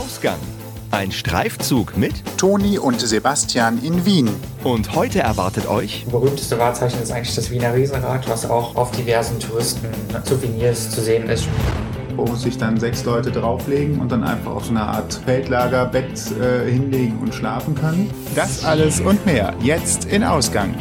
Ausgang. 0.00 0.38
Ein 0.92 1.12
Streifzug 1.12 1.94
mit 1.94 2.14
Toni 2.38 2.78
und 2.78 2.98
Sebastian 2.98 3.82
in 3.84 4.06
Wien. 4.06 4.30
und 4.64 4.94
heute 4.94 5.20
erwartet 5.20 5.68
euch 5.68 6.06
berühmteste 6.10 6.58
Wahrzeichen 6.58 7.02
ist 7.02 7.12
eigentlich 7.12 7.34
das 7.34 7.50
Wiener 7.50 7.74
Riesenrad, 7.74 8.26
was 8.26 8.48
auch 8.48 8.76
auf 8.76 8.92
diversen 8.92 9.38
Touristen-Souvenirs 9.38 10.90
zu 10.90 11.02
sehen 11.02 11.28
ist. 11.28 11.46
Wo 12.16 12.34
sich 12.34 12.56
dann 12.56 12.80
sechs 12.80 13.04
Leute 13.04 13.30
drauflegen 13.30 14.00
und 14.00 14.10
dann 14.10 14.24
einfach 14.24 14.52
auf 14.52 14.64
so 14.64 14.70
eine 14.70 14.80
Art 14.80 15.20
Feldlagerbett 15.26 16.32
äh, 16.40 16.70
hinlegen 16.70 17.18
und 17.18 17.34
schlafen 17.34 17.74
können. 17.74 18.10
Das 18.34 18.64
alles 18.64 19.02
und 19.02 19.26
mehr 19.26 19.52
jetzt 19.60 20.06
in 20.06 20.24
Ausgang. 20.24 20.74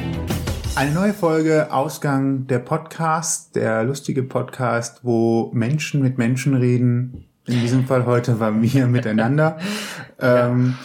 Eine 0.75 0.91
neue 0.91 1.13
Folge 1.13 1.73
Ausgang 1.73 2.47
der 2.47 2.59
Podcast, 2.59 3.57
der 3.57 3.83
lustige 3.83 4.23
Podcast, 4.23 5.01
wo 5.03 5.51
Menschen 5.53 6.01
mit 6.01 6.17
Menschen 6.17 6.55
reden. 6.55 7.28
In 7.49 7.61
diesem 7.61 7.85
Fall 7.87 8.05
heute 8.05 8.39
war 8.39 8.61
wir 8.61 8.87
miteinander. 8.87 9.57
Ähm, 10.21 10.75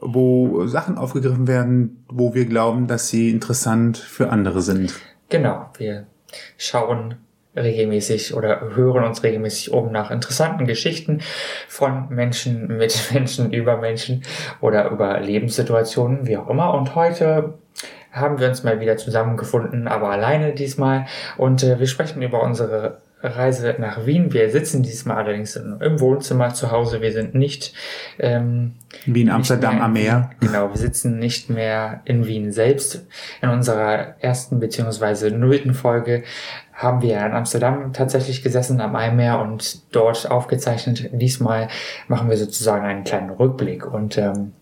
wo 0.00 0.66
Sachen 0.68 0.96
aufgegriffen 0.96 1.48
werden, 1.48 2.04
wo 2.08 2.32
wir 2.32 2.46
glauben, 2.46 2.86
dass 2.86 3.08
sie 3.08 3.30
interessant 3.30 3.98
für 3.98 4.30
andere 4.30 4.62
sind. 4.62 4.94
Genau, 5.30 5.68
wir 5.78 6.06
schauen 6.56 7.16
regelmäßig 7.56 8.34
oder 8.34 8.76
hören 8.76 9.02
uns 9.02 9.24
regelmäßig 9.24 9.72
um 9.72 9.90
nach 9.90 10.12
interessanten 10.12 10.66
Geschichten 10.66 11.22
von 11.68 12.08
Menschen 12.08 12.68
mit 12.78 13.10
Menschen 13.12 13.52
über 13.52 13.78
Menschen 13.78 14.22
oder 14.60 14.90
über 14.90 15.18
Lebenssituationen, 15.18 16.28
wie 16.28 16.36
auch 16.36 16.48
immer. 16.48 16.72
Und 16.74 16.94
heute 16.94 17.54
haben 18.12 18.38
wir 18.38 18.48
uns 18.48 18.62
mal 18.62 18.78
wieder 18.80 18.96
zusammengefunden, 18.96 19.88
aber 19.88 20.10
alleine 20.10 20.54
diesmal. 20.54 21.06
Und 21.36 21.64
äh, 21.64 21.80
wir 21.80 21.88
sprechen 21.88 22.22
über 22.22 22.42
unsere 22.42 22.98
Reise 23.24 23.74
nach 23.78 24.04
Wien. 24.06 24.32
Wir 24.32 24.50
sitzen 24.50 24.82
diesmal 24.82 25.16
allerdings 25.16 25.56
im 25.56 26.00
Wohnzimmer 26.00 26.52
zu 26.52 26.70
Hause. 26.70 27.00
Wir 27.00 27.12
sind 27.12 27.34
nicht 27.34 27.72
ähm, 28.18 28.74
Wie 29.06 29.22
in 29.22 29.30
Amsterdam 29.30 29.76
mehr 29.76 29.84
am 29.84 29.92
Meer. 29.94 30.30
Genau, 30.40 30.70
wir 30.70 30.76
sitzen 30.76 31.18
nicht 31.18 31.48
mehr 31.48 32.02
in 32.04 32.26
Wien 32.26 32.52
selbst. 32.52 33.06
In 33.40 33.48
unserer 33.48 34.20
ersten 34.20 34.60
beziehungsweise 34.60 35.30
nullten 35.30 35.72
Folge 35.74 36.24
haben 36.74 37.02
wir 37.02 37.24
in 37.24 37.32
Amsterdam 37.32 37.92
tatsächlich 37.92 38.42
gesessen 38.42 38.80
am 38.80 38.94
Eimeer 38.94 39.40
und 39.40 39.94
dort 39.94 40.30
aufgezeichnet. 40.30 41.08
Diesmal 41.12 41.68
machen 42.08 42.28
wir 42.28 42.36
sozusagen 42.36 42.84
einen 42.84 43.04
kleinen 43.04 43.30
Rückblick 43.30 43.86
und 43.86 44.18
ähm, 44.18 44.52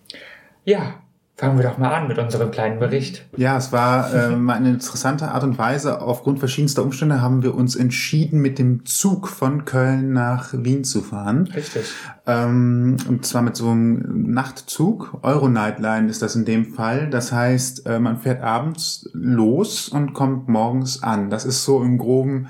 ja, 0.65 1.02
fangen 1.43 1.59
wir 1.59 1.69
doch 1.69 1.77
mal 1.77 1.93
an 1.93 2.07
mit 2.07 2.19
unserem 2.19 2.53
kleinen 2.53 2.79
Bericht. 2.79 3.27
Ja, 3.37 3.57
es 3.57 3.73
war 3.73 4.15
ähm, 4.33 4.49
eine 4.49 4.71
interessante 4.71 5.33
Art 5.33 5.43
und 5.43 5.59
Weise. 5.59 6.01
Aufgrund 6.01 6.39
verschiedenster 6.39 6.85
Umstände 6.85 7.21
haben 7.21 7.43
wir 7.43 7.57
uns 7.57 7.75
entschieden, 7.75 8.41
mit 8.41 8.61
dem 8.61 8.87
Zug 8.87 9.27
von 9.27 9.65
Köln 9.65 10.13
nach 10.13 10.51
Wien 10.53 10.85
zu 10.85 11.01
fahren. 11.01 11.49
Richtig. 11.53 11.83
Ähm, 12.29 12.97
und 13.09 13.27
zwar 13.27 13.43
mit 13.43 13.57
so 13.57 13.71
einem 13.71 14.31
Nachtzug. 14.33 15.19
Euro 15.23 15.49
Nightline 15.49 16.09
ist 16.09 16.23
das 16.23 16.37
in 16.37 16.45
dem 16.45 16.65
Fall. 16.75 17.11
Das 17.11 17.33
heißt, 17.33 17.87
äh, 17.87 17.99
man 17.99 18.19
fährt 18.19 18.41
abends 18.41 19.11
los 19.13 19.89
und 19.89 20.13
kommt 20.13 20.49
morgens 20.49 21.03
an. 21.03 21.29
Das 21.29 21.45
ist 21.45 21.65
so 21.65 21.83
im 21.83 21.99
Groben 21.99 22.47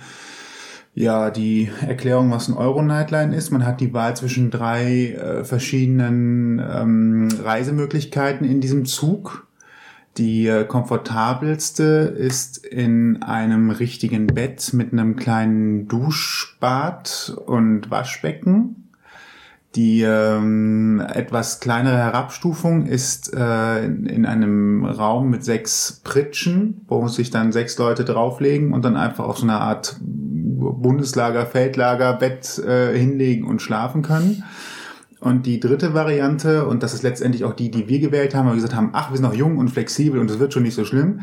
ja 0.94 1.30
die 1.30 1.70
Erklärung, 1.80 2.30
was 2.30 2.48
ein 2.48 2.56
Euro 2.56 2.82
Nightline 2.82 3.34
ist. 3.34 3.50
Man 3.50 3.64
hat 3.64 3.80
die 3.80 3.94
Wahl 3.94 4.16
zwischen 4.16 4.50
drei 4.50 5.12
äh, 5.12 5.44
verschiedenen 5.44 6.58
ähm, 6.58 7.28
Reisemöglichkeiten 7.42 8.46
in 8.46 8.60
diesem 8.60 8.84
Zug. 8.84 9.46
Die 10.18 10.46
äh, 10.46 10.64
komfortabelste 10.64 11.84
ist 11.84 12.58
in 12.58 13.22
einem 13.22 13.70
richtigen 13.70 14.26
Bett 14.26 14.74
mit 14.74 14.92
einem 14.92 15.16
kleinen 15.16 15.88
Duschbad 15.88 17.34
und 17.46 17.90
Waschbecken. 17.90 18.76
Die 19.74 20.02
ähm, 20.02 21.00
etwas 21.00 21.60
kleinere 21.60 21.96
Herabstufung 21.96 22.84
ist 22.84 23.32
äh, 23.32 23.86
in 23.86 24.26
einem 24.26 24.84
Raum 24.84 25.30
mit 25.30 25.44
sechs 25.44 26.02
Pritschen, 26.04 26.82
wo 26.88 27.08
sich 27.08 27.30
dann 27.30 27.52
sechs 27.52 27.78
Leute 27.78 28.04
drauflegen 28.04 28.74
und 28.74 28.84
dann 28.84 28.98
einfach 28.98 29.24
auf 29.24 29.38
so 29.38 29.44
eine 29.44 29.62
Art 29.62 29.96
Bundeslager, 30.62 31.46
Feldlager, 31.46 32.14
Bett 32.14 32.58
äh, 32.58 32.96
hinlegen 32.96 33.44
und 33.44 33.62
schlafen 33.62 34.02
können. 34.02 34.44
Und 35.20 35.46
die 35.46 35.60
dritte 35.60 35.94
Variante, 35.94 36.66
und 36.66 36.82
das 36.82 36.94
ist 36.94 37.04
letztendlich 37.04 37.44
auch 37.44 37.54
die, 37.54 37.70
die 37.70 37.88
wir 37.88 38.00
gewählt 38.00 38.34
haben, 38.34 38.46
weil 38.46 38.54
wir 38.54 38.62
gesagt 38.62 38.74
haben, 38.74 38.90
ach, 38.92 39.10
wir 39.10 39.16
sind 39.16 39.24
noch 39.24 39.34
jung 39.34 39.56
und 39.58 39.68
flexibel 39.68 40.18
und 40.18 40.28
es 40.28 40.40
wird 40.40 40.52
schon 40.52 40.64
nicht 40.64 40.74
so 40.74 40.84
schlimm. 40.84 41.20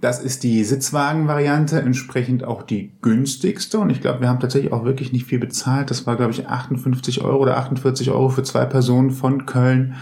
Das 0.00 0.22
ist 0.22 0.42
die 0.44 0.64
Sitzwagen-Variante, 0.64 1.80
entsprechend 1.80 2.44
auch 2.44 2.62
die 2.62 2.92
günstigste. 3.02 3.78
Und 3.78 3.90
ich 3.90 4.00
glaube, 4.00 4.22
wir 4.22 4.28
haben 4.28 4.40
tatsächlich 4.40 4.72
auch 4.72 4.84
wirklich 4.84 5.12
nicht 5.12 5.26
viel 5.26 5.38
bezahlt. 5.38 5.90
Das 5.90 6.06
war, 6.06 6.16
glaube 6.16 6.32
ich, 6.32 6.48
58 6.48 7.22
Euro 7.22 7.42
oder 7.42 7.58
48 7.58 8.10
Euro 8.10 8.30
für 8.30 8.42
zwei 8.42 8.64
Personen 8.64 9.10
von 9.10 9.46
Köln 9.46 9.94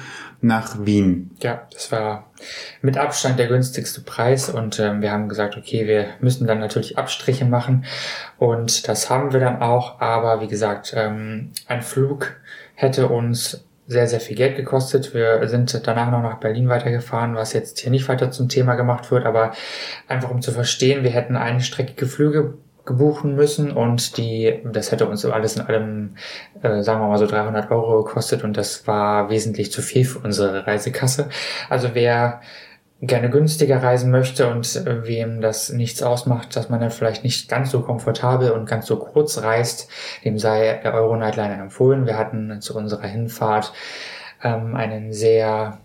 nach 0.42 0.84
Wien. 0.84 1.30
Ja, 1.41 1.66
das 1.72 1.92
war 1.92 2.30
mit 2.82 2.98
Abstand 2.98 3.38
der 3.38 3.47
günstigste 3.47 4.00
Preis 4.00 4.50
und 4.50 4.78
ähm, 4.80 5.00
wir 5.00 5.12
haben 5.12 5.28
gesagt, 5.28 5.56
okay, 5.56 5.86
wir 5.86 6.06
müssen 6.20 6.47
dann 6.47 6.58
natürlich 6.58 6.98
Abstriche 6.98 7.44
machen 7.44 7.84
und 8.38 8.88
das 8.88 9.08
haben 9.08 9.32
wir 9.32 9.41
dann 9.41 9.62
auch, 9.62 10.00
aber 10.00 10.41
wie 10.41 10.48
gesagt, 10.48 10.92
ähm, 10.97 11.53
ein 11.69 11.80
Flug 11.80 12.34
hätte 12.75 13.08
uns 13.08 13.64
sehr, 13.86 14.08
sehr 14.08 14.20
viel 14.20 14.36
Geld 14.36 14.56
gekostet. 14.56 15.14
Wir 15.14 15.47
sind 15.48 15.86
danach 15.86 16.10
noch 16.10 16.22
nach 16.22 16.38
Berlin 16.41 16.69
weitergefahren, 16.69 17.34
was 17.34 17.53
jetzt 17.53 17.78
hier 17.80 17.91
nicht 17.91 18.09
weiter 18.09 18.30
zum 18.30 18.48
Thema 18.48 18.74
gemacht 18.74 19.10
wird, 19.10 19.24
aber 19.26 19.53
einfach 20.09 20.30
um 20.30 20.42
zu 20.42 20.50
verstehen, 20.50 21.04
wir 21.04 21.10
hätten 21.10 21.36
einstreckige 21.36 22.06
Flüge 22.06 22.54
gebuchen 22.84 23.34
müssen 23.34 23.70
und 23.70 24.16
die, 24.16 24.60
das 24.65 24.91
hätte 24.91 25.06
uns 25.06 25.25
alles 25.25 25.56
in 25.56 25.62
allem, 25.62 26.16
äh, 26.62 26.82
sagen 26.82 27.00
wir 27.00 27.09
mal 27.09 27.19
so 27.19 27.26
300 27.26 27.70
Euro 27.70 28.03
gekostet 28.03 28.43
und 28.44 28.56
das 28.56 28.87
war 28.87 29.31
wesentlich 29.31 29.70
zu 29.70 29.82
viel 29.82 30.04
für 30.04 30.19
unsere 30.19 30.66
Reisekasse. 30.66 31.28
Also 31.69 31.91
wer 31.92 32.41
gerne 33.00 33.31
günstiger 33.31 33.82
reisen 33.82 34.12
möchte 34.12 34.48
und 34.48 34.76
äh, 34.76 35.06
wem 35.06 35.41
das 35.41 35.71
nichts 35.71 36.03
ausmacht, 36.03 36.54
dass 36.56 36.71
man 36.71 36.81
dann 36.81 36.91
vielleicht 36.91 37.25
nicht 37.25 37.48
ganz 37.48 37.71
so 37.71 37.82
komfortabel 37.82 38.53
und 38.53 38.66
ganz 38.66 38.87
so 38.87 38.97
kurz 38.97 39.42
reist, 39.42 39.88
dem 40.25 40.38
sei 40.38 40.81
der 40.82 40.94
Euro 40.94 41.16
Nightliner 41.16 41.59
empfohlen. 41.59 42.06
Wir 42.06 42.16
hatten 42.16 42.60
zu 42.60 42.76
unserer 42.76 43.06
Hinfahrt 43.09 43.72
ähm, 44.42 44.76
einen 44.76 45.12
sehr 45.12 45.81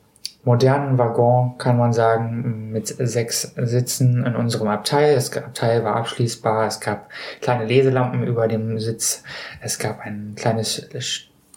modernen 0.48 0.98
Waggon, 0.98 1.58
kann 1.58 1.78
man 1.78 1.92
sagen, 1.92 2.72
mit 2.72 2.88
sechs 2.88 3.54
Sitzen 3.58 4.26
in 4.26 4.36
unserem 4.36 4.70
Abteil. 4.70 5.14
Das 5.14 5.36
Abteil 5.36 5.84
war 5.84 5.98
abschließbar. 5.98 6.66
Es 6.66 6.80
gab 6.80 7.10
kleine 7.42 7.66
Leselampen 7.66 8.24
über 8.24 8.48
dem 8.48 8.80
Sitz. 8.80 9.24
Es 9.62 9.78
gab 9.78 10.00
ein 10.00 10.36
kleines 10.38 10.90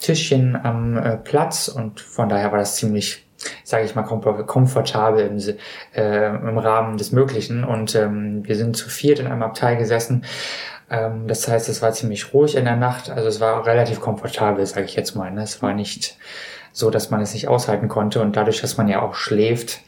Tischchen 0.01 0.57
am 0.57 0.97
äh, 0.97 1.17
Platz 1.17 1.69
und 1.69 2.01
von 2.01 2.29
daher 2.29 2.51
war 2.51 2.59
das 2.59 2.77
ziemlich, 2.77 3.25
sage 3.63 3.85
ich 3.85 3.95
mal, 3.95 4.03
komfort 4.03 4.45
komfortabel 4.49 5.25
im, 5.25 5.39
äh, 5.95 6.27
im 6.27 6.59
Rahmen 6.59 6.99
des 6.99 7.13
Möglichen. 7.13 7.63
Und 7.63 7.95
ähm, 7.95 8.43
wir 8.45 8.57
sind 8.57 8.77
zu 8.77 8.89
viert 8.89 9.21
in 9.21 9.29
einem 9.29 9.45
Abteil 9.45 9.77
gesessen. 9.77 10.25
Ähm, 10.91 11.29
das 11.29 11.47
heißt, 11.47 11.69
es 11.69 11.81
war 11.81 11.93
ziemlich 11.93 12.35
ruhig 12.35 12.57
in 12.57 12.65
der 12.65 12.75
Nacht. 12.77 13.09
Also 13.09 13.29
es 13.29 13.39
war 13.39 13.65
relativ 13.67 14.01
komfortabel, 14.01 14.67
sage 14.67 14.87
ich 14.87 14.97
jetzt 14.97 15.15
mal. 15.15 15.31
Ne? 15.31 15.45
Es 15.45 15.63
war 15.63 15.75
nicht 15.75 16.19
so, 16.73 16.91
dass 16.91 17.11
man 17.11 17.21
es 17.21 17.35
nicht 17.35 17.49
aushalten 17.49 17.89
konnte. 17.89 18.21
Und 18.21 18.37
dadurch, 18.37 18.61
dass 18.61 18.77
man 18.77 18.89
ja 18.89 19.03
auch 19.03 19.15
schläft, 19.15 19.81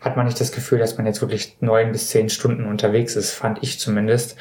hat 0.00 0.16
man 0.16 0.26
nicht 0.26 0.40
das 0.40 0.52
Gefühl, 0.52 0.78
dass 0.78 0.96
man 0.96 1.06
jetzt 1.06 1.20
wirklich 1.20 1.56
neun 1.60 1.92
bis 1.92 2.08
zehn 2.08 2.28
Stunden 2.28 2.66
unterwegs 2.66 3.16
ist, 3.16 3.32
fand 3.32 3.62
ich 3.62 3.78
zumindest. 3.78 4.36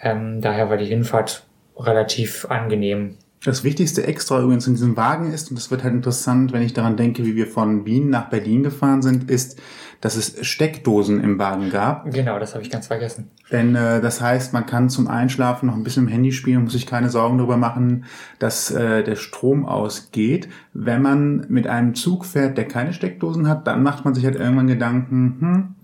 Ähm, 0.00 0.40
daher 0.40 0.70
war 0.70 0.76
die 0.76 0.86
Hinfahrt 0.86 1.46
relativ 1.76 2.46
angenehm. 2.48 3.16
Das 3.44 3.64
wichtigste 3.64 4.06
Extra 4.06 4.40
übrigens 4.40 4.66
in 4.66 4.74
diesem 4.74 4.96
Wagen 4.98 5.32
ist, 5.32 5.50
und 5.50 5.58
das 5.58 5.70
wird 5.70 5.82
halt 5.82 5.94
interessant, 5.94 6.52
wenn 6.52 6.62
ich 6.62 6.74
daran 6.74 6.98
denke, 6.98 7.24
wie 7.24 7.36
wir 7.36 7.46
von 7.46 7.86
Wien 7.86 8.10
nach 8.10 8.28
Berlin 8.28 8.62
gefahren 8.62 9.00
sind, 9.00 9.30
ist, 9.30 9.58
dass 10.00 10.16
es 10.16 10.46
Steckdosen 10.46 11.22
im 11.22 11.38
Wagen 11.38 11.70
gab. 11.70 12.10
Genau, 12.10 12.38
das 12.38 12.54
habe 12.54 12.64
ich 12.64 12.70
ganz 12.70 12.86
vergessen. 12.86 13.30
Denn 13.52 13.74
äh, 13.74 14.00
das 14.00 14.20
heißt, 14.20 14.52
man 14.52 14.64
kann 14.66 14.88
zum 14.88 15.08
Einschlafen 15.08 15.66
noch 15.66 15.74
ein 15.74 15.82
bisschen 15.82 16.04
im 16.04 16.08
Handy 16.08 16.32
spielen, 16.32 16.64
muss 16.64 16.72
sich 16.72 16.86
keine 16.86 17.10
Sorgen 17.10 17.36
darüber 17.38 17.58
machen, 17.58 18.04
dass 18.38 18.70
äh, 18.70 19.02
der 19.04 19.16
Strom 19.16 19.66
ausgeht. 19.66 20.48
Wenn 20.72 21.02
man 21.02 21.46
mit 21.48 21.66
einem 21.66 21.94
Zug 21.94 22.24
fährt, 22.24 22.56
der 22.56 22.66
keine 22.66 22.92
Steckdosen 22.92 23.46
hat, 23.48 23.66
dann 23.66 23.82
macht 23.82 24.04
man 24.04 24.14
sich 24.14 24.24
halt 24.24 24.36
irgendwann 24.36 24.68
Gedanken, 24.68 25.36
hm, 25.40 25.74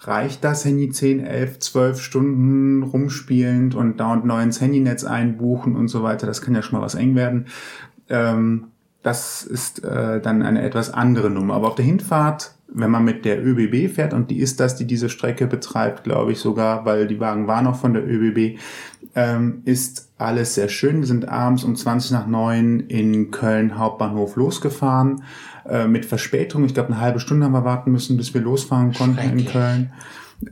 reicht 0.00 0.44
das 0.44 0.64
Handy 0.66 0.90
10, 0.90 1.20
11, 1.24 1.60
12 1.60 2.00
Stunden 2.00 2.82
rumspielend 2.82 3.74
und 3.74 3.98
dauernd 3.98 4.26
neu 4.26 4.42
ins 4.42 4.60
Handynetz 4.60 5.04
einbuchen 5.04 5.74
und 5.74 5.88
so 5.88 6.02
weiter. 6.02 6.26
Das 6.26 6.42
kann 6.42 6.54
ja 6.54 6.60
schon 6.60 6.78
mal 6.78 6.84
was 6.84 6.94
eng 6.94 7.14
werden. 7.14 7.46
Ähm, 8.10 8.66
das 9.02 9.44
ist 9.44 9.84
äh, 9.84 10.20
dann 10.20 10.42
eine 10.42 10.62
etwas 10.62 10.92
andere 10.92 11.30
Nummer. 11.30 11.54
Aber 11.54 11.68
auf 11.68 11.74
der 11.74 11.84
Hinfahrt, 11.84 12.53
wenn 12.74 12.90
man 12.90 13.04
mit 13.04 13.24
der 13.24 13.44
ÖBB 13.44 13.92
fährt, 13.94 14.12
und 14.12 14.30
die 14.30 14.38
ist 14.38 14.60
das, 14.60 14.76
die 14.76 14.84
diese 14.84 15.08
Strecke 15.08 15.46
betreibt, 15.46 16.04
glaube 16.04 16.32
ich 16.32 16.38
sogar, 16.38 16.84
weil 16.84 17.06
die 17.06 17.20
Wagen 17.20 17.46
waren 17.46 17.64
noch 17.64 17.76
von 17.76 17.94
der 17.94 18.06
ÖBB, 18.06 18.58
ähm, 19.14 19.62
ist 19.64 20.10
alles 20.18 20.54
sehr 20.54 20.68
schön. 20.68 21.00
Wir 21.00 21.06
sind 21.06 21.28
abends 21.28 21.64
um 21.64 21.76
20 21.76 22.10
nach 22.10 22.26
9 22.26 22.80
in 22.80 23.30
Köln 23.30 23.78
Hauptbahnhof 23.78 24.36
losgefahren, 24.36 25.22
äh, 25.68 25.86
mit 25.86 26.04
Verspätung. 26.04 26.64
Ich 26.64 26.74
glaube, 26.74 26.92
eine 26.92 27.00
halbe 27.00 27.20
Stunde 27.20 27.46
haben 27.46 27.52
wir 27.52 27.64
warten 27.64 27.92
müssen, 27.92 28.16
bis 28.16 28.34
wir 28.34 28.40
losfahren 28.40 28.92
konnten 28.92 29.38
in. 29.38 29.46
Köln. 29.46 29.92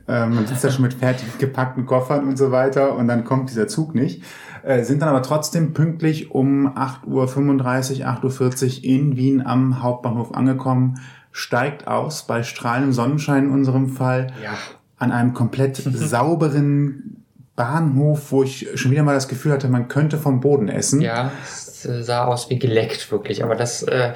Ähm, 0.07 0.35
man 0.35 0.47
sitzt 0.47 0.63
da 0.63 0.71
schon 0.71 0.83
mit 0.83 0.93
fertig 0.93 1.37
gepackten 1.37 1.85
Koffern 1.85 2.27
und 2.27 2.37
so 2.37 2.51
weiter 2.51 2.95
und 2.95 3.07
dann 3.07 3.25
kommt 3.25 3.49
dieser 3.49 3.67
Zug 3.67 3.93
nicht. 3.95 4.23
Äh, 4.63 4.83
sind 4.83 5.01
dann 5.01 5.09
aber 5.09 5.21
trotzdem 5.21 5.73
pünktlich 5.73 6.31
um 6.31 6.67
8.35 6.67 7.99
Uhr, 7.99 8.07
8.40 8.07 8.77
Uhr 8.77 8.83
in 8.83 9.17
Wien 9.17 9.45
am 9.45 9.83
Hauptbahnhof 9.83 10.33
angekommen, 10.33 10.99
steigt 11.33 11.87
aus 11.87 12.25
bei 12.25 12.43
strahlendem 12.43 12.93
Sonnenschein 12.93 13.45
in 13.45 13.51
unserem 13.51 13.89
Fall. 13.89 14.27
Ja. 14.41 14.51
An 14.97 15.11
einem 15.11 15.33
komplett 15.33 15.75
sauberen 15.93 17.25
Bahnhof, 17.55 18.31
wo 18.31 18.43
ich 18.43 18.69
schon 18.75 18.91
wieder 18.91 19.03
mal 19.03 19.13
das 19.15 19.27
Gefühl 19.27 19.51
hatte, 19.51 19.67
man 19.67 19.87
könnte 19.89 20.17
vom 20.17 20.39
Boden 20.39 20.69
essen. 20.69 21.01
Ja, 21.01 21.31
es 21.43 21.85
äh, 21.85 22.01
sah 22.03 22.25
aus 22.25 22.49
wie 22.49 22.57
geleckt, 22.57 23.11
wirklich. 23.11 23.43
Aber 23.43 23.55
das 23.55 23.83
äh, 23.83 24.13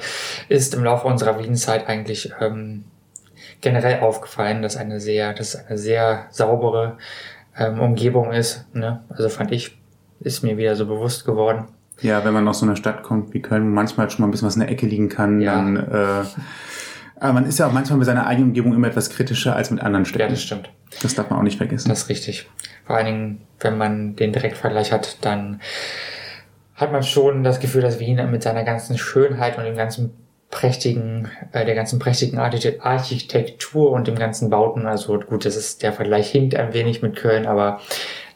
ist 0.48 0.74
im 0.74 0.82
Laufe 0.82 1.06
unserer 1.06 1.38
Wienzeit 1.38 1.86
eigentlich 1.88 2.32
ähm, 2.40 2.84
generell 3.60 4.00
aufgefallen, 4.00 4.62
dass 4.62 4.76
eine 4.76 4.98
sehr, 5.00 5.34
dass 5.34 5.54
eine 5.56 5.78
sehr 5.78 6.26
saubere 6.30 6.96
ähm, 7.56 7.80
Umgebung 7.80 8.32
ist. 8.32 8.64
Ne? 8.72 9.02
Also 9.10 9.28
fand 9.28 9.52
ich, 9.52 9.78
ist 10.20 10.42
mir 10.42 10.56
wieder 10.56 10.74
so 10.74 10.86
bewusst 10.86 11.24
geworden. 11.24 11.66
Ja, 12.00 12.24
wenn 12.24 12.32
man 12.32 12.46
aus 12.46 12.60
so 12.60 12.66
einer 12.66 12.76
Stadt 12.76 13.02
kommt 13.02 13.34
wie 13.34 13.42
Köln, 13.42 13.64
wo 13.64 13.74
manchmal 13.74 14.08
schon 14.10 14.22
mal 14.22 14.28
ein 14.28 14.30
bisschen 14.30 14.46
was 14.46 14.54
in 14.54 14.60
der 14.60 14.70
Ecke 14.70 14.86
liegen 14.86 15.08
kann, 15.08 15.40
Ja. 15.40 15.56
dann 15.56 15.76
äh, 15.76 16.24
aber 17.20 17.32
man 17.34 17.46
ist 17.46 17.58
ja 17.58 17.66
auch 17.66 17.72
manchmal 17.72 17.98
mit 17.98 18.06
seiner 18.06 18.26
eigenen 18.26 18.48
Umgebung 18.50 18.74
immer 18.74 18.88
etwas 18.88 19.10
kritischer 19.10 19.54
als 19.56 19.70
mit 19.70 19.80
anderen 19.80 20.04
Ja, 20.04 20.08
Städten. 20.10 20.30
das 20.30 20.42
stimmt. 20.42 20.70
das 21.02 21.14
darf 21.14 21.30
man 21.30 21.38
auch 21.38 21.42
nicht 21.44 21.58
vergessen. 21.58 21.88
Das 21.88 22.02
ist 22.02 22.08
richtig. 22.08 22.48
Vor 22.86 22.96
allen 22.96 23.06
Dingen, 23.06 23.40
wenn 23.60 23.76
man 23.76 24.16
den 24.16 24.32
Direktvergleich 24.32 24.92
hat, 24.92 25.18
dann 25.24 25.60
hat 26.74 26.92
man 26.92 27.02
schon 27.02 27.42
das 27.44 27.60
Gefühl, 27.60 27.82
dass 27.82 27.98
Wien 27.98 28.30
mit 28.30 28.42
seiner 28.42 28.62
ganzen 28.64 28.96
Schönheit 28.98 29.58
und 29.58 29.64
dem 29.64 29.76
ganzen 29.76 30.12
prächtigen, 30.50 31.28
äh, 31.52 31.64
der 31.66 31.74
ganzen 31.74 31.98
prächtigen 31.98 32.38
Archite- 32.38 32.80
Architektur 32.80 33.90
und 33.90 34.06
dem 34.06 34.14
ganzen 34.14 34.48
Bauten, 34.48 34.86
also 34.86 35.18
gut, 35.20 35.44
das 35.44 35.56
ist, 35.56 35.82
der 35.82 35.92
Vergleich 35.92 36.30
hinkt 36.30 36.54
ein 36.54 36.72
wenig 36.72 37.02
mit 37.02 37.16
Köln, 37.16 37.46
aber 37.46 37.80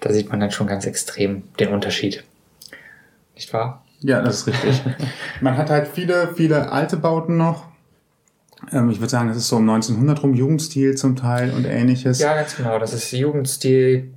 da 0.00 0.12
sieht 0.12 0.28
man 0.28 0.38
dann 0.40 0.50
schon 0.50 0.67
ganz 0.67 0.85
extrem 0.85 1.44
den 1.58 1.69
Unterschied. 1.69 2.25
Nicht 3.35 3.52
wahr? 3.55 3.85
Ja, 4.00 4.20
das 4.20 4.40
ist 4.40 4.46
richtig. 4.49 4.82
Man 5.40 5.56
hat 5.56 5.70
halt 5.70 5.87
viele, 5.88 6.35
viele 6.35 6.70
alte 6.73 6.96
Bauten 6.96 7.37
noch. 7.38 7.64
Ähm, 8.70 8.91
ich 8.91 9.00
würde 9.00 9.11
sagen, 9.11 9.29
das 9.29 9.37
ist 9.37 9.49
so 9.49 9.56
um 9.56 9.69
1900 9.69 10.23
rum 10.23 10.35
Jugendstil 10.35 10.97
zum 10.97 11.17
Teil 11.17 11.53
und 11.53 11.64
ähnliches. 11.64 12.20
Ja, 12.20 12.35
ganz 12.35 12.56
genau. 12.56 12.79
Das 12.79 12.93
ist 12.93 13.11
Jugendstil, 13.12 14.12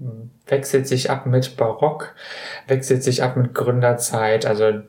wechselt 0.47 0.88
sich 0.88 1.09
ab 1.09 1.25
mit 1.25 1.57
Barock, 1.57 2.13
wechselt 2.68 3.03
sich 3.03 3.24
ab 3.24 3.38
mit 3.38 3.53
Gründerzeit. 3.53 4.45
Also 4.45 4.81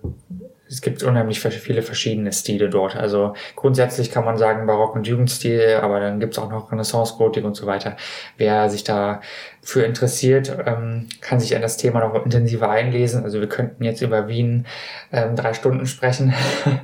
es 0.69 0.81
gibt 0.81 1.03
unheimlich 1.03 1.41
viele 1.41 1.83
verschiedene 1.83 2.33
Stile 2.33 2.69
dort. 2.69 2.97
Also 2.97 3.35
grundsätzlich 3.55 4.11
kann 4.11 4.25
man 4.25 4.37
sagen 4.37 4.67
Barock 4.67 4.97
und 4.97 5.07
Jugendstil, 5.07 5.79
aber 5.81 6.01
dann 6.01 6.19
gibt's 6.19 6.39
auch 6.39 6.51
noch 6.51 6.73
Renaissance, 6.73 7.15
Gotik 7.17 7.45
und 7.45 7.55
so 7.55 7.67
weiter. 7.67 7.97
Wer 8.37 8.69
sich 8.69 8.83
da 8.83 9.21
für 9.63 9.83
interessiert, 9.83 10.57
ähm, 10.67 11.09
kann 11.21 11.41
sich 11.41 11.55
an 11.55 11.63
das 11.63 11.77
Thema 11.77 12.01
noch 12.01 12.25
intensiver 12.25 12.71
einlesen. 12.71 13.25
Also 13.25 13.41
wir 13.41 13.49
könnten 13.49 13.85
jetzt 13.85 14.01
über 14.01 14.29
Wien 14.29 14.67
ähm, 15.13 15.37
drei 15.37 15.55
Stunden 15.55 15.87
sprechen, 15.87 16.35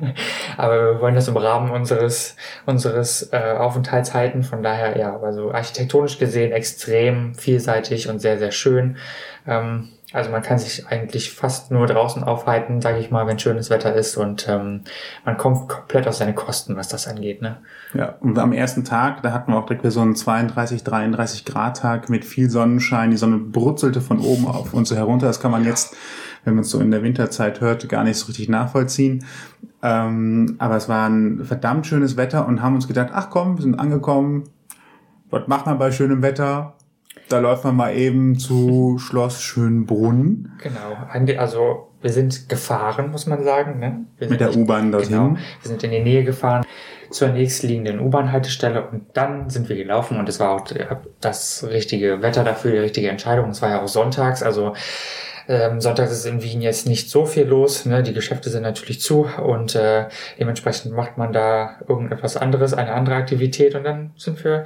aber 0.57 0.95
wir 0.95 1.01
wollen 1.01 1.15
das 1.15 1.29
im 1.29 1.37
Rahmen 1.37 1.71
unseres 1.71 2.37
unseres 2.67 3.33
äh, 3.33 3.55
Aufenthalts 3.59 4.15
halten. 4.15 4.43
Von 4.45 4.63
daher 4.63 4.97
ja, 4.97 5.19
also 5.19 5.53
architektonisch 5.53 6.19
gesehen 6.19 6.53
extrem 6.53 7.35
vielseitig 7.35 8.09
und 8.09 8.21
sehr 8.21 8.39
sehr 8.39 8.53
schön. 8.53 8.97
Also 10.13 10.31
man 10.31 10.43
kann 10.43 10.59
sich 10.59 10.87
eigentlich 10.87 11.33
fast 11.33 11.71
nur 11.71 11.87
draußen 11.87 12.23
aufhalten, 12.25 12.81
sage 12.81 12.99
ich 12.99 13.11
mal, 13.11 13.27
wenn 13.27 13.39
schönes 13.39 13.71
Wetter 13.71 13.95
ist 13.95 14.17
und 14.17 14.47
ähm, 14.49 14.83
man 15.25 15.37
kommt 15.37 15.69
komplett 15.69 16.07
auf 16.07 16.15
seine 16.15 16.35
Kosten, 16.35 16.77
was 16.77 16.89
das 16.89 17.09
angeht. 17.09 17.41
Ne? 17.41 17.59
Ja, 17.95 18.17
und 18.21 18.39
am 18.39 18.53
ersten 18.53 18.85
Tag, 18.85 19.23
da 19.23 19.33
hatten 19.33 19.53
wir 19.53 19.59
auch 19.59 19.67
direkt 19.67 19.83
wieder 19.83 19.91
so 19.91 20.01
einen 20.01 20.15
32, 20.15 20.85
33 20.85 21.45
Grad 21.45 21.79
Tag 21.79 22.11
mit 22.11 22.25
viel 22.25 22.51
Sonnenschein. 22.51 23.11
Die 23.11 23.17
Sonne 23.17 23.39
brutzelte 23.39 24.01
von 24.01 24.21
oben 24.21 24.47
auf 24.47 24.75
uns 24.75 24.91
so 24.91 24.97
herunter. 24.97 25.27
Das 25.27 25.41
kann 25.41 25.51
man 25.51 25.65
jetzt, 25.65 25.97
wenn 26.45 26.55
man 26.55 26.63
es 26.63 26.71
so 26.71 26.81
in 26.81 26.91
der 26.91 27.03
Winterzeit 27.03 27.61
hört, 27.61 27.89
gar 27.89 28.05
nicht 28.05 28.19
so 28.19 28.27
richtig 28.27 28.49
nachvollziehen. 28.49 29.25
Ähm, 29.83 30.57
aber 30.59 30.77
es 30.77 30.89
war 30.89 31.09
ein 31.09 31.45
verdammt 31.45 31.87
schönes 31.87 32.17
Wetter 32.17 32.47
und 32.47 32.63
haben 32.63 32.75
uns 32.75 32.87
gedacht, 32.87 33.11
ach 33.13 33.31
komm, 33.31 33.57
wir 33.57 33.63
sind 33.63 33.79
angekommen. 33.79 34.45
Was 35.31 35.49
macht 35.49 35.67
man 35.67 35.79
bei 35.79 35.91
schönem 35.91 36.21
Wetter? 36.21 36.75
Da 37.29 37.39
läuft 37.39 37.65
man 37.65 37.77
mal 37.77 37.95
eben 37.97 38.39
zu 38.39 38.99
Schloss 38.99 39.43
Schönbrunn 39.43 40.53
Genau. 40.63 40.97
Also 41.39 41.89
wir 42.01 42.11
sind 42.11 42.49
gefahren, 42.49 43.11
muss 43.11 43.27
man 43.27 43.45
sagen. 43.45 43.79
Ne? 43.79 44.05
Wir 44.19 44.29
mit 44.29 44.41
der 44.41 44.55
U-Bahn 44.55 44.93
dorthin. 44.93 45.11
Genau. 45.11 45.31
Wir 45.31 45.69
sind 45.69 45.83
in 45.85 45.91
die 45.91 46.01
Nähe 46.01 46.25
gefahren 46.25 46.65
zur 47.11 47.29
nächstliegenden 47.29 48.01
U-Bahn-Haltestelle 48.01 48.89
und 48.89 49.05
dann 49.15 49.51
sind 49.51 49.69
wir 49.69 49.77
gelaufen 49.77 50.19
und 50.19 50.29
es 50.29 50.41
war 50.41 50.51
auch 50.51 50.67
das 51.21 51.65
richtige 51.69 52.23
Wetter 52.23 52.43
dafür, 52.43 52.73
die 52.73 52.79
richtige 52.79 53.09
Entscheidung. 53.09 53.51
Es 53.51 53.63
war 53.63 53.71
ja 53.71 53.83
auch 53.83 53.89
sonntags, 53.89 54.43
also 54.43 54.75
ähm, 55.49 55.81
sonntags 55.81 56.13
ist 56.13 56.25
in 56.25 56.43
Wien 56.43 56.63
jetzt 56.63 56.87
nicht 56.87 57.11
so 57.11 57.27
viel 57.27 57.45
los. 57.45 57.85
Ne? 57.85 58.03
Die 58.03 58.15
Geschäfte 58.15 58.49
sind 58.51 58.63
natürlich 58.63 59.01
zu 59.01 59.29
und 59.43 59.75
äh, 59.75 60.07
dementsprechend 60.39 60.95
macht 60.95 61.19
man 61.19 61.33
da 61.33 61.77
irgendetwas 61.89 62.37
anderes, 62.37 62.75
eine 62.75 62.93
andere 62.93 63.17
Aktivität 63.17 63.75
und 63.75 63.85
dann 63.85 64.13
sind 64.17 64.43
wir 64.45 64.65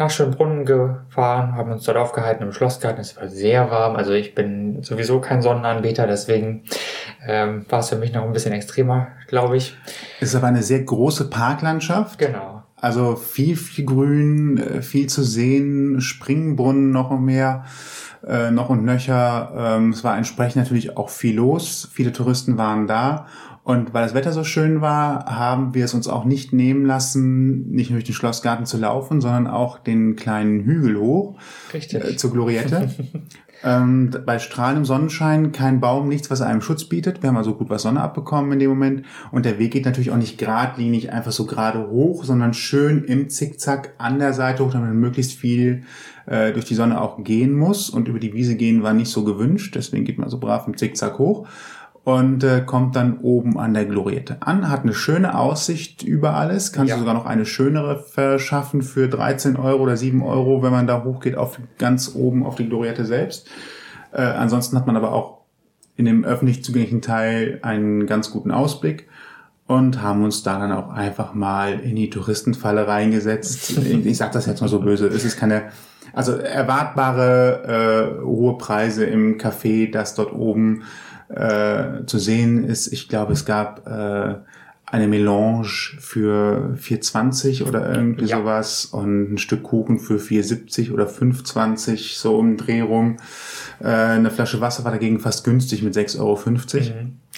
nach 0.00 0.10
Schönbrunn 0.10 0.64
gefahren, 0.64 1.54
haben 1.54 1.70
uns 1.70 1.84
dort 1.84 1.98
aufgehalten, 1.98 2.42
im 2.42 2.52
Schloss 2.52 2.80
gehalten. 2.80 3.02
Es 3.02 3.16
war 3.18 3.28
sehr 3.28 3.70
warm. 3.70 3.96
Also 3.96 4.12
ich 4.12 4.34
bin 4.34 4.82
sowieso 4.82 5.20
kein 5.20 5.42
Sonnenanbeter, 5.42 6.06
deswegen 6.06 6.64
ähm, 7.24 7.66
war 7.68 7.80
es 7.80 7.90
für 7.90 7.96
mich 7.96 8.12
noch 8.12 8.24
ein 8.24 8.32
bisschen 8.32 8.52
extremer, 8.52 9.08
glaube 9.28 9.58
ich. 9.58 9.76
Es 10.18 10.30
ist 10.30 10.34
aber 10.34 10.46
eine 10.46 10.62
sehr 10.62 10.82
große 10.82 11.28
Parklandschaft. 11.28 12.18
Genau. 12.18 12.62
Also 12.76 13.14
viel, 13.14 13.56
viel 13.56 13.84
Grün, 13.84 14.56
äh, 14.56 14.80
viel 14.80 15.06
zu 15.06 15.22
sehen, 15.22 16.00
Springbrunnen 16.00 16.90
noch 16.92 17.10
mehr, 17.20 17.66
äh, 18.26 18.50
noch 18.50 18.70
und 18.70 18.86
nöcher. 18.86 19.52
Ähm, 19.54 19.90
es 19.90 20.02
war 20.02 20.16
entsprechend 20.16 20.62
natürlich 20.62 20.96
auch 20.96 21.10
viel 21.10 21.36
los. 21.36 21.90
Viele 21.92 22.12
Touristen 22.12 22.56
waren 22.56 22.86
da. 22.86 23.26
Und 23.62 23.92
weil 23.92 24.04
das 24.04 24.14
Wetter 24.14 24.32
so 24.32 24.42
schön 24.42 24.80
war, 24.80 25.26
haben 25.26 25.74
wir 25.74 25.84
es 25.84 25.92
uns 25.92 26.08
auch 26.08 26.24
nicht 26.24 26.52
nehmen 26.52 26.86
lassen, 26.86 27.70
nicht 27.70 27.90
nur 27.90 27.98
durch 27.98 28.06
den 28.06 28.14
Schlossgarten 28.14 28.64
zu 28.64 28.78
laufen, 28.78 29.20
sondern 29.20 29.46
auch 29.46 29.78
den 29.78 30.16
kleinen 30.16 30.60
Hügel 30.64 30.98
hoch 30.98 31.36
äh, 31.74 32.16
zur 32.16 32.32
Gloriette. 32.32 32.88
ähm, 33.62 34.10
bei 34.24 34.38
strahlendem 34.38 34.86
Sonnenschein 34.86 35.52
kein 35.52 35.78
Baum, 35.78 36.08
nichts, 36.08 36.30
was 36.30 36.40
einem 36.40 36.62
Schutz 36.62 36.84
bietet. 36.84 37.22
Wir 37.22 37.28
haben 37.28 37.36
also 37.36 37.54
gut 37.54 37.68
was 37.68 37.82
Sonne 37.82 38.00
abbekommen 38.00 38.52
in 38.52 38.60
dem 38.60 38.70
Moment. 38.70 39.04
Und 39.30 39.44
der 39.44 39.58
Weg 39.58 39.72
geht 39.72 39.84
natürlich 39.84 40.10
auch 40.10 40.16
nicht 40.16 40.38
geradlinig 40.38 41.12
einfach 41.12 41.32
so 41.32 41.44
gerade 41.44 41.86
hoch, 41.90 42.24
sondern 42.24 42.54
schön 42.54 43.04
im 43.04 43.28
Zickzack 43.28 43.92
an 43.98 44.18
der 44.18 44.32
Seite 44.32 44.64
hoch, 44.64 44.72
damit 44.72 44.88
man 44.88 45.00
möglichst 45.00 45.34
viel 45.34 45.82
äh, 46.24 46.52
durch 46.52 46.64
die 46.64 46.74
Sonne 46.74 46.98
auch 46.98 47.22
gehen 47.22 47.52
muss. 47.52 47.90
Und 47.90 48.08
über 48.08 48.20
die 48.20 48.32
Wiese 48.32 48.56
gehen 48.56 48.82
war 48.82 48.94
nicht 48.94 49.10
so 49.10 49.22
gewünscht. 49.22 49.74
Deswegen 49.74 50.06
geht 50.06 50.16
man 50.16 50.30
so 50.30 50.38
brav 50.40 50.66
im 50.66 50.78
Zickzack 50.78 51.18
hoch 51.18 51.46
und 52.16 52.42
äh, 52.44 52.62
kommt 52.64 52.96
dann 52.96 53.18
oben 53.20 53.58
an 53.58 53.74
der 53.74 53.84
Gloriette 53.84 54.38
an, 54.40 54.68
hat 54.68 54.82
eine 54.82 54.94
schöne 54.94 55.38
Aussicht 55.38 56.02
über 56.02 56.34
alles, 56.34 56.72
kann 56.72 56.86
Ja. 56.86 56.98
sogar 56.98 57.14
noch 57.14 57.26
eine 57.26 57.46
schönere 57.46 58.02
verschaffen 58.02 58.82
für 58.82 59.08
13 59.08 59.56
Euro 59.56 59.82
oder 59.82 59.96
7 59.96 60.22
Euro, 60.22 60.62
wenn 60.62 60.72
man 60.72 60.86
da 60.86 61.04
hochgeht 61.04 61.36
auf 61.36 61.58
ganz 61.78 62.12
oben 62.14 62.44
auf 62.44 62.56
die 62.56 62.68
Gloriette 62.68 63.04
selbst. 63.04 63.48
Äh, 64.12 64.22
ansonsten 64.22 64.76
hat 64.76 64.86
man 64.86 64.96
aber 64.96 65.12
auch 65.12 65.40
in 65.96 66.04
dem 66.04 66.24
öffentlich 66.24 66.64
zugänglichen 66.64 67.02
Teil 67.02 67.58
einen 67.62 68.06
ganz 68.06 68.30
guten 68.30 68.50
Ausblick 68.50 69.06
und 69.66 70.02
haben 70.02 70.24
uns 70.24 70.42
da 70.42 70.58
dann 70.58 70.72
auch 70.72 70.90
einfach 70.90 71.32
mal 71.34 71.78
in 71.78 71.94
die 71.94 72.10
Touristenfalle 72.10 72.88
reingesetzt. 72.88 73.78
ich 73.84 74.06
ich 74.06 74.16
sage 74.16 74.32
das 74.32 74.46
jetzt 74.46 74.60
mal 74.60 74.68
so 74.68 74.80
böse, 74.80 75.06
es 75.06 75.24
ist 75.24 75.38
keine, 75.38 75.64
also 76.12 76.32
erwartbare 76.32 78.18
äh, 78.18 78.24
hohe 78.24 78.58
Preise 78.58 79.04
im 79.04 79.38
Café, 79.38 79.90
das 79.92 80.14
dort 80.14 80.32
oben 80.32 80.82
äh, 81.34 82.04
zu 82.06 82.18
sehen 82.18 82.64
ist. 82.64 82.92
Ich 82.92 83.08
glaube, 83.08 83.32
es 83.32 83.44
gab 83.44 83.86
äh, 83.86 84.34
eine 84.86 85.06
Melange 85.06 85.68
für 86.00 86.74
4,20 86.76 87.64
oder 87.64 87.94
irgendwie 87.94 88.24
Ja. 88.24 88.38
sowas 88.38 88.86
und 88.86 89.34
ein 89.34 89.38
Stück 89.38 89.62
Kuchen 89.62 90.00
für 90.00 90.16
4,70 90.16 90.92
oder 90.92 91.06
5,20 91.06 92.18
so 92.18 92.36
um 92.36 92.48
den 92.48 92.56
Dreh 92.56 92.80
rum. 92.80 93.18
Äh, 93.80 93.86
eine 93.86 94.30
Flasche 94.32 94.60
Wasser 94.60 94.82
war 94.84 94.90
dagegen 94.90 95.20
fast 95.20 95.44
günstig 95.44 95.84
mit 95.84 95.94
6,50 95.94 96.18
Euro. 96.20 96.40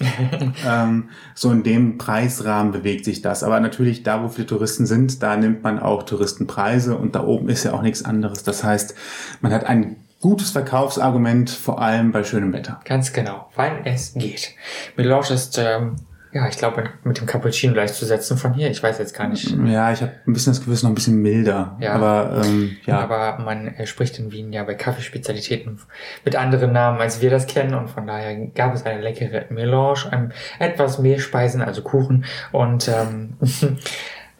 ähm, 0.66 1.10
so 1.34 1.50
in 1.50 1.62
dem 1.62 1.98
Preisrahmen 1.98 2.72
bewegt 2.72 3.04
sich 3.04 3.20
das. 3.20 3.42
Aber 3.42 3.60
natürlich, 3.60 4.02
da 4.02 4.22
wo 4.22 4.28
viele 4.28 4.46
Touristen 4.46 4.86
sind, 4.86 5.22
da 5.22 5.36
nimmt 5.36 5.62
man 5.62 5.78
auch 5.78 6.04
Touristenpreise 6.04 6.96
und 6.96 7.14
da 7.14 7.22
oben 7.24 7.50
ist 7.50 7.64
ja 7.64 7.74
auch 7.74 7.82
nichts 7.82 8.02
anderes. 8.02 8.42
Das 8.42 8.64
heißt, 8.64 8.94
man 9.42 9.52
hat 9.52 9.66
ein 9.66 9.96
gutes 10.22 10.50
Verkaufsargument, 10.50 11.50
vor 11.50 11.82
allem 11.82 12.12
bei 12.12 12.24
schönem 12.24 12.52
Wetter. 12.54 12.80
Ganz 12.86 13.12
genau, 13.12 13.50
weil 13.54 13.82
es 13.84 14.14
geht. 14.14 14.54
Melange 14.96 15.30
ist, 15.30 15.58
ähm, 15.58 15.96
ja, 16.32 16.48
ich 16.48 16.56
glaube, 16.56 16.84
mit 17.04 17.20
dem 17.20 17.26
Cappuccino 17.26 17.74
gleichzusetzen 17.74 18.38
von 18.38 18.54
hier. 18.54 18.70
Ich 18.70 18.82
weiß 18.82 18.98
jetzt 18.98 19.14
gar 19.14 19.28
nicht. 19.28 19.54
Ja, 19.66 19.92
ich 19.92 20.00
habe 20.00 20.12
ein 20.26 20.32
bisschen 20.32 20.54
das 20.54 20.66
ist 20.66 20.82
noch 20.82 20.90
ein 20.90 20.94
bisschen 20.94 21.20
milder. 21.20 21.76
Ja. 21.78 21.92
Aber 21.92 22.42
ähm, 22.42 22.76
ja, 22.86 23.00
Aber 23.00 23.38
man 23.44 23.68
äh, 23.68 23.86
spricht 23.86 24.18
in 24.18 24.32
Wien 24.32 24.50
ja 24.50 24.64
bei 24.64 24.74
Kaffeespezialitäten 24.74 25.78
mit 26.24 26.34
anderen 26.34 26.72
Namen, 26.72 27.00
als 27.00 27.20
wir 27.20 27.28
das 27.28 27.46
kennen. 27.46 27.74
Und 27.74 27.90
von 27.90 28.06
daher 28.06 28.34
gab 28.46 28.74
es 28.74 28.86
eine 28.86 29.02
leckere 29.02 29.44
Melange, 29.50 30.10
ein, 30.10 30.32
etwas 30.58 30.98
Mehlspeisen, 30.98 31.60
also 31.60 31.82
Kuchen. 31.82 32.24
Und 32.50 32.88
ähm, 32.88 33.36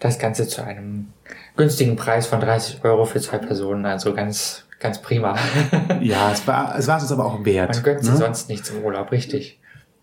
das 0.01 0.19
Ganze 0.19 0.49
zu 0.49 0.65
einem 0.65 1.13
günstigen 1.57 1.97
Preis 1.97 2.27
von 2.27 2.41
30 2.41 2.83
Euro 2.85 3.05
für 3.05 3.21
zwei 3.21 3.37
Personen. 3.37 3.85
Also 3.85 4.15
ganz, 4.15 4.65
ganz 4.83 5.01
prima. 5.01 5.37
ja, 6.01 6.31
es 6.33 6.47
war 6.47 6.77
es 6.77 6.89
war 6.89 7.03
es 7.03 7.11
aber 7.11 7.25
auch 7.25 7.45
wert. 7.45 7.75
Man 7.75 7.83
gönnt 7.83 8.03
ne? 8.03 8.17
sonst 8.17 8.49
nichts 8.49 8.71
im 8.71 8.83
Urlaub, 8.83 9.11
richtig. 9.13 9.61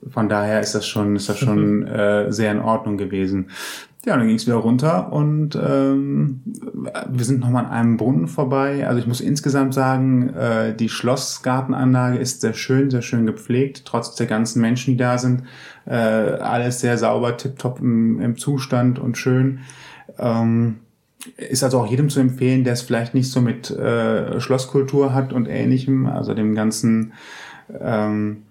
Von 0.07 0.29
daher 0.29 0.61
ist 0.61 0.73
das 0.73 0.87
schon, 0.87 1.15
ist 1.15 1.27
das 1.27 1.37
schon 1.37 1.85
äh, 1.87 2.31
sehr 2.31 2.51
in 2.51 2.59
Ordnung 2.59 2.97
gewesen. 2.97 3.49
Ja, 4.05 4.15
dann 4.15 4.27
ging 4.27 4.37
es 4.37 4.47
wieder 4.47 4.55
runter 4.55 5.11
und 5.11 5.55
ähm, 5.55 6.41
wir 7.09 7.25
sind 7.25 7.41
nochmal 7.41 7.65
an 7.65 7.71
einem 7.71 7.97
Brunnen 7.97 8.29
vorbei. 8.29 8.87
Also 8.87 8.97
ich 8.97 9.07
muss 9.07 9.19
insgesamt 9.19 9.73
sagen, 9.73 10.29
äh, 10.29 10.73
die 10.73 10.87
Schlossgartenanlage 10.87 12.17
ist 12.17 12.39
sehr 12.39 12.53
schön, 12.53 12.89
sehr 12.89 13.01
schön 13.01 13.25
gepflegt, 13.25 13.83
trotz 13.83 14.15
der 14.15 14.25
ganzen 14.25 14.61
Menschen, 14.61 14.91
die 14.91 14.97
da 14.97 15.17
sind. 15.17 15.43
Äh, 15.85 15.95
alles 15.95 16.79
sehr 16.79 16.97
sauber, 16.97 17.35
tipptopp 17.35 17.81
im, 17.81 18.21
im 18.21 18.37
Zustand 18.37 18.99
und 18.99 19.17
schön. 19.17 19.59
Ähm, 20.17 20.77
ist 21.35 21.63
also 21.63 21.79
auch 21.79 21.87
jedem 21.87 22.09
zu 22.09 22.19
empfehlen, 22.19 22.63
der 22.63 22.73
es 22.73 22.81
vielleicht 22.81 23.13
nicht 23.13 23.31
so 23.31 23.41
mit 23.41 23.69
äh, 23.71 24.39
Schlosskultur 24.39 25.13
hat 25.13 25.33
und 25.33 25.47
ähnlichem, 25.47 26.05
also 26.05 26.33
dem 26.33 26.55
ganzen 26.55 27.13
ähm, 27.79 28.43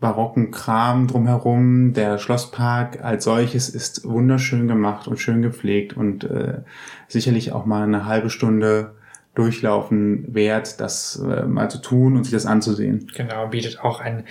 barocken 0.00 0.50
Kram 0.50 1.06
drumherum. 1.06 1.92
Der 1.92 2.18
Schlosspark 2.18 3.02
als 3.02 3.24
solches 3.24 3.68
ist 3.68 4.04
wunderschön 4.04 4.68
gemacht 4.68 5.08
und 5.08 5.18
schön 5.18 5.42
gepflegt 5.42 5.96
und 5.96 6.24
äh, 6.24 6.60
sicherlich 7.08 7.52
auch 7.52 7.66
mal 7.66 7.82
eine 7.82 8.06
halbe 8.06 8.30
Stunde 8.30 8.92
durchlaufen 9.34 10.34
wert, 10.34 10.78
das 10.80 11.16
äh, 11.16 11.44
mal 11.44 11.70
zu 11.70 11.78
tun 11.78 12.16
und 12.16 12.24
sich 12.24 12.32
das 12.32 12.44
anzusehen. 12.46 13.10
Genau, 13.14 13.46
bietet 13.46 13.80
auch 13.80 14.00
ein 14.00 14.24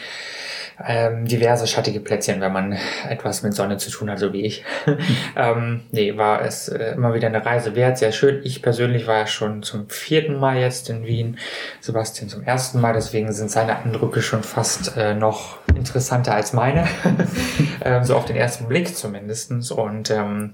ähm, 0.88 1.26
diverse 1.26 1.68
schattige 1.68 2.00
Plätzchen, 2.00 2.42
wenn 2.42 2.54
man 2.54 2.78
etwas 3.08 3.44
mit 3.44 3.54
Sonne 3.54 3.78
zu 3.78 3.90
tun 3.90 4.10
hat, 4.10 4.20
so 4.20 4.34
wie 4.34 4.46
ich. 4.46 4.64
ähm, 5.36 5.82
nee, 5.92 6.18
war 6.18 6.42
es 6.44 6.68
äh, 6.68 6.94
immer 6.94 7.14
wieder 7.14 7.28
eine 7.28 7.46
Reise 7.46 7.76
wert, 7.76 7.98
sehr 7.98 8.12
schön. 8.12 8.42
Ich 8.44 8.62
persönlich 8.62 9.08
war 9.08 9.20
ja 9.20 9.28
schon 9.28 9.64
zum 9.64 9.90
vierten 9.90 10.38
Mal 10.40 10.58
jetzt 10.58 10.90
in 10.90 11.06
Wien, 11.06 11.38
Sebastian 11.80 12.30
zum 12.30 12.44
ersten 12.44 12.80
Mal, 12.82 12.94
deswegen 12.94 13.32
sind 13.34 13.52
seine 13.52 13.78
Eindrücke 13.78 14.22
schon 14.22 14.44
fast 14.44 14.96
äh, 14.98 15.14
noch 15.14 15.58
interessanter 15.76 16.34
als 16.34 16.54
meine. 16.54 16.88
ähm, 17.84 18.04
so 18.04 18.16
auf 18.16 18.26
den 18.26 18.36
ersten 18.36 18.68
Blick 18.68 18.96
zumindestens 18.96 19.72
Und 19.72 20.12
ähm, 20.12 20.54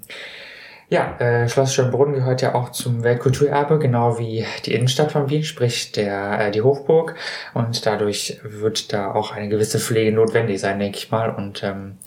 ja, 0.90 1.18
äh, 1.20 1.50
Schloss 1.50 1.74
Schönbrunn 1.74 2.14
gehört 2.14 2.42
ja 2.42 2.56
auch 2.56 2.72
zum 2.72 3.04
Weltkulturerbe, 3.04 3.78
genau 3.78 4.20
wie 4.20 4.46
die 4.66 4.74
Innenstadt 4.74 5.12
von 5.12 5.30
Wien, 5.30 5.44
sprich 5.44 5.92
der, 5.92 6.48
äh, 6.48 6.52
die 6.52 6.62
Hofburg. 6.62 7.16
Und 7.54 7.86
dadurch 7.86 8.40
wird 8.44 8.94
da 8.94 9.12
auch 9.12 9.34
eine 9.34 9.50
gewisse 9.50 9.80
Pflege 9.80 10.14
notwendig 10.14 10.62
sein, 10.62 10.80
denke 10.80 10.98
ich 10.98 11.12
mal. 11.12 11.30
Und 11.30 11.62
ähm, 11.64 11.98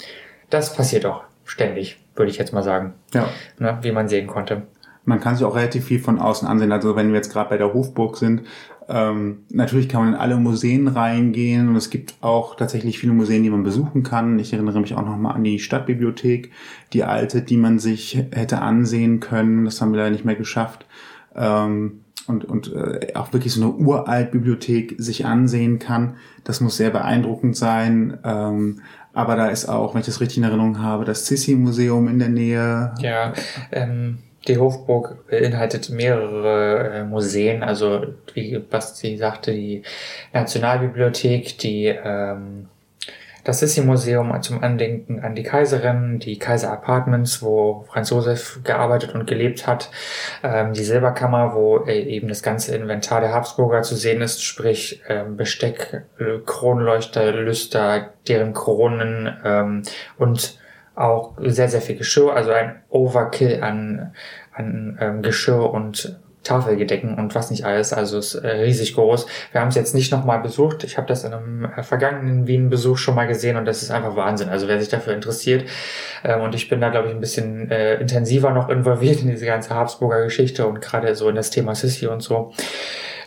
das 0.48 0.74
passiert 0.74 1.04
auch 1.04 1.24
ständig, 1.44 1.98
würde 2.14 2.30
ich 2.30 2.38
jetzt 2.38 2.54
mal 2.54 2.62
sagen. 2.62 2.94
Ja. 3.12 3.28
Ne, 3.58 3.78
wie 3.82 3.92
man 3.92 4.08
sehen 4.08 4.26
konnte. 4.26 4.62
Man 5.04 5.20
kann 5.20 5.36
sich 5.36 5.44
auch 5.44 5.56
relativ 5.56 5.86
viel 5.86 6.00
von 6.00 6.18
außen 6.18 6.48
ansehen. 6.48 6.72
Also 6.72 6.96
wenn 6.96 7.08
wir 7.08 7.16
jetzt 7.16 7.32
gerade 7.32 7.50
bei 7.50 7.58
der 7.58 7.74
Hofburg 7.74 8.16
sind, 8.16 8.46
ähm, 8.90 9.44
natürlich 9.50 9.88
kann 9.88 10.02
man 10.02 10.14
in 10.14 10.20
alle 10.20 10.36
Museen 10.36 10.88
reingehen 10.88 11.68
und 11.68 11.76
es 11.76 11.90
gibt 11.90 12.14
auch 12.20 12.56
tatsächlich 12.56 12.98
viele 12.98 13.12
Museen, 13.12 13.42
die 13.42 13.50
man 13.50 13.62
besuchen 13.62 14.02
kann. 14.02 14.38
Ich 14.38 14.52
erinnere 14.52 14.80
mich 14.80 14.94
auch 14.94 15.04
nochmal 15.04 15.36
an 15.36 15.44
die 15.44 15.60
Stadtbibliothek, 15.60 16.50
die 16.92 17.04
alte, 17.04 17.42
die 17.42 17.56
man 17.56 17.78
sich 17.78 18.16
hätte 18.32 18.60
ansehen 18.60 19.20
können. 19.20 19.64
Das 19.64 19.80
haben 19.80 19.92
wir 19.92 19.98
leider 19.98 20.10
nicht 20.10 20.24
mehr 20.24 20.34
geschafft. 20.34 20.86
Ähm, 21.36 22.00
und, 22.26 22.44
und 22.44 22.72
äh, 22.74 23.14
auch 23.14 23.32
wirklich 23.32 23.52
so 23.52 23.62
eine 23.62 23.72
uralt 23.72 24.32
Bibliothek 24.32 24.96
sich 24.98 25.24
ansehen 25.24 25.78
kann. 25.78 26.16
Das 26.44 26.60
muss 26.60 26.76
sehr 26.76 26.90
beeindruckend 26.90 27.56
sein. 27.56 28.18
Ähm, 28.24 28.80
aber 29.12 29.36
da 29.36 29.48
ist 29.48 29.68
auch, 29.68 29.94
wenn 29.94 30.00
ich 30.00 30.06
das 30.06 30.20
richtig 30.20 30.38
in 30.38 30.44
Erinnerung 30.44 30.80
habe, 30.80 31.04
das 31.04 31.26
Sissi-Museum 31.26 32.08
in 32.08 32.18
der 32.18 32.28
Nähe. 32.28 32.94
Ja, 33.00 33.32
ähm, 33.72 34.18
die 34.48 34.58
Hofburg 34.58 35.26
beinhaltet 35.28 35.90
mehrere 35.90 37.00
äh, 37.00 37.04
Museen, 37.04 37.62
also 37.62 38.06
wie 38.34 38.58
Basti 38.58 39.16
sagte, 39.16 39.52
die 39.52 39.82
Nationalbibliothek, 40.32 41.58
die 41.58 41.86
ähm, 41.86 42.68
das 43.44 43.60
Sissi-Museum 43.60 44.40
zum 44.42 44.62
Andenken 44.62 45.20
an 45.20 45.34
die 45.34 45.42
Kaiserin, 45.42 46.18
die 46.18 46.38
Kaiser 46.38 46.72
Apartments, 46.72 47.42
wo 47.42 47.84
Franz 47.88 48.10
Josef 48.10 48.60
gearbeitet 48.64 49.14
und 49.14 49.26
gelebt 49.26 49.66
hat, 49.66 49.90
ähm, 50.42 50.72
die 50.72 50.84
Silberkammer, 50.84 51.54
wo 51.54 51.78
äh, 51.86 52.02
eben 52.02 52.28
das 52.28 52.42
ganze 52.42 52.74
Inventar 52.76 53.20
der 53.20 53.32
Habsburger 53.32 53.82
zu 53.82 53.96
sehen 53.96 54.20
ist, 54.20 54.42
sprich 54.42 55.02
ähm, 55.08 55.36
Besteck, 55.36 56.04
äh, 56.18 56.38
Kronleuchter, 56.44 57.32
Lüster, 57.32 58.10
deren 58.28 58.52
Kronen 58.52 59.34
ähm, 59.44 59.82
und 60.18 60.59
auch 61.00 61.34
sehr, 61.38 61.68
sehr 61.68 61.80
viel 61.80 61.96
Geschirr, 61.96 62.34
also 62.34 62.50
ein 62.52 62.82
Overkill 62.88 63.62
an, 63.62 64.14
an 64.52 64.98
ähm, 65.00 65.22
Geschirr 65.22 65.70
und 65.70 66.20
Tafelgedecken 66.42 67.16
und 67.16 67.34
was 67.34 67.50
nicht 67.50 67.64
alles, 67.64 67.92
also 67.92 68.18
ist 68.18 68.34
äh, 68.34 68.48
riesig 68.48 68.94
groß. 68.94 69.26
Wir 69.52 69.60
haben 69.60 69.68
es 69.68 69.74
jetzt 69.74 69.94
nicht 69.94 70.10
nochmal 70.10 70.40
besucht. 70.40 70.84
Ich 70.84 70.96
habe 70.96 71.06
das 71.06 71.24
in 71.24 71.34
einem 71.34 71.66
äh, 71.66 71.82
vergangenen 71.82 72.46
Wien-Besuch 72.46 72.96
schon 72.96 73.14
mal 73.14 73.26
gesehen 73.26 73.56
und 73.56 73.66
das 73.66 73.82
ist 73.82 73.90
einfach 73.90 74.16
Wahnsinn. 74.16 74.48
Also 74.48 74.66
wer 74.66 74.80
sich 74.80 74.88
dafür 74.88 75.12
interessiert 75.12 75.68
ähm, 76.24 76.40
und 76.40 76.54
ich 76.54 76.70
bin 76.70 76.80
da, 76.80 76.88
glaube 76.88 77.08
ich, 77.08 77.14
ein 77.14 77.20
bisschen 77.20 77.70
äh, 77.70 77.96
intensiver 77.96 78.52
noch 78.52 78.70
involviert 78.70 79.20
in 79.20 79.28
diese 79.28 79.44
ganze 79.44 79.74
Habsburger 79.74 80.24
Geschichte 80.24 80.66
und 80.66 80.80
gerade 80.80 81.14
so 81.14 81.28
in 81.28 81.36
das 81.36 81.50
Thema 81.50 81.74
Sissi 81.74 82.06
und 82.06 82.22
so, 82.22 82.52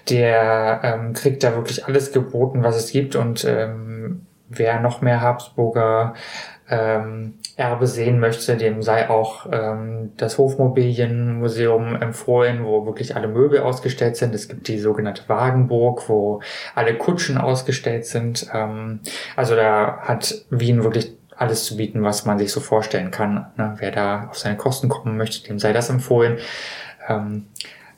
der 0.09 0.81
ähm, 0.83 1.13
kriegt 1.13 1.43
da 1.43 1.55
wirklich 1.55 1.85
alles 1.85 2.13
geboten, 2.13 2.63
was 2.63 2.75
es 2.75 2.91
gibt 2.91 3.15
und 3.15 3.45
ähm, 3.45 4.25
wer 4.49 4.79
noch 4.79 5.01
mehr 5.01 5.21
Habsburger 5.21 6.15
ähm, 6.73 7.35
Erbe 7.55 7.85
sehen 7.85 8.19
möchte, 8.19 8.57
dem 8.57 8.81
sei 8.81 9.07
auch 9.07 9.45
ähm, 9.51 10.13
das 10.17 10.39
Hofmobilienmuseum 10.39 11.95
empfohlen, 12.01 12.65
wo 12.65 12.87
wirklich 12.87 13.15
alle 13.15 13.27
Möbel 13.27 13.59
ausgestellt 13.59 14.15
sind. 14.17 14.33
Es 14.33 14.47
gibt 14.47 14.67
die 14.67 14.79
sogenannte 14.79 15.29
Wagenburg, 15.29 16.09
wo 16.09 16.41
alle 16.73 16.97
Kutschen 16.97 17.37
ausgestellt 17.37 18.07
sind. 18.07 18.47
Ähm, 18.53 19.01
also 19.35 19.55
da 19.55 19.99
hat 20.01 20.45
Wien 20.49 20.83
wirklich 20.83 21.15
alles 21.37 21.65
zu 21.65 21.77
bieten, 21.77 22.03
was 22.03 22.25
man 22.25 22.39
sich 22.39 22.51
so 22.51 22.59
vorstellen 22.59 23.11
kann. 23.11 23.51
Ne? 23.55 23.75
Wer 23.77 23.91
da 23.91 24.27
auf 24.29 24.39
seine 24.39 24.57
Kosten 24.57 24.89
kommen 24.89 25.15
möchte, 25.15 25.47
dem 25.47 25.59
sei 25.59 25.73
das 25.73 25.91
empfohlen. 25.91 26.39
Ähm, 27.07 27.45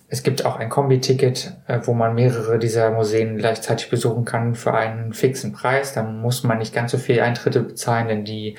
es 0.08 0.24
gibt 0.24 0.46
auch 0.46 0.58
ein 0.58 0.70
Kombi-Ticket, 0.70 1.54
äh, 1.68 1.80
wo 1.84 1.94
man 1.94 2.14
mehrere 2.14 2.60
dieser 2.60 2.92
Museen 2.92 3.38
gleichzeitig 3.38 3.90
besuchen 3.90 4.26
kann 4.26 4.56
für 4.56 4.74
einen 4.74 5.14
fixen 5.14 5.52
Preis. 5.52 5.94
Dann 5.94 6.22
muss 6.22 6.44
man 6.44 6.60
nicht 6.60 6.74
ganz 6.74 6.92
so 6.92 6.98
viel 6.98 7.22
Eintritte 7.22 7.62
bezahlen, 7.62 8.08
denn 8.08 8.26
die 8.26 8.56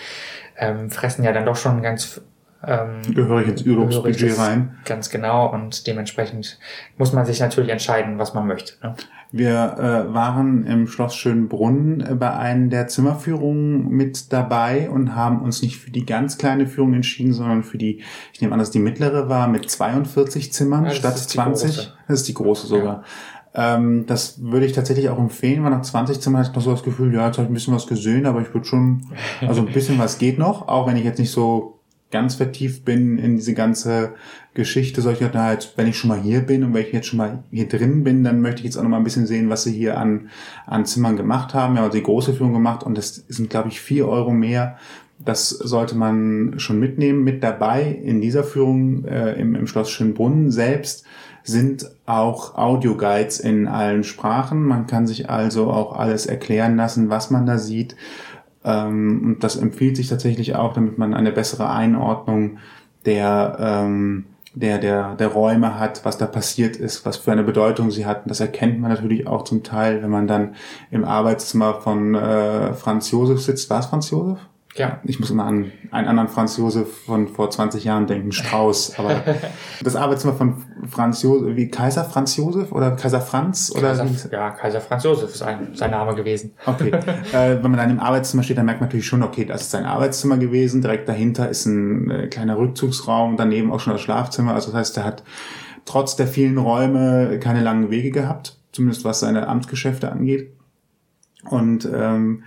ähm, 0.56 0.90
fressen 0.90 1.24
ja 1.24 1.32
dann 1.32 1.46
doch 1.46 1.56
schon 1.56 1.82
ganz 1.82 2.20
ähm, 2.66 3.14
gehörig 3.14 3.48
ins 3.48 3.64
Urlaubsbudget 3.64 4.38
rein. 4.38 4.76
Ganz 4.84 5.10
genau 5.10 5.52
und 5.52 5.86
dementsprechend 5.86 6.58
muss 6.98 7.12
man 7.12 7.24
sich 7.24 7.40
natürlich 7.40 7.70
entscheiden, 7.70 8.18
was 8.18 8.34
man 8.34 8.46
möchte. 8.46 8.74
Ne? 8.82 8.94
Wir 9.32 9.76
äh, 9.78 10.14
waren 10.14 10.64
im 10.66 10.86
Schloss 10.86 11.14
Schönbrunn 11.14 12.00
äh, 12.00 12.14
bei 12.14 12.32
einer 12.32 12.68
der 12.68 12.88
Zimmerführungen 12.88 13.88
mit 13.88 14.32
dabei 14.32 14.88
und 14.88 15.14
haben 15.14 15.42
uns 15.42 15.62
nicht 15.62 15.78
für 15.78 15.90
die 15.90 16.06
ganz 16.06 16.38
kleine 16.38 16.66
Führung 16.66 16.94
entschieden, 16.94 17.32
sondern 17.32 17.62
für 17.62 17.78
die, 17.78 18.02
ich 18.32 18.40
nehme 18.40 18.52
an, 18.52 18.58
dass 18.58 18.70
die 18.70 18.78
mittlere 18.78 19.28
war 19.28 19.48
mit 19.48 19.68
42 19.68 20.52
Zimmern 20.52 20.84
ja, 20.86 20.90
statt 20.90 21.18
20. 21.18 21.92
Das 22.08 22.20
ist 22.20 22.28
die 22.28 22.34
große 22.34 22.66
sogar. 22.66 23.02
Ja. 23.54 23.76
Ähm, 23.76 24.04
das 24.06 24.42
würde 24.42 24.66
ich 24.66 24.72
tatsächlich 24.72 25.08
auch 25.08 25.18
empfehlen, 25.18 25.64
weil 25.64 25.70
nach 25.70 25.82
20 25.82 26.20
Zimmern 26.20 26.40
hatte 26.40 26.50
ich 26.50 26.56
noch 26.56 26.62
so 26.62 26.72
das 26.72 26.82
Gefühl, 26.82 27.12
ja, 27.14 27.26
jetzt 27.26 27.38
habe 27.38 27.44
ich 27.44 27.50
ein 27.50 27.54
bisschen 27.54 27.74
was 27.74 27.86
gesehen, 27.86 28.26
aber 28.26 28.42
ich 28.42 28.52
würde 28.52 28.66
schon, 28.66 29.06
also 29.40 29.62
ein 29.62 29.72
bisschen 29.72 29.98
was 29.98 30.18
geht 30.18 30.38
noch, 30.38 30.68
auch 30.68 30.86
wenn 30.86 30.96
ich 30.96 31.04
jetzt 31.04 31.18
nicht 31.18 31.30
so 31.30 31.75
ganz 32.10 32.36
vertieft 32.36 32.84
bin 32.84 33.18
in 33.18 33.36
diese 33.36 33.54
ganze 33.54 34.14
Geschichte, 34.54 35.02
solche 35.02 35.26
ich 35.26 35.30
na, 35.34 35.56
wenn 35.76 35.88
ich 35.88 35.98
schon 35.98 36.08
mal 36.08 36.20
hier 36.20 36.40
bin 36.40 36.64
und 36.64 36.72
wenn 36.72 36.86
ich 36.86 36.92
jetzt 36.92 37.08
schon 37.08 37.18
mal 37.18 37.42
hier 37.50 37.68
drin 37.68 38.04
bin, 38.04 38.24
dann 38.24 38.40
möchte 38.40 38.60
ich 38.60 38.64
jetzt 38.64 38.76
auch 38.76 38.82
noch 38.82 38.90
mal 38.90 38.98
ein 38.98 39.04
bisschen 39.04 39.26
sehen, 39.26 39.50
was 39.50 39.64
sie 39.64 39.72
hier 39.72 39.98
an, 39.98 40.30
an 40.66 40.86
Zimmern 40.86 41.16
gemacht 41.16 41.52
haben. 41.52 41.76
Ja, 41.76 41.82
also 41.82 41.96
die 41.96 42.02
große 42.02 42.32
Führung 42.32 42.52
gemacht 42.52 42.84
und 42.84 42.96
das 42.96 43.24
sind, 43.28 43.50
glaube 43.50 43.68
ich, 43.68 43.80
vier 43.80 44.08
Euro 44.08 44.30
mehr. 44.30 44.78
Das 45.18 45.48
sollte 45.48 45.96
man 45.96 46.54
schon 46.58 46.78
mitnehmen. 46.78 47.24
Mit 47.24 47.42
dabei 47.42 47.82
in 47.82 48.20
dieser 48.20 48.44
Führung 48.44 49.04
äh, 49.04 49.32
im, 49.32 49.54
im 49.54 49.66
Schloss 49.66 49.90
Schönbrunn 49.90 50.50
selbst 50.50 51.04
sind 51.42 51.90
auch 52.06 52.56
Audioguides 52.56 53.40
in 53.40 53.68
allen 53.68 54.04
Sprachen. 54.04 54.62
Man 54.62 54.86
kann 54.86 55.06
sich 55.06 55.30
also 55.30 55.70
auch 55.70 55.96
alles 55.96 56.26
erklären 56.26 56.76
lassen, 56.76 57.08
was 57.08 57.30
man 57.30 57.46
da 57.46 57.58
sieht. 57.58 57.94
Ähm, 58.66 59.22
und 59.24 59.44
das 59.44 59.56
empfiehlt 59.56 59.96
sich 59.96 60.08
tatsächlich 60.08 60.56
auch, 60.56 60.74
damit 60.74 60.98
man 60.98 61.14
eine 61.14 61.32
bessere 61.32 61.70
Einordnung 61.70 62.58
der, 63.06 63.56
ähm, 63.60 64.26
der, 64.54 64.78
der, 64.78 65.14
der 65.14 65.28
Räume 65.28 65.78
hat, 65.78 66.04
was 66.04 66.18
da 66.18 66.26
passiert 66.26 66.76
ist, 66.76 67.06
was 67.06 67.16
für 67.16 67.30
eine 67.30 67.44
Bedeutung 67.44 67.90
sie 67.92 68.04
hatten. 68.04 68.28
Das 68.28 68.40
erkennt 68.40 68.80
man 68.80 68.90
natürlich 68.90 69.28
auch 69.28 69.44
zum 69.44 69.62
Teil, 69.62 70.02
wenn 70.02 70.10
man 70.10 70.26
dann 70.26 70.56
im 70.90 71.04
Arbeitszimmer 71.04 71.74
von 71.80 72.16
äh, 72.16 72.74
Franz 72.74 73.10
Josef 73.12 73.40
sitzt. 73.40 73.70
War 73.70 73.80
es 73.80 73.86
Franz 73.86 74.10
Josef? 74.10 74.38
Ja. 74.76 75.00
Ich 75.04 75.18
muss 75.18 75.30
immer 75.30 75.44
an 75.44 75.72
einen 75.90 76.08
anderen 76.08 76.28
Franz 76.28 76.56
Josef 76.56 77.04
von 77.04 77.28
vor 77.28 77.50
20 77.50 77.84
Jahren 77.84 78.06
denken, 78.06 78.32
Strauß. 78.32 78.98
Aber 78.98 79.22
das 79.82 79.96
Arbeitszimmer 79.96 80.34
von 80.34 80.64
Franz 80.88 81.22
Josef, 81.22 81.56
wie 81.56 81.68
Kaiser 81.68 82.04
Franz 82.04 82.36
Josef 82.36 82.72
oder 82.72 82.92
Kaiser 82.92 83.20
Franz? 83.20 83.72
Oder 83.74 83.96
Kaiser, 83.96 84.32
ja, 84.32 84.50
Kaiser 84.50 84.80
Franz 84.80 85.04
Josef 85.04 85.34
ist 85.34 85.42
ein, 85.42 85.74
sein 85.74 85.90
Name 85.90 86.14
gewesen. 86.14 86.52
Okay. 86.66 86.90
äh, 87.32 87.62
wenn 87.62 87.70
man 87.70 87.76
dann 87.76 87.90
im 87.90 88.00
Arbeitszimmer 88.00 88.42
steht, 88.42 88.58
dann 88.58 88.66
merkt 88.66 88.80
man 88.80 88.88
natürlich 88.88 89.06
schon, 89.06 89.22
okay, 89.22 89.44
das 89.44 89.62
ist 89.62 89.70
sein 89.70 89.84
Arbeitszimmer 89.84 90.36
gewesen. 90.36 90.82
Direkt 90.82 91.08
dahinter 91.08 91.48
ist 91.48 91.66
ein 91.66 92.10
äh, 92.10 92.26
kleiner 92.28 92.58
Rückzugsraum, 92.58 93.36
daneben 93.36 93.72
auch 93.72 93.80
schon 93.80 93.94
das 93.94 94.02
Schlafzimmer. 94.02 94.54
Also 94.54 94.70
das 94.70 94.78
heißt, 94.78 94.96
er 94.98 95.04
hat 95.04 95.24
trotz 95.84 96.16
der 96.16 96.26
vielen 96.26 96.58
Räume 96.58 97.38
keine 97.40 97.62
langen 97.62 97.90
Wege 97.90 98.10
gehabt, 98.10 98.58
zumindest 98.72 99.04
was 99.04 99.20
seine 99.20 99.48
Amtsgeschäfte 99.48 100.12
angeht. 100.12 100.52
Und 101.48 101.88
ähm, 101.92 102.42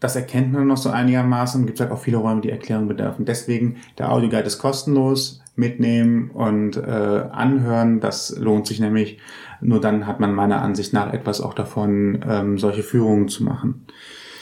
das 0.00 0.16
erkennt 0.16 0.52
man 0.52 0.66
noch 0.66 0.78
so 0.78 0.90
einigermaßen. 0.90 1.66
Gibt 1.66 1.80
halt 1.80 1.90
auch 1.90 2.00
viele 2.00 2.16
Räume, 2.16 2.40
die 2.40 2.50
Erklärung 2.50 2.88
bedürfen. 2.88 3.24
Deswegen, 3.26 3.76
der 3.98 4.10
Audioguide 4.10 4.46
ist 4.46 4.58
kostenlos. 4.58 5.40
Mitnehmen 5.56 6.30
und 6.30 6.76
äh, 6.76 6.80
anhören, 6.80 8.00
das 8.00 8.36
lohnt 8.36 8.66
sich 8.66 8.80
nämlich. 8.80 9.18
Nur 9.60 9.80
dann 9.80 10.06
hat 10.06 10.18
man 10.18 10.32
meiner 10.32 10.62
Ansicht 10.62 10.92
nach 10.92 11.12
etwas 11.12 11.40
auch 11.40 11.54
davon, 11.54 12.24
ähm, 12.26 12.58
solche 12.58 12.82
Führungen 12.82 13.28
zu 13.28 13.44
machen. 13.44 13.86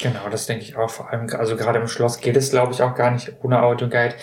Genau, 0.01 0.29
das 0.31 0.47
denke 0.47 0.63
ich 0.63 0.77
auch. 0.77 0.91
Vor 0.91 1.11
allem, 1.11 1.27
also 1.37 1.57
gerade 1.57 1.81
im 1.81 1.89
Schloss 1.89 2.21
geht 2.21 2.37
es, 2.37 2.51
glaube 2.51 2.73
ich, 2.73 2.83
auch 2.83 2.95
gar 2.95 3.11
nicht 3.11 3.33
ohne 3.43 3.63
Audioguide, 3.63 4.15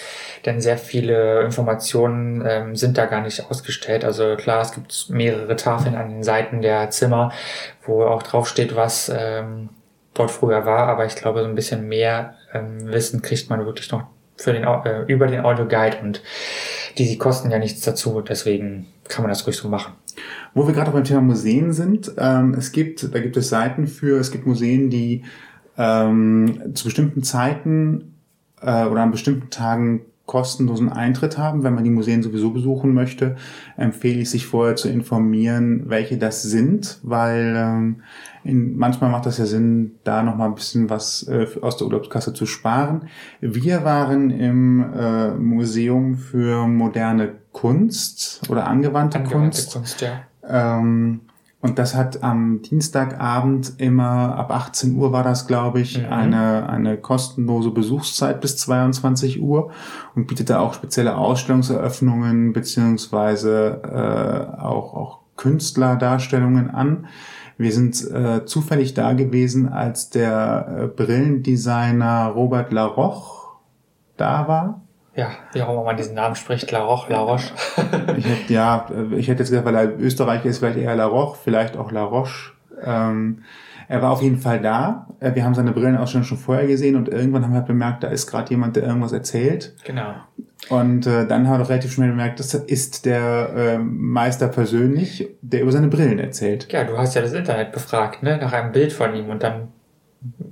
denn 0.45 0.61
sehr 0.61 0.77
viele 0.77 1.41
Informationen 1.43 2.41
ähm, 2.47 2.75
sind 2.77 2.97
da 2.97 3.07
gar 3.07 3.21
nicht 3.21 3.51
ausgestellt. 3.51 4.05
Also 4.05 4.37
klar, 4.37 4.61
es 4.61 4.71
gibt 4.71 5.09
mehrere 5.09 5.57
Tafeln 5.57 5.95
an 5.95 6.09
den 6.09 6.23
Seiten 6.23 6.61
der 6.61 6.91
Zimmer, 6.91 7.33
wo 7.83 8.03
auch 8.03 8.23
draufsteht, 8.23 8.77
was 8.77 9.11
ähm, 9.13 9.69
dort 10.15 10.31
früher 10.31 10.65
war, 10.65 10.87
aber 10.87 11.05
ich 11.05 11.15
glaube, 11.15 11.41
so 11.41 11.45
ein 11.45 11.55
bisschen 11.55 11.87
mehr 11.87 12.35
ähm, 12.53 12.87
Wissen 12.87 13.21
kriegt 13.21 13.49
man 13.49 13.65
wirklich 13.65 13.91
noch 13.91 14.07
für 14.37 14.53
den, 14.53 14.63
äh, 14.63 15.03
über 15.07 15.27
den 15.27 15.41
Audioguide 15.41 15.97
und 16.01 16.23
die, 16.97 17.05
die 17.05 17.17
kosten 17.17 17.51
ja 17.51 17.59
nichts 17.59 17.81
dazu, 17.81 18.21
deswegen 18.21 18.87
kann 19.07 19.21
man 19.21 19.29
das 19.29 19.45
ruhig 19.45 19.55
so 19.55 19.69
machen. 19.69 19.93
Wo 20.53 20.65
wir 20.65 20.73
gerade 20.73 20.91
beim 20.91 21.03
Thema 21.03 21.21
Museen 21.21 21.73
sind, 21.73 22.11
ähm, 22.17 22.55
es 22.57 22.71
gibt, 22.71 23.13
da 23.13 23.19
gibt 23.19 23.37
es 23.37 23.49
Seiten 23.49 23.87
für, 23.87 24.19
es 24.19 24.31
gibt 24.31 24.47
Museen, 24.47 24.89
die 24.89 25.23
ähm, 25.77 26.71
zu 26.73 26.85
bestimmten 26.85 27.23
Zeiten 27.23 28.15
äh, 28.61 28.85
oder 28.85 29.01
an 29.01 29.11
bestimmten 29.11 29.49
Tagen 29.49 30.01
kostenlosen 30.25 30.91
Eintritt 30.91 31.37
haben. 31.37 31.63
Wenn 31.63 31.75
man 31.75 31.83
die 31.83 31.89
Museen 31.89 32.23
sowieso 32.23 32.51
besuchen 32.51 32.93
möchte, 32.93 33.35
empfehle 33.77 34.21
ich 34.21 34.29
sich 34.29 34.47
vorher 34.47 34.75
zu 34.75 34.89
informieren, 34.89 35.83
welche 35.87 36.17
das 36.17 36.41
sind, 36.41 36.99
weil 37.03 37.53
ähm, 37.55 38.01
in, 38.43 38.75
manchmal 38.77 39.11
macht 39.11 39.25
das 39.25 39.37
ja 39.37 39.45
Sinn, 39.45 39.95
da 40.03 40.23
nochmal 40.23 40.49
ein 40.49 40.55
bisschen 40.55 40.89
was 40.89 41.27
äh, 41.27 41.47
aus 41.61 41.77
der 41.77 41.87
Urlaubskasse 41.87 42.33
zu 42.33 42.45
sparen. 42.45 43.07
Wir 43.41 43.83
waren 43.83 44.31
im 44.31 44.93
äh, 44.93 45.31
Museum 45.31 46.15
für 46.17 46.67
moderne 46.67 47.33
Kunst 47.51 48.41
oder 48.49 48.67
angewandte, 48.67 49.19
Angewandte 49.19 49.61
Kunst. 49.61 49.73
Kunst, 49.73 50.01
ja. 50.01 50.21
Ähm, 50.47 51.21
und 51.65 51.79
das 51.79 51.95
hat 51.95 52.21
am 52.21 52.61
Dienstagabend 52.61 53.73
immer, 53.79 54.35
ab 54.37 54.51
18 54.51 54.95
Uhr 54.95 55.11
war 55.11 55.23
das, 55.23 55.47
glaube 55.47 55.81
ich, 55.81 55.97
Mhm. 55.97 56.13
eine, 56.13 56.69
eine 56.69 56.97
kostenlose 56.97 57.71
Besuchszeit 57.71 58.39
bis 58.39 58.57
22 58.57 59.41
Uhr 59.41 59.71
und 60.15 60.27
bietet 60.27 60.51
da 60.51 60.59
auch 60.59 60.75
spezielle 60.75 61.17
Ausstellungseröffnungen 61.17 62.53
beziehungsweise 62.53 63.81
äh, 63.83 64.61
auch, 64.61 64.93
auch 64.93 65.19
Künstlerdarstellungen 65.37 66.69
an. 66.69 67.07
Wir 67.57 67.71
sind 67.71 67.99
äh, 68.11 68.45
zufällig 68.45 68.93
da 68.93 69.13
gewesen, 69.13 69.67
als 69.67 70.11
der 70.11 70.67
äh, 70.67 70.87
Brillendesigner 70.87 72.27
Robert 72.27 72.71
Laroche 72.71 73.57
da 74.17 74.47
war. 74.47 74.84
Ja, 75.15 75.29
wie 75.53 75.61
auch 75.61 75.69
immer 75.71 75.83
man 75.83 75.97
diesen 75.97 76.13
Namen 76.15 76.35
spricht, 76.35 76.69
La 76.71 76.79
Roche, 76.83 77.11
La 77.11 77.19
Roche. 77.19 77.53
Ich 78.17 78.25
hätte, 78.27 78.53
ja, 78.53 78.85
ich 79.11 79.27
hätte 79.27 79.39
jetzt 79.43 79.49
gesagt, 79.49 79.65
weil 79.65 79.75
er 79.75 79.99
Österreicher 79.99 80.45
ist, 80.45 80.57
vielleicht 80.59 80.77
eher 80.77 80.95
La 80.95 81.05
Roche, 81.05 81.37
vielleicht 81.43 81.77
auch 81.77 81.91
La 81.91 82.03
Roche. 82.03 82.51
Ähm, 82.83 83.43
er 83.87 84.01
war 84.01 84.11
auf 84.11 84.21
jeden 84.21 84.39
Fall 84.39 84.59
da. 84.59 85.07
Äh, 85.19 85.33
Wir 85.35 85.45
haben 85.45 85.53
seine 85.53 85.71
Brillenausstellung 85.71 86.25
schon 86.25 86.37
vorher 86.37 86.67
gesehen 86.67 86.95
und 86.95 87.07
irgendwann 87.07 87.43
haben 87.43 87.51
wir 87.51 87.59
halt 87.59 87.67
bemerkt, 87.67 88.03
da 88.03 88.07
ist 88.09 88.27
gerade 88.27 88.49
jemand, 88.49 88.75
der 88.75 88.83
irgendwas 88.83 89.11
erzählt. 89.13 89.75
genau. 89.83 90.15
Und 90.69 91.05
äh, 91.05 91.27
dann 91.27 91.47
haben 91.47 91.59
wir 91.59 91.69
relativ 91.69 91.93
schnell 91.93 92.09
bemerkt, 92.09 92.39
das 92.39 92.55
ist 92.55 93.05
der 93.05 93.49
äh, 93.55 93.77
Meister 93.77 94.47
persönlich, 94.47 95.29
der 95.41 95.61
über 95.61 95.71
seine 95.71 95.89
Brillen 95.89 96.17
erzählt. 96.17 96.71
Ja, 96.73 96.83
du 96.83 96.97
hast 96.97 97.13
ja 97.13 97.21
das 97.21 97.33
Internet 97.33 97.71
befragt, 97.71 98.23
ne, 98.23 98.37
nach 98.37 98.51
einem 98.51 98.71
Bild 98.71 98.91
von 98.91 99.13
ihm 99.15 99.29
und 99.29 99.43
dann 99.43 99.67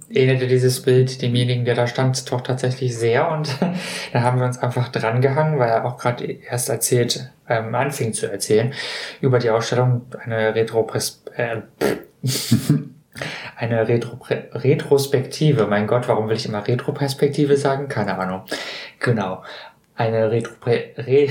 ähnelte 0.10 0.48
dieses 0.48 0.82
Bild 0.82 1.22
demjenigen, 1.22 1.66
der 1.66 1.76
da 1.76 1.88
stand, 1.88 2.32
doch 2.32 2.42
tatsächlich 2.42 2.98
sehr 2.98 3.32
und 3.32 3.50
da 4.14 4.22
haben 4.22 4.40
wir 4.40 4.46
uns 4.46 4.60
einfach 4.60 4.90
drangehangen, 4.90 5.60
weil 5.60 5.70
er 5.70 5.86
auch 5.86 5.98
gerade 5.98 6.26
erst 6.26 6.70
erzählt, 6.70 7.32
ähm, 7.50 7.74
anfing 7.76 8.14
zu 8.14 8.32
erzählen 8.32 8.74
über 9.22 9.40
die 9.40 9.50
Ausstellung, 9.50 10.04
eine 10.24 10.56
Retro 10.56 10.88
äh, 11.36 11.62
eine 13.56 13.88
Retro 13.88 14.18
Retrospektive. 14.30 15.68
Mein 15.68 15.88
Gott, 15.88 16.08
warum 16.08 16.30
will 16.30 16.36
ich 16.36 16.46
immer 16.48 16.68
Retroperspektive 16.68 17.58
sagen? 17.58 17.88
Keine 17.88 18.18
Ahnung. 18.18 18.42
Genau. 19.00 19.44
Eine 19.96 20.32
Retro 20.32 20.54
Re 20.66 20.94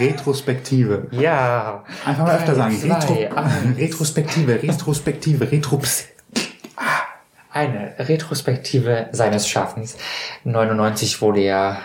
Retrospektive. 0.00 1.08
ja. 1.10 1.84
Einfach 2.06 2.26
mal 2.26 2.36
öfter 2.36 2.54
sagen. 2.54 2.76
Retro. 2.82 3.18
Retrospektive, 3.76 4.62
Retrospektive, 4.62 5.52
Retrops. 5.52 6.08
Eine 7.58 7.92
Retrospektive 7.98 9.08
seines 9.10 9.48
Schaffens. 9.48 9.96
99 10.44 11.20
wurde 11.20 11.40
er 11.40 11.80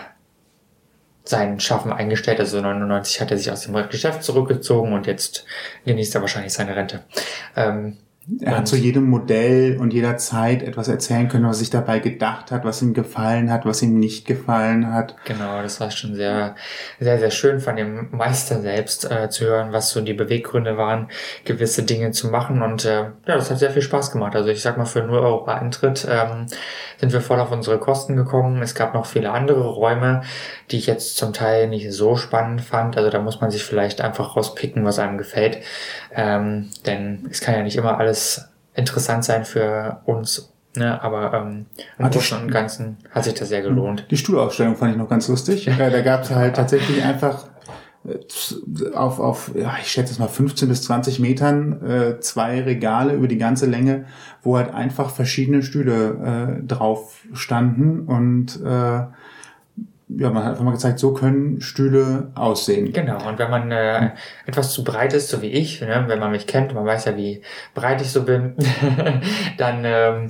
sein 1.24 1.58
Schaffen 1.58 1.92
eingestellt, 1.92 2.38
also 2.38 2.60
99 2.60 3.20
hat 3.20 3.32
er 3.32 3.38
sich 3.38 3.50
aus 3.50 3.62
dem 3.62 3.74
Geschäft 3.88 4.22
zurückgezogen 4.22 4.92
und 4.92 5.08
jetzt 5.08 5.46
genießt 5.84 6.14
er 6.14 6.20
wahrscheinlich 6.20 6.52
seine 6.52 6.76
Rente. 6.76 7.02
Ähm, 7.56 7.96
Er 8.40 8.58
hat 8.58 8.68
zu 8.68 8.76
jedem 8.76 9.10
Modell 9.10 9.76
und 9.78 9.92
jeder 9.92 10.16
Zeit 10.16 10.62
etwas 10.62 10.88
erzählen 10.88 11.28
können, 11.28 11.46
was 11.46 11.58
sich 11.58 11.70
dabei 11.70 11.98
gedacht 11.98 12.50
hat, 12.50 12.64
was 12.64 12.80
ihm 12.80 12.94
gefallen 12.94 13.50
hat, 13.50 13.66
was 13.66 13.82
ihm 13.82 13.98
nicht 13.98 14.26
gefallen 14.26 14.92
hat. 14.92 15.14
Genau, 15.26 15.60
das 15.62 15.78
war 15.80 15.90
schon 15.90 16.14
sehr, 16.14 16.54
sehr, 17.00 17.18
sehr 17.18 17.30
schön 17.30 17.60
von 17.60 17.76
dem 17.76 18.08
Meister 18.12 18.60
selbst 18.62 19.10
äh, 19.10 19.28
zu 19.28 19.44
hören, 19.44 19.72
was 19.72 19.90
so 19.90 20.00
die 20.00 20.14
Beweggründe 20.14 20.78
waren, 20.78 21.08
gewisse 21.44 21.82
Dinge 21.82 22.12
zu 22.12 22.28
machen. 22.28 22.62
Und 22.62 22.86
äh, 22.86 23.02
ja, 23.02 23.12
das 23.24 23.50
hat 23.50 23.58
sehr 23.58 23.70
viel 23.70 23.82
Spaß 23.82 24.10
gemacht. 24.10 24.34
Also 24.34 24.48
ich 24.48 24.62
sag 24.62 24.78
mal, 24.78 24.86
für 24.86 25.02
0 25.02 25.18
Euro 25.18 25.44
Eintritt 25.44 26.06
ähm, 26.10 26.46
sind 27.04 27.12
wir 27.12 27.20
voll 27.20 27.38
auf 27.38 27.52
unsere 27.52 27.78
Kosten 27.78 28.16
gekommen. 28.16 28.62
Es 28.62 28.74
gab 28.74 28.94
noch 28.94 29.04
viele 29.04 29.30
andere 29.30 29.68
Räume, 29.68 30.22
die 30.70 30.78
ich 30.78 30.86
jetzt 30.86 31.18
zum 31.18 31.34
Teil 31.34 31.68
nicht 31.68 31.92
so 31.92 32.16
spannend 32.16 32.62
fand. 32.62 32.96
Also 32.96 33.10
da 33.10 33.20
muss 33.20 33.42
man 33.42 33.50
sich 33.50 33.62
vielleicht 33.62 34.00
einfach 34.00 34.36
rauspicken, 34.36 34.86
was 34.86 34.98
einem 34.98 35.18
gefällt. 35.18 35.58
Ähm, 36.14 36.70
denn 36.86 37.28
es 37.30 37.42
kann 37.42 37.56
ja 37.56 37.62
nicht 37.62 37.76
immer 37.76 37.98
alles 37.98 38.48
interessant 38.74 39.22
sein 39.22 39.44
für 39.44 40.00
uns. 40.06 40.50
Ne, 40.76 41.00
aber 41.02 41.34
ähm, 41.34 41.66
im 41.98 42.10
Großen 42.10 42.40
und 42.40 42.50
Ganzen 42.50 42.96
hat 43.10 43.24
sich 43.24 43.34
das 43.34 43.48
sehr 43.48 43.62
gelohnt. 43.62 44.06
Die 44.10 44.16
Stuhlausstellung 44.16 44.74
fand 44.74 44.92
ich 44.92 44.98
noch 44.98 45.08
ganz 45.08 45.28
lustig. 45.28 45.70
Da 45.78 46.00
gab 46.00 46.22
es 46.22 46.30
halt 46.30 46.56
tatsächlich 46.56 47.04
einfach 47.04 47.44
auf, 48.94 49.18
auf 49.18 49.52
ja, 49.54 49.76
ich 49.80 49.88
schätze 49.88 50.12
es 50.12 50.18
mal 50.18 50.28
15 50.28 50.68
bis 50.68 50.82
20 50.82 51.20
Metern 51.20 51.82
äh, 51.82 52.20
zwei 52.20 52.60
Regale 52.60 53.14
über 53.14 53.28
die 53.28 53.38
ganze 53.38 53.66
Länge, 53.66 54.04
wo 54.42 54.58
halt 54.58 54.74
einfach 54.74 55.10
verschiedene 55.10 55.62
Stühle 55.62 56.60
äh, 56.60 56.66
drauf 56.66 57.22
standen 57.32 58.00
und 58.00 58.60
äh, 58.62 59.04
ja, 60.16 60.30
man 60.30 60.44
hat 60.44 60.52
einfach 60.52 60.64
mal 60.64 60.72
gezeigt, 60.72 60.98
so 60.98 61.14
können 61.14 61.60
Stühle 61.60 62.30
aussehen. 62.34 62.92
Genau, 62.92 63.26
und 63.26 63.38
wenn 63.38 63.50
man 63.50 63.70
äh, 63.72 64.10
etwas 64.46 64.72
zu 64.72 64.84
breit 64.84 65.14
ist, 65.14 65.28
so 65.28 65.40
wie 65.40 65.48
ich, 65.48 65.80
ne, 65.80 66.04
wenn 66.06 66.18
man 66.18 66.30
mich 66.30 66.46
kennt, 66.46 66.74
man 66.74 66.84
weiß 66.84 67.06
ja, 67.06 67.16
wie 67.16 67.40
breit 67.74 68.02
ich 68.02 68.10
so 68.10 68.22
bin, 68.24 68.54
dann 69.58 69.82
ähm, 69.84 70.26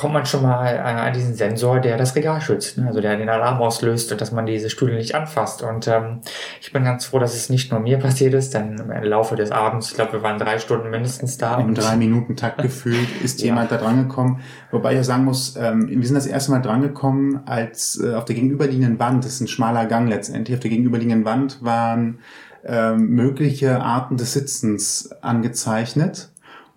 kommt 0.00 0.14
man 0.14 0.24
schon 0.24 0.42
mal 0.42 0.78
an 0.78 1.12
diesen 1.12 1.34
Sensor, 1.34 1.78
der 1.78 1.98
das 1.98 2.16
Regal 2.16 2.40
schützt, 2.40 2.78
ne? 2.78 2.86
also 2.86 3.02
der 3.02 3.18
den 3.18 3.28
Alarm 3.28 3.60
auslöst, 3.60 4.18
dass 4.18 4.32
man 4.32 4.46
diese 4.46 4.70
Stühle 4.70 4.94
nicht 4.96 5.14
anfasst. 5.14 5.62
Und 5.62 5.88
ähm, 5.88 6.20
ich 6.58 6.72
bin 6.72 6.84
ganz 6.84 7.04
froh, 7.04 7.18
dass 7.18 7.34
es 7.34 7.50
nicht 7.50 7.70
nur 7.70 7.80
mir 7.80 7.98
passiert 7.98 8.32
ist, 8.32 8.54
denn 8.54 8.78
im 8.78 9.04
Laufe 9.04 9.36
des 9.36 9.52
Abends, 9.52 9.90
ich 9.90 9.94
glaube, 9.96 10.14
wir 10.14 10.22
waren 10.22 10.38
drei 10.38 10.58
Stunden 10.58 10.88
mindestens 10.88 11.36
da. 11.36 11.58
Im 11.60 11.66
und 11.66 11.74
drei 11.74 11.96
Minuten 11.96 12.34
Takt 12.34 12.62
gefühlt 12.62 13.08
ist 13.22 13.40
Ja. 13.40 13.48
jemand 13.48 13.72
da 13.72 13.76
dran 13.76 14.08
gekommen. 14.08 14.40
Wobei 14.70 14.94
ich 14.94 15.00
auch 15.00 15.04
sagen 15.04 15.26
muss, 15.26 15.54
ähm, 15.56 15.86
wir 15.90 16.06
sind 16.06 16.14
das 16.14 16.26
erste 16.26 16.52
Mal 16.52 16.62
dran 16.62 16.80
gekommen, 16.80 17.42
als 17.44 18.02
äh, 18.02 18.14
auf 18.14 18.24
der 18.24 18.36
gegenüberliegenden 18.36 18.98
Wand, 18.98 19.26
das 19.26 19.34
ist 19.34 19.40
ein 19.42 19.48
schmaler 19.48 19.84
Gang 19.84 20.08
letztendlich, 20.08 20.56
auf 20.56 20.60
der 20.62 20.70
gegenüberliegenden 20.70 21.26
Wand 21.26 21.62
waren 21.62 22.20
ähm, 22.64 23.10
mögliche 23.10 23.82
Arten 23.82 24.16
des 24.16 24.32
Sitzens 24.32 25.10
angezeichnet. 25.20 26.30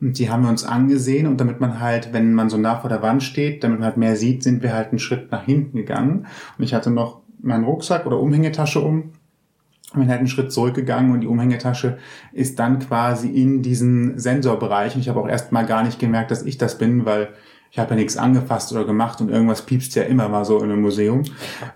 Und 0.04 0.20
die 0.20 0.30
haben 0.30 0.44
wir 0.44 0.50
uns 0.50 0.66
angesehen 0.66 1.28
und 1.28 1.40
damit 1.40 1.62
man 1.62 1.80
halt, 1.80 2.12
wenn 2.12 2.34
man 2.34 2.50
so 2.50 2.58
nah 2.58 2.76
vor 2.76 2.90
der 2.90 3.02
Wand 3.02 3.24
steht, 3.24 3.64
damit 3.64 3.80
man 3.80 3.86
halt 3.86 3.98
mehr 3.98 4.18
sieht, 4.18 4.44
sind 4.44 4.62
wir 4.62 4.74
halt 4.74 4.90
einen 4.90 5.00
Schritt 5.00 5.32
nach 5.32 5.46
hinten 5.46 5.78
gegangen. 5.78 6.28
Und 6.58 6.64
ich 6.64 6.74
hatte 6.74 6.92
noch 6.92 7.22
meinen 7.42 7.64
Rucksack 7.64 8.06
oder 8.06 8.20
Umhängetasche 8.20 8.82
um 8.82 9.14
und 9.94 10.00
bin 10.00 10.10
halt 10.10 10.20
einen 10.20 10.28
Schritt 10.28 10.52
zurückgegangen 10.52 11.12
und 11.12 11.22
die 11.22 11.28
Umhängetasche 11.28 12.00
ist 12.34 12.60
dann 12.60 12.80
quasi 12.80 13.30
in 13.30 13.62
diesen 13.62 14.20
Sensorbereich. 14.20 14.96
Und 14.96 15.02
ich 15.02 15.08
habe 15.08 15.22
auch 15.22 15.28
erst 15.28 15.54
mal 15.54 15.66
gar 15.66 15.84
nicht 15.84 16.00
gemerkt, 16.00 16.32
dass 16.32 16.44
ich 16.44 16.58
das 16.58 16.78
bin, 16.78 17.06
weil 17.06 17.30
ich 17.72 17.80
habe 17.80 17.92
ja 17.92 17.96
nichts 17.96 18.18
angefasst 18.18 18.74
oder 18.74 18.84
gemacht 18.84 19.22
und 19.22 19.30
irgendwas 19.30 19.64
piepst 19.64 19.96
ja 19.96 20.04
immer 20.04 20.28
mal 20.28 20.44
so 20.44 20.58
in 20.58 20.66
einem 20.66 20.82
Museum, 20.82 21.24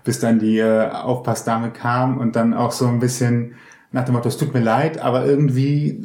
bis 0.04 0.20
dann 0.20 0.38
die 0.38 0.58
äh, 0.58 0.90
Aufpassdame 0.90 1.70
kam 1.70 2.18
und 2.18 2.36
dann 2.36 2.52
auch 2.52 2.72
so 2.72 2.86
ein 2.86 3.00
bisschen 3.00 3.54
nach 3.90 4.04
dem 4.04 4.14
Motto, 4.14 4.28
es 4.28 4.36
tut 4.36 4.52
mir 4.52 4.60
leid, 4.60 4.98
aber 4.98 5.24
irgendwie, 5.24 6.02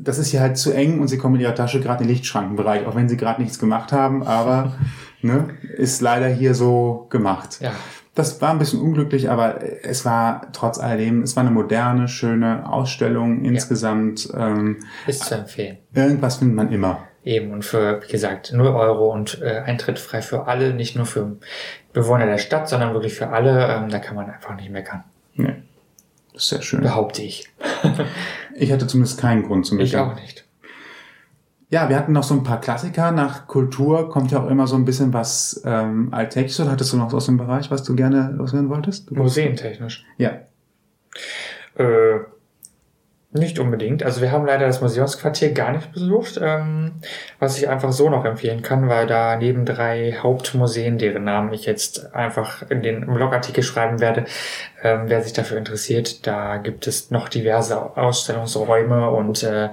das 0.00 0.18
ist 0.18 0.28
hier 0.28 0.40
halt 0.40 0.56
zu 0.56 0.72
eng 0.72 1.00
und 1.00 1.08
sie 1.08 1.18
kommen 1.18 1.34
in 1.34 1.42
ihrer 1.42 1.54
Tasche 1.54 1.80
gerade 1.80 2.02
in 2.02 2.08
den 2.08 2.14
Lichtschrankenbereich, 2.14 2.86
auch 2.86 2.94
wenn 2.94 3.08
sie 3.08 3.16
gerade 3.18 3.42
nichts 3.42 3.58
gemacht 3.58 3.92
haben, 3.92 4.22
aber 4.22 4.78
ne, 5.22 5.48
ist 5.76 6.00
leider 6.00 6.28
hier 6.28 6.54
so 6.54 7.06
gemacht. 7.10 7.58
Ja. 7.60 7.72
Das 8.14 8.40
war 8.40 8.50
ein 8.50 8.58
bisschen 8.58 8.80
unglücklich, 8.80 9.30
aber 9.30 9.58
es 9.84 10.04
war 10.04 10.48
trotz 10.52 10.78
alledem, 10.78 11.22
es 11.22 11.36
war 11.36 11.42
eine 11.42 11.52
moderne, 11.52 12.08
schöne 12.08 12.68
Ausstellung 12.68 13.44
insgesamt. 13.44 14.28
Ähm, 14.36 14.78
Ist 15.06 15.26
zu 15.26 15.36
empfehlen. 15.36 15.78
irgendwas 15.94 16.36
findet 16.36 16.56
man 16.56 16.72
immer. 16.72 17.04
Eben 17.24 17.52
und 17.52 17.64
für, 17.64 18.02
wie 18.02 18.10
gesagt, 18.10 18.52
0 18.52 18.66
Euro 18.68 19.12
und 19.12 19.40
äh, 19.42 19.58
Eintritt 19.58 19.98
frei 19.98 20.22
für 20.22 20.46
alle, 20.46 20.72
nicht 20.72 20.96
nur 20.96 21.04
für 21.04 21.36
Bewohner 21.92 22.26
der 22.26 22.38
Stadt, 22.38 22.68
sondern 22.68 22.92
wirklich 22.94 23.14
für 23.14 23.28
alle. 23.28 23.68
Ähm, 23.68 23.88
da 23.88 23.98
kann 23.98 24.16
man 24.16 24.30
einfach 24.30 24.56
nicht 24.56 24.70
meckern. 24.70 25.04
Nee. 25.34 25.54
Sehr 26.38 26.62
schön. 26.62 26.80
Behaupte 26.80 27.22
ich. 27.22 27.48
Ich 28.60 28.72
hatte 28.72 28.88
zumindest 28.88 29.20
keinen 29.20 29.44
Grund 29.44 29.66
zum 29.66 29.78
Ich 29.78 29.92
Meckern. 29.92 30.10
auch 30.10 30.20
nicht. 30.20 30.44
Ja, 31.70 31.88
wir 31.88 31.94
hatten 31.96 32.10
noch 32.10 32.24
so 32.24 32.34
ein 32.34 32.42
paar 32.42 32.60
Klassiker. 32.60 33.12
Nach 33.12 33.46
Kultur 33.46 34.10
kommt 34.10 34.32
ja 34.32 34.42
auch 34.42 34.48
immer 34.50 34.66
so 34.66 34.74
ein 34.74 34.84
bisschen 34.84 35.12
was 35.12 35.62
ähm, 35.64 36.08
Alltägliches. 36.12 36.58
Oder 36.58 36.72
hattest 36.72 36.92
du 36.92 36.96
noch 36.96 37.12
aus 37.12 37.26
dem 37.26 37.36
Bereich, 37.36 37.70
was 37.70 37.84
du 37.84 37.94
gerne 37.94 38.32
loswerden 38.36 38.68
wolltest? 38.68 39.12
Museentechnisch. 39.12 40.04
Ja. 40.16 40.40
Äh, 41.76 42.18
nicht 43.30 43.58
unbedingt. 43.58 44.02
Also 44.02 44.22
wir 44.22 44.32
haben 44.32 44.46
leider 44.46 44.66
das 44.66 44.80
Museumsquartier 44.80 45.52
gar 45.52 45.72
nicht 45.72 45.92
besucht, 45.92 46.40
ähm, 46.42 46.92
was 47.38 47.58
ich 47.58 47.68
einfach 47.68 47.92
so 47.92 48.08
noch 48.08 48.24
empfehlen 48.24 48.62
kann, 48.62 48.88
weil 48.88 49.06
da 49.06 49.36
neben 49.36 49.66
drei 49.66 50.14
Hauptmuseen, 50.14 50.96
deren 50.96 51.24
Namen 51.24 51.52
ich 51.52 51.66
jetzt 51.66 52.14
einfach 52.14 52.62
in 52.70 52.82
den 52.82 53.06
Blogartikel 53.06 53.62
schreiben 53.62 54.00
werde, 54.00 54.24
ähm, 54.82 55.02
wer 55.06 55.22
sich 55.22 55.34
dafür 55.34 55.58
interessiert, 55.58 56.26
da 56.26 56.56
gibt 56.56 56.86
es 56.86 57.10
noch 57.10 57.28
diverse 57.28 57.96
Ausstellungsräume 57.96 59.10
und 59.10 59.42
äh, 59.42 59.68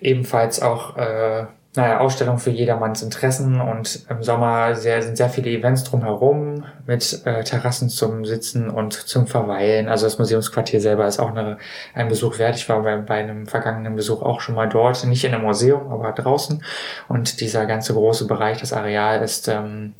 ebenfalls 0.00 0.62
auch 0.62 0.96
äh, 0.96 1.46
naja, 1.76 2.00
Ausstellungen 2.00 2.40
für 2.40 2.50
jedermanns 2.50 3.00
Interessen 3.00 3.60
und 3.60 4.04
im 4.08 4.24
Sommer 4.24 4.74
sehr, 4.74 5.02
sind 5.02 5.16
sehr 5.16 5.28
viele 5.28 5.50
Events 5.50 5.84
drumherum 5.84 6.64
mit 6.84 7.24
äh, 7.24 7.44
Terrassen 7.44 7.88
zum 7.88 8.24
Sitzen 8.24 8.68
und 8.70 8.92
zum 8.92 9.28
Verweilen. 9.28 9.88
Also 9.88 10.06
das 10.06 10.18
Museumsquartier 10.18 10.80
selber 10.80 11.06
ist 11.06 11.20
auch 11.20 11.30
eine, 11.30 11.58
ein 11.94 12.08
Besuch 12.08 12.38
wert. 12.38 12.56
Ich 12.56 12.68
war 12.68 12.82
bei, 12.82 12.96
bei 12.96 13.20
einem 13.20 13.46
vergangenen 13.46 13.94
Besuch 13.94 14.20
auch 14.20 14.40
schon 14.40 14.56
mal 14.56 14.68
dort, 14.68 15.04
nicht 15.04 15.24
in 15.24 15.32
einem 15.32 15.44
Museum, 15.44 15.92
aber 15.92 16.10
draußen. 16.10 16.60
Und 17.08 17.40
dieser 17.40 17.66
ganze 17.66 17.94
große 17.94 18.26
Bereich, 18.26 18.58
das 18.58 18.72
Areal 18.72 19.22
ist 19.22 19.46
ähm, 19.46 19.94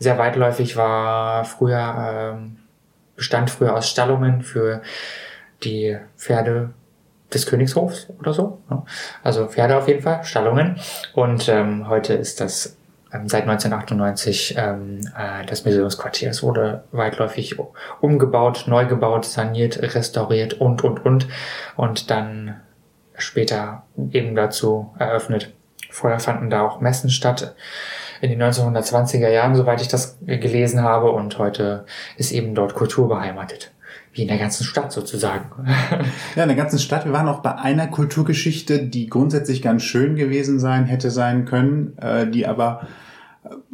sehr 0.00 0.18
weitläufig, 0.18 0.76
war 0.76 1.44
früher, 1.44 2.34
ähm, 2.34 2.56
bestand 3.14 3.48
früher 3.48 3.76
aus 3.76 3.88
Stallungen 3.88 4.42
für 4.42 4.82
die 5.62 5.96
Pferde 6.16 6.70
des 7.34 7.46
Königshofs 7.46 8.08
oder 8.18 8.32
so. 8.32 8.58
Ja. 8.70 8.84
Also 9.22 9.46
Pferde 9.46 9.76
auf 9.76 9.88
jeden 9.88 10.02
Fall, 10.02 10.24
Stallungen. 10.24 10.76
Und 11.14 11.48
ähm, 11.48 11.88
heute 11.88 12.14
ist 12.14 12.40
das 12.40 12.76
ähm, 13.12 13.28
seit 13.28 13.42
1998 13.42 14.54
ähm, 14.56 15.00
äh, 15.16 15.44
das 15.46 15.64
Museumsquartier. 15.64 16.30
Es 16.30 16.42
wurde 16.42 16.84
weitläufig 16.92 17.56
umgebaut, 18.00 18.64
neu 18.66 18.86
gebaut, 18.86 19.24
saniert, 19.24 19.80
restauriert 19.82 20.54
und, 20.54 20.82
und, 20.82 21.04
und. 21.04 21.28
Und 21.76 22.10
dann 22.10 22.60
später 23.16 23.84
eben 24.10 24.34
dazu 24.34 24.94
eröffnet. 24.98 25.52
Vorher 25.90 26.20
fanden 26.20 26.48
da 26.48 26.62
auch 26.62 26.80
Messen 26.80 27.10
statt 27.10 27.54
in 28.22 28.30
den 28.30 28.42
1920er 28.42 29.28
Jahren, 29.28 29.54
soweit 29.54 29.82
ich 29.82 29.88
das 29.88 30.18
gelesen 30.20 30.82
habe. 30.82 31.10
Und 31.10 31.38
heute 31.38 31.84
ist 32.16 32.32
eben 32.32 32.54
dort 32.54 32.74
Kultur 32.74 33.08
beheimatet. 33.08 33.72
Wie 34.12 34.22
in 34.22 34.28
der 34.28 34.38
ganzen 34.38 34.64
Stadt 34.64 34.92
sozusagen. 34.92 35.50
Ja, 36.36 36.42
in 36.42 36.48
der 36.48 36.56
ganzen 36.56 36.78
Stadt. 36.78 37.04
Wir 37.04 37.12
waren 37.12 37.28
auch 37.28 37.40
bei 37.40 37.54
einer 37.56 37.86
Kulturgeschichte, 37.86 38.82
die 38.82 39.06
grundsätzlich 39.06 39.62
ganz 39.62 39.82
schön 39.82 40.16
gewesen 40.16 40.58
sein 40.58 40.86
hätte 40.86 41.10
sein 41.10 41.44
können, 41.44 41.96
äh, 41.98 42.26
die 42.26 42.46
aber 42.46 42.86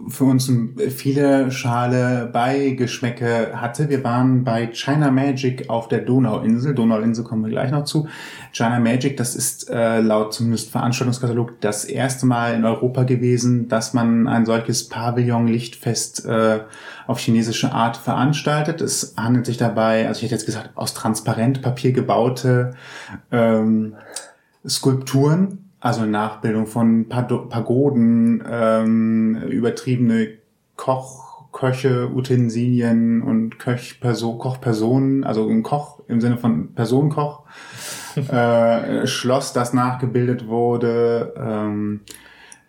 für 0.08 0.24
uns 0.24 0.50
viele 0.96 1.50
schale 1.50 2.30
Beigeschmäcke 2.32 3.60
hatte. 3.60 3.90
Wir 3.90 4.02
waren 4.02 4.42
bei 4.42 4.68
China 4.72 5.10
Magic 5.10 5.68
auf 5.68 5.88
der 5.88 6.00
Donauinsel. 6.00 6.74
Donauinsel 6.74 7.22
kommen 7.22 7.44
wir 7.44 7.50
gleich 7.50 7.70
noch 7.70 7.84
zu. 7.84 8.08
China 8.52 8.80
Magic, 8.80 9.18
das 9.18 9.36
ist 9.36 9.68
äh, 9.68 10.00
laut 10.00 10.32
zumindest 10.32 10.70
Veranstaltungskatalog 10.70 11.60
das 11.60 11.84
erste 11.84 12.24
Mal 12.24 12.54
in 12.54 12.64
Europa 12.64 13.02
gewesen, 13.02 13.68
dass 13.68 13.92
man 13.92 14.26
ein 14.26 14.46
solches 14.46 14.88
Pavillon-Lichtfest 14.88 16.24
äh, 16.24 16.60
auf 17.06 17.18
chinesische 17.18 17.72
Art 17.72 17.98
veranstaltet. 17.98 18.80
Es 18.80 19.14
handelt 19.18 19.44
sich 19.44 19.58
dabei, 19.58 20.08
also 20.08 20.18
ich 20.18 20.24
hätte 20.24 20.36
jetzt 20.36 20.46
gesagt, 20.46 20.70
aus 20.76 20.94
Transparentpapier 20.94 21.92
gebaute 21.92 22.70
ähm, 23.30 23.96
Skulpturen, 24.66 25.67
also 25.80 26.04
Nachbildung 26.04 26.66
von 26.66 27.08
Pagoden, 27.08 28.42
ähm, 28.50 29.36
übertriebene 29.48 30.28
Koch, 30.76 31.50
Köche, 31.52 32.10
Utensilien 32.14 33.22
und 33.22 33.58
Köchperso 33.58 34.36
Kochpersonen, 34.36 35.24
also 35.24 35.48
ein 35.48 35.62
Koch 35.62 36.00
im 36.08 36.20
Sinne 36.20 36.38
von 36.38 36.74
Personenkoch, 36.74 37.44
äh, 38.16 39.06
Schloss, 39.06 39.52
das 39.52 39.72
nachgebildet 39.72 40.48
wurde, 40.48 41.34
ähm, 41.36 42.00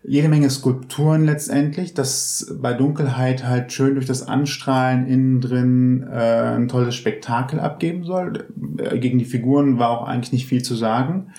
jede 0.04 0.30
Menge 0.30 0.50
Skulpturen 0.50 1.26
letztendlich, 1.26 1.94
das 1.94 2.56
bei 2.62 2.74
Dunkelheit 2.74 3.46
halt 3.46 3.74
schön 3.74 3.96
durch 3.96 4.06
das 4.06 4.26
Anstrahlen 4.26 5.06
innen 5.06 5.42
drin 5.42 6.08
äh, 6.10 6.56
ein 6.56 6.70
tolles 6.70 6.96
Spektakel 6.96 7.60
abgeben 7.60 8.06
soll. 8.06 8.48
Äh, 8.78 8.98
Gegen 9.00 9.20
die 9.20 9.26
Figuren 9.26 9.78
war 9.78 9.90
auch 9.90 10.08
eigentlich 10.08 10.32
nicht 10.32 10.48
viel 10.48 10.64
zu 10.64 10.76
sagen. 10.76 11.34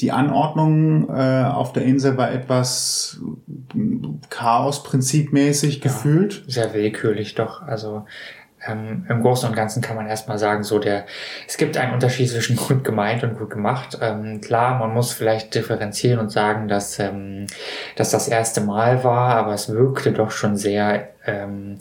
Die 0.00 0.10
Anordnung 0.10 1.08
äh, 1.08 1.44
auf 1.44 1.72
der 1.72 1.84
Insel 1.84 2.16
war 2.16 2.32
etwas 2.32 3.20
Chaos-prinzipmäßig 4.28 5.80
gefühlt. 5.80 6.44
sehr 6.48 6.74
willkürlich 6.74 7.34
doch. 7.36 7.62
Also 7.62 8.04
ähm, 8.66 9.06
im 9.08 9.22
Großen 9.22 9.48
und 9.48 9.54
Ganzen 9.54 9.82
kann 9.82 9.96
man 9.96 10.06
erstmal 10.06 10.38
sagen, 10.38 10.64
so 10.64 10.78
der, 10.78 11.04
es 11.46 11.56
gibt 11.56 11.76
einen 11.76 11.92
Unterschied 11.92 12.28
zwischen 12.30 12.56
gut 12.56 12.84
gemeint 12.84 13.22
und 13.22 13.38
gut 13.38 13.50
gemacht. 13.50 13.98
Ähm, 14.00 14.40
klar, 14.40 14.78
man 14.78 14.92
muss 14.92 15.12
vielleicht 15.12 15.54
differenzieren 15.54 16.18
und 16.18 16.30
sagen, 16.30 16.68
dass, 16.68 16.98
ähm, 16.98 17.46
dass 17.96 18.10
das 18.10 18.28
erste 18.28 18.60
Mal 18.62 19.04
war, 19.04 19.36
aber 19.36 19.54
es 19.54 19.68
wirkte 19.68 20.12
doch 20.12 20.30
schon 20.30 20.56
sehr, 20.56 21.08
ähm, 21.26 21.78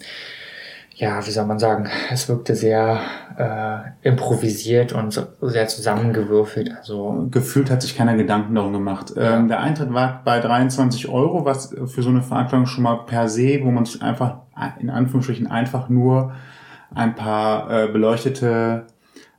ja, 0.95 1.25
wie 1.25 1.31
soll 1.31 1.45
man 1.45 1.57
sagen, 1.59 1.89
es 2.11 2.29
wirkte 2.29 2.55
sehr 2.55 2.99
äh, 3.37 4.07
improvisiert 4.07 4.93
und 4.93 5.11
so- 5.11 5.25
sehr 5.41 5.67
zusammengewürfelt. 5.67 6.71
Also 6.77 7.27
Gefühlt 7.31 7.71
hat 7.71 7.81
sich 7.81 7.95
keiner 7.95 8.15
Gedanken 8.15 8.53
darum 8.55 8.73
gemacht. 8.73 9.13
Ähm, 9.17 9.47
der 9.47 9.59
Eintritt 9.59 9.93
war 9.93 10.21
bei 10.23 10.39
23 10.39 11.09
Euro, 11.09 11.45
was 11.45 11.73
für 11.85 12.03
so 12.03 12.09
eine 12.09 12.21
Veranstaltung 12.21 12.67
schon 12.67 12.83
mal 12.83 13.05
per 13.05 13.27
se, 13.27 13.59
wo 13.63 13.71
man 13.71 13.85
sich 13.85 14.01
einfach 14.01 14.37
in 14.79 14.89
Anführungsstrichen 14.91 15.47
einfach 15.47 15.89
nur 15.89 16.33
ein 16.93 17.15
paar 17.15 17.71
äh, 17.71 17.87
beleuchtete 17.87 18.85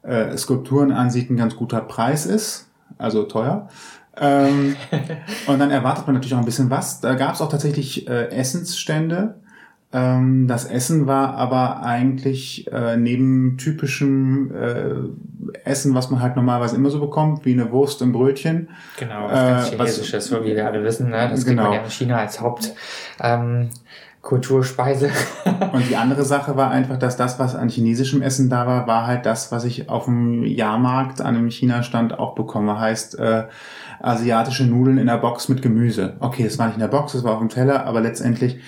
äh, 0.03 0.37
Skulpturen 0.37 0.91
ansieht, 0.91 1.31
ein 1.31 1.37
ganz 1.37 1.55
guter 1.55 1.81
Preis 1.81 2.27
ist. 2.27 2.69
Also 2.99 3.23
teuer. 3.25 3.69
Ähm, 4.17 4.75
und 5.47 5.59
dann 5.61 5.71
erwartet 5.71 6.07
man 6.07 6.15
natürlich 6.15 6.35
auch 6.35 6.39
ein 6.39 6.45
bisschen 6.45 6.71
was. 6.71 7.01
Da 7.01 7.15
gab 7.15 7.35
es 7.35 7.41
auch 7.41 7.49
tatsächlich 7.49 8.09
äh, 8.09 8.29
Essensstände. 8.31 9.37
Ähm, 9.97 10.49
das 10.49 10.65
Essen 10.65 11.07
war 11.07 11.35
aber 11.35 11.83
eigentlich 11.85 12.67
äh, 12.73 12.97
neben 12.97 13.57
typischem 13.59 14.51
äh, 14.53 15.59
Essen, 15.65 15.95
was 15.95 16.11
man 16.11 16.21
halt 16.21 16.35
normalerweise 16.35 16.75
immer 16.75 16.91
so 16.91 16.99
bekommt, 16.99 17.45
wie 17.45 17.53
eine 17.53 17.71
Wurst 17.71 18.03
im 18.03 18.11
Brötchen. 18.13 18.71
Genau, 18.99 19.27
was 19.27 19.31
ganz 19.31 19.73
Äh, 19.73 19.79
was- 19.79 19.89
Chinesisches, 19.91 20.27
so 20.27 20.45
wie 20.45 20.57
wir 20.57 20.67
alle 20.67 20.83
wissen. 20.83 21.11
Ne? 21.11 21.29
Das 21.31 21.45
Genau. 21.45 21.63
kennt 21.63 21.71
man 21.71 21.79
ja 21.81 21.85
in 21.85 21.91
China 21.91 22.17
als 22.19 22.41
Haupt 22.41 22.75
ähm, 23.21 23.69
Kulturspeise. 24.25 25.11
Und 25.73 25.89
die 25.89 25.97
andere 25.97 26.25
Sache 26.25 26.57
war 26.57 26.71
einfach, 26.71 26.99
dass 26.99 27.17
das, 27.17 27.39
was 27.39 27.55
an 27.55 27.69
chinesischem 27.69 28.23
Essen 28.23 28.51
da 28.51 28.67
war, 28.67 28.87
war 28.87 29.07
halt 29.07 29.27
das, 29.27 29.53
was 29.53 29.65
ich 29.65 29.89
auf 29.89 30.07
dem 30.07 30.43
Jahrmarkt 30.43 31.21
an 31.21 31.37
einem 31.37 31.51
China-Stand 31.51 32.19
auch 32.19 32.35
bekomme. 32.35 32.81
Heißt, 32.81 33.19
äh, 33.19 33.45
asiatische 34.01 34.65
Nudeln 34.65 34.99
in 34.99 35.07
der 35.07 35.19
Box 35.19 35.49
mit 35.49 35.63
Gemüse. 35.63 36.17
Okay, 36.21 36.45
es 36.45 36.59
war 36.59 36.67
nicht 36.67 36.77
in 36.77 36.81
der 36.81 36.89
Box, 36.89 37.15
es 37.15 37.23
war 37.23 37.35
auf 37.35 37.39
dem 37.39 37.49
Teller, 37.49 37.87
aber 37.87 38.01
letztendlich, 38.01 38.59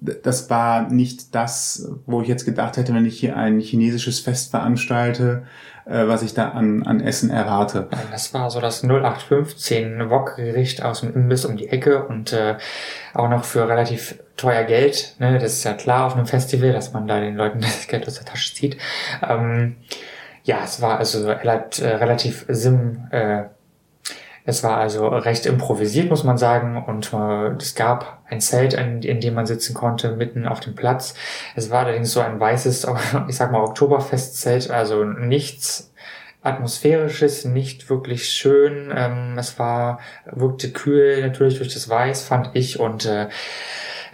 das 0.00 0.48
war 0.50 0.90
nicht 0.90 1.34
das, 1.34 1.90
wo 2.06 2.20
ich 2.20 2.28
jetzt 2.28 2.44
gedacht 2.44 2.76
hätte, 2.76 2.94
wenn 2.94 3.06
ich 3.06 3.18
hier 3.18 3.36
ein 3.36 3.60
chinesisches 3.60 4.20
Fest 4.20 4.50
veranstalte, 4.50 5.44
was 5.88 6.22
ich 6.22 6.34
da 6.34 6.50
an, 6.50 6.82
an 6.84 7.00
Essen 7.00 7.30
erwarte. 7.30 7.88
Das 8.10 8.34
war 8.34 8.50
so 8.50 8.60
das 8.60 8.82
0815 8.82 10.10
Wok-Gericht 10.10 10.82
aus 10.82 11.00
dem 11.00 11.14
Imbiss 11.14 11.44
um 11.44 11.56
die 11.56 11.68
Ecke 11.68 12.04
und 12.04 12.32
äh, 12.32 12.56
auch 13.14 13.28
noch 13.28 13.44
für 13.44 13.68
relativ 13.68 14.18
teuer 14.36 14.64
Geld. 14.64 15.14
Ne? 15.18 15.38
Das 15.38 15.54
ist 15.54 15.64
ja 15.64 15.72
klar 15.72 16.06
auf 16.06 16.14
einem 16.14 16.26
Festival, 16.26 16.72
dass 16.72 16.92
man 16.92 17.06
da 17.06 17.20
den 17.20 17.36
Leuten 17.36 17.60
das 17.62 17.86
Geld 17.86 18.06
aus 18.06 18.14
der 18.14 18.26
Tasche 18.26 18.54
zieht. 18.54 18.76
Ähm, 19.26 19.76
ja, 20.44 20.60
es 20.64 20.80
war 20.80 20.98
also 20.98 21.28
äh, 21.28 21.34
relativ 21.34 22.46
sim, 22.48 23.08
äh, 23.10 23.44
Es 24.48 24.64
war 24.64 24.78
also 24.78 25.08
recht 25.08 25.44
improvisiert, 25.44 26.08
muss 26.08 26.24
man 26.24 26.38
sagen, 26.38 26.82
und 26.86 27.12
äh, 27.12 27.48
es 27.58 27.74
gab 27.74 28.22
ein 28.30 28.40
Zelt, 28.40 28.72
in, 28.72 29.02
in, 29.02 29.20
dem 29.20 29.34
man 29.34 29.44
sitzen 29.44 29.74
konnte, 29.74 30.12
mitten 30.12 30.46
auf 30.46 30.60
dem 30.60 30.74
Platz. 30.74 31.12
Es 31.54 31.68
war 31.68 31.84
allerdings 31.84 32.12
so 32.12 32.20
ein 32.20 32.40
weißes, 32.40 32.86
ich 33.28 33.36
sag 33.36 33.52
mal, 33.52 33.60
Oktoberfestzelt, 33.60 34.70
also 34.70 35.04
nichts 35.04 35.92
atmosphärisches, 36.42 37.44
nicht 37.44 37.90
wirklich 37.90 38.30
schön. 38.30 38.90
Ähm, 38.96 39.36
es 39.36 39.58
war, 39.58 39.98
wirkte 40.24 40.70
kühl 40.70 41.20
natürlich 41.20 41.58
durch 41.58 41.74
das 41.74 41.90
Weiß, 41.90 42.22
fand 42.22 42.52
ich, 42.54 42.80
und 42.80 43.04
äh, 43.04 43.28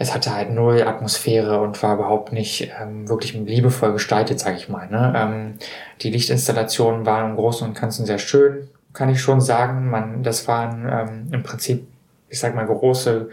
es 0.00 0.12
hatte 0.14 0.34
halt 0.34 0.50
null 0.50 0.82
Atmosphäre 0.82 1.60
und 1.60 1.80
war 1.84 1.94
überhaupt 1.94 2.32
nicht 2.32 2.72
ähm, 2.82 3.08
wirklich 3.08 3.34
liebevoll 3.34 3.92
gestaltet, 3.92 4.40
sage 4.40 4.56
ich 4.56 4.68
mal. 4.68 4.88
Ne? 4.88 5.12
Ähm, 5.16 5.54
die 6.02 6.10
Lichtinstallationen 6.10 7.06
waren 7.06 7.30
im 7.30 7.36
Großen 7.36 7.64
und 7.68 7.80
Ganzen 7.80 8.04
sehr 8.04 8.18
schön, 8.18 8.68
kann 8.94 9.10
ich 9.10 9.20
schon 9.20 9.40
sagen. 9.40 9.90
Man, 9.90 10.22
das 10.22 10.48
waren 10.48 10.88
ähm, 10.90 11.28
im 11.32 11.42
Prinzip, 11.42 11.86
ich 12.28 12.38
sag 12.38 12.54
mal, 12.54 12.66
große 12.66 13.28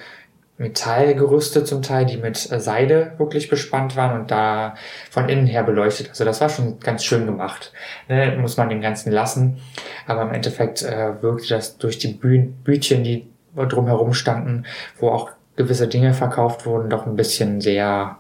Metallgerüste 0.57 1.63
zum 1.63 1.81
Teil, 1.81 2.05
die 2.05 2.17
mit 2.17 2.51
äh, 2.51 2.59
Seide 2.59 3.13
wirklich 3.17 3.49
bespannt 3.49 3.95
waren 3.95 4.19
und 4.19 4.31
da 4.31 4.75
von 5.09 5.29
innen 5.29 5.47
her 5.47 5.63
beleuchtet. 5.63 6.09
Also 6.09 6.23
das 6.23 6.41
war 6.41 6.49
schon 6.49 6.79
ganz 6.79 7.03
schön 7.03 7.25
gemacht. 7.25 7.73
Ne? 8.09 8.37
Muss 8.39 8.57
man 8.57 8.69
dem 8.69 8.81
Ganzen 8.81 9.11
lassen. 9.11 9.57
Aber 10.05 10.21
im 10.23 10.31
Endeffekt 10.31 10.83
äh, 10.83 11.21
wirkte 11.21 11.49
das 11.49 11.77
durch 11.77 11.97
die 11.97 12.13
Bühn 12.13 12.53
Bütchen, 12.63 13.03
die 13.03 13.27
drumherum 13.55 14.13
standen, 14.13 14.65
wo 14.99 15.09
auch 15.09 15.31
gewisse 15.55 15.87
Dinge 15.87 16.13
verkauft 16.13 16.65
wurden, 16.65 16.89
doch 16.89 17.05
ein 17.05 17.15
bisschen 17.15 17.59
sehr, 17.59 18.17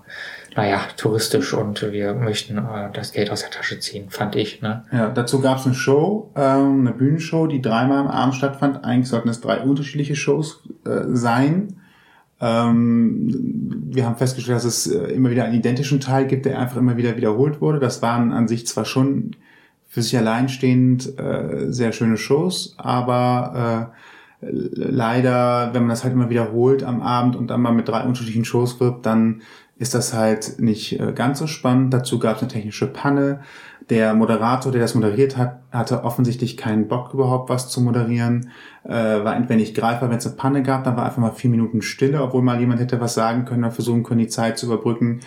naja, 0.55 0.81
touristisch 0.97 1.53
und 1.53 1.81
wir 1.91 2.13
möchten 2.13 2.57
äh, 2.57 2.91
das 2.93 3.13
Geld 3.13 3.31
aus 3.31 3.41
der 3.41 3.51
Tasche 3.51 3.79
ziehen, 3.79 4.09
fand 4.09 4.35
ich. 4.35 4.61
Ne? 4.61 4.83
Ja, 4.91 5.09
dazu 5.09 5.39
gab 5.39 5.59
es 5.59 5.65
eine 5.65 5.75
Show, 5.75 6.31
ähm, 6.35 6.81
eine 6.81 6.91
Bühnenshow, 6.91 7.47
die 7.47 7.61
dreimal 7.61 7.99
am 7.99 8.07
Abend 8.07 8.35
stattfand. 8.35 8.83
Eigentlich 8.83 9.07
sollten 9.07 9.29
es 9.29 9.39
drei 9.39 9.61
unterschiedliche 9.61 10.15
Shows 10.15 10.63
äh, 10.85 11.03
sein. 11.07 11.77
Ähm, 12.41 13.83
wir 13.87 14.05
haben 14.05 14.17
festgestellt, 14.17 14.57
dass 14.57 14.65
es 14.65 14.87
äh, 14.87 15.13
immer 15.13 15.29
wieder 15.29 15.45
einen 15.45 15.55
identischen 15.55 16.01
Teil 16.01 16.27
gibt, 16.27 16.45
der 16.45 16.59
einfach 16.59 16.77
immer 16.77 16.97
wieder 16.97 17.15
wiederholt 17.15 17.61
wurde. 17.61 17.79
Das 17.79 18.01
waren 18.01 18.33
an 18.33 18.47
sich 18.47 18.67
zwar 18.67 18.83
schon 18.83 19.35
für 19.87 20.01
sich 20.01 20.17
alleinstehend 20.17 21.19
äh, 21.19 21.71
sehr 21.71 21.91
schöne 21.91 22.17
Shows, 22.17 22.75
aber 22.77 23.93
äh, 24.41 24.47
leider, 24.49 25.69
wenn 25.73 25.83
man 25.83 25.89
das 25.89 26.03
halt 26.03 26.13
immer 26.13 26.29
wiederholt 26.29 26.83
am 26.83 27.01
Abend 27.01 27.35
und 27.35 27.47
dann 27.47 27.61
mal 27.61 27.73
mit 27.73 27.87
drei 27.87 28.03
unterschiedlichen 28.03 28.45
Shows 28.45 28.79
wirbt, 28.79 29.05
dann 29.05 29.41
ist 29.81 29.95
das 29.95 30.13
halt 30.13 30.59
nicht 30.59 30.99
äh, 30.99 31.11
ganz 31.11 31.39
so 31.39 31.47
spannend. 31.47 31.91
Dazu 31.91 32.19
gab 32.19 32.35
es 32.35 32.43
eine 32.43 32.51
technische 32.51 32.85
Panne. 32.85 33.41
Der 33.89 34.13
Moderator, 34.13 34.71
der 34.71 34.79
das 34.79 34.93
moderiert 34.93 35.37
hat, 35.37 35.59
hatte 35.71 36.03
offensichtlich 36.03 36.55
keinen 36.55 36.87
Bock 36.87 37.15
überhaupt 37.15 37.49
was 37.49 37.67
zu 37.67 37.81
moderieren. 37.81 38.51
Äh, 38.83 38.91
war 38.91 39.35
entweder 39.35 39.59
nicht 39.59 39.75
greifbar, 39.75 40.11
wenn 40.11 40.19
es 40.19 40.27
eine 40.27 40.35
Panne 40.35 40.61
gab, 40.61 40.83
dann 40.83 40.95
war 40.97 41.05
einfach 41.05 41.17
mal 41.17 41.31
vier 41.31 41.49
Minuten 41.49 41.81
Stille, 41.81 42.21
obwohl 42.21 42.43
mal 42.43 42.59
jemand 42.59 42.79
hätte 42.79 43.01
was 43.01 43.15
sagen 43.15 43.43
können 43.43 43.63
oder 43.63 43.71
versuchen 43.71 44.03
können, 44.03 44.19
die 44.19 44.27
Zeit 44.27 44.59
zu 44.59 44.67
überbrücken. 44.67 45.21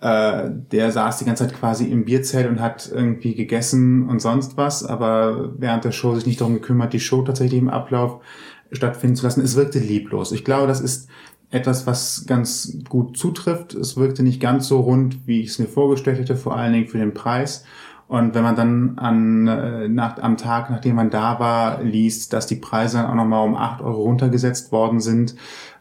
Äh, 0.00 0.48
der 0.70 0.92
saß 0.92 1.18
die 1.18 1.24
ganze 1.24 1.48
Zeit 1.48 1.58
quasi 1.58 1.86
im 1.86 2.04
Bierzelt 2.04 2.48
und 2.48 2.60
hat 2.60 2.88
irgendwie 2.94 3.34
gegessen 3.34 4.08
und 4.08 4.20
sonst 4.22 4.56
was, 4.56 4.84
aber 4.84 5.54
während 5.58 5.84
der 5.84 5.90
Show 5.90 6.14
sich 6.14 6.24
nicht 6.24 6.40
darum 6.40 6.54
gekümmert, 6.54 6.92
die 6.92 7.00
Show 7.00 7.22
tatsächlich 7.22 7.60
im 7.60 7.68
Ablauf 7.68 8.20
stattfinden 8.70 9.16
zu 9.16 9.24
lassen. 9.24 9.42
Es 9.42 9.56
wirkte 9.56 9.80
lieblos. 9.80 10.30
Ich 10.30 10.44
glaube, 10.44 10.68
das 10.68 10.80
ist 10.80 11.08
etwas, 11.50 11.86
was 11.86 12.24
ganz 12.26 12.78
gut 12.88 13.16
zutrifft. 13.16 13.74
Es 13.74 13.96
wirkte 13.96 14.22
nicht 14.22 14.40
ganz 14.40 14.68
so 14.68 14.80
rund, 14.80 15.26
wie 15.26 15.40
ich 15.40 15.50
es 15.50 15.58
mir 15.58 15.66
vorgestellt 15.66 16.18
hätte, 16.18 16.36
vor 16.36 16.56
allen 16.56 16.72
Dingen 16.72 16.88
für 16.88 16.98
den 16.98 17.14
Preis. 17.14 17.64
Und 18.06 18.34
wenn 18.34 18.42
man 18.42 18.56
dann 18.56 18.98
an, 18.98 19.46
äh, 19.46 19.88
nach, 19.88 20.18
am 20.18 20.38
Tag, 20.38 20.70
nachdem 20.70 20.96
man 20.96 21.10
da 21.10 21.38
war, 21.38 21.82
liest, 21.82 22.32
dass 22.32 22.46
die 22.46 22.56
Preise 22.56 22.96
dann 22.96 23.06
auch 23.06 23.14
nochmal 23.14 23.46
um 23.46 23.54
acht 23.54 23.82
Euro 23.82 24.02
runtergesetzt 24.02 24.72
worden 24.72 25.00
sind 25.00 25.34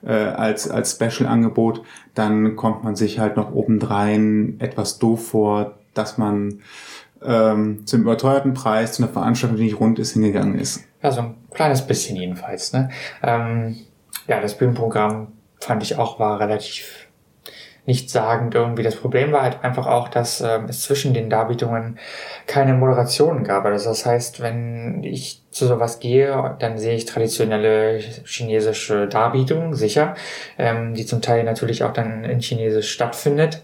äh, 0.05 0.11
als, 0.11 0.69
als 0.69 0.91
Special-Angebot, 0.91 1.83
dann 2.15 2.57
kommt 2.57 2.83
man 2.83 2.97
sich 2.97 3.19
halt 3.19 3.37
noch 3.37 3.53
obendrein 3.53 4.57
etwas 4.59 4.99
doof 4.99 5.29
vor, 5.29 5.77
dass 5.93 6.17
man 6.17 6.59
ähm, 7.23 7.85
zum 7.85 8.01
überteuerten 8.01 8.53
Preis 8.53 8.93
zu 8.93 9.03
einer 9.03 9.11
Veranstaltung, 9.11 9.57
die 9.57 9.63
nicht 9.63 9.79
rund 9.79 9.97
ist, 9.97 10.11
hingegangen 10.11 10.59
ist. 10.59 10.83
Ja, 11.01 11.11
so 11.11 11.21
ein 11.21 11.35
kleines 11.51 11.87
bisschen 11.87 12.17
jedenfalls. 12.17 12.73
Ne? 12.73 12.89
Ähm, 13.23 13.77
ja, 14.27 14.41
das 14.41 14.57
Bühnenprogramm 14.57 15.27
fand 15.59 15.83
ich 15.83 15.97
auch 15.97 16.19
war 16.19 16.39
relativ 16.39 17.07
nichtssagend 17.87 18.53
irgendwie. 18.53 18.83
Das 18.83 18.97
Problem 18.97 19.31
war 19.31 19.41
halt 19.41 19.63
einfach 19.63 19.87
auch, 19.87 20.09
dass 20.09 20.41
ähm, 20.41 20.65
es 20.67 20.83
zwischen 20.83 21.13
den 21.13 21.29
Darbietungen 21.29 21.97
keine 22.45 22.73
Moderationen 22.73 23.43
gab. 23.45 23.65
Also 23.65 23.89
das 23.89 24.05
heißt, 24.05 24.41
wenn 24.41 25.03
ich 25.03 25.41
zu 25.51 25.65
sowas 25.67 25.99
gehe, 25.99 26.55
dann 26.59 26.77
sehe 26.77 26.95
ich 26.95 27.05
traditionelle 27.05 27.99
chinesische 28.25 29.07
Darbietungen, 29.07 29.73
sicher, 29.73 30.15
ähm, 30.57 30.93
die 30.93 31.05
zum 31.05 31.21
Teil 31.21 31.45
natürlich 31.45 31.83
auch 31.83 31.93
dann 31.93 32.25
in 32.25 32.41
Chinesisch 32.41 32.91
stattfindet 32.91 33.61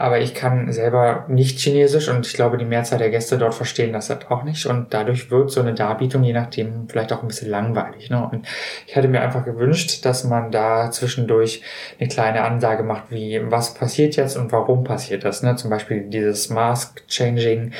aber 0.00 0.18
ich 0.18 0.34
kann 0.34 0.72
selber 0.72 1.26
nicht 1.28 1.58
Chinesisch 1.58 2.08
und 2.08 2.26
ich 2.26 2.32
glaube, 2.32 2.56
die 2.56 2.64
Mehrzahl 2.64 2.98
der 2.98 3.10
Gäste 3.10 3.36
dort 3.36 3.54
verstehen 3.54 3.92
das 3.92 4.08
halt 4.08 4.30
auch 4.30 4.44
nicht 4.44 4.64
und 4.64 4.94
dadurch 4.94 5.30
wird 5.30 5.50
so 5.50 5.60
eine 5.60 5.74
Darbietung 5.74 6.24
je 6.24 6.32
nachdem 6.32 6.88
vielleicht 6.88 7.12
auch 7.12 7.20
ein 7.20 7.28
bisschen 7.28 7.50
langweilig. 7.50 8.08
Ne? 8.08 8.26
Und 8.26 8.46
ich 8.86 8.96
hätte 8.96 9.08
mir 9.08 9.20
einfach 9.20 9.44
gewünscht, 9.44 10.06
dass 10.06 10.24
man 10.24 10.50
da 10.50 10.90
zwischendurch 10.90 11.62
eine 11.98 12.08
kleine 12.08 12.42
Ansage 12.42 12.82
macht, 12.82 13.10
wie 13.10 13.42
was 13.50 13.74
passiert 13.74 14.16
jetzt 14.16 14.38
und 14.38 14.52
warum 14.52 14.84
passiert 14.84 15.24
das. 15.24 15.42
Ne? 15.42 15.56
Zum 15.56 15.68
Beispiel 15.68 16.08
dieses 16.08 16.48
Mask-Changing 16.48 17.72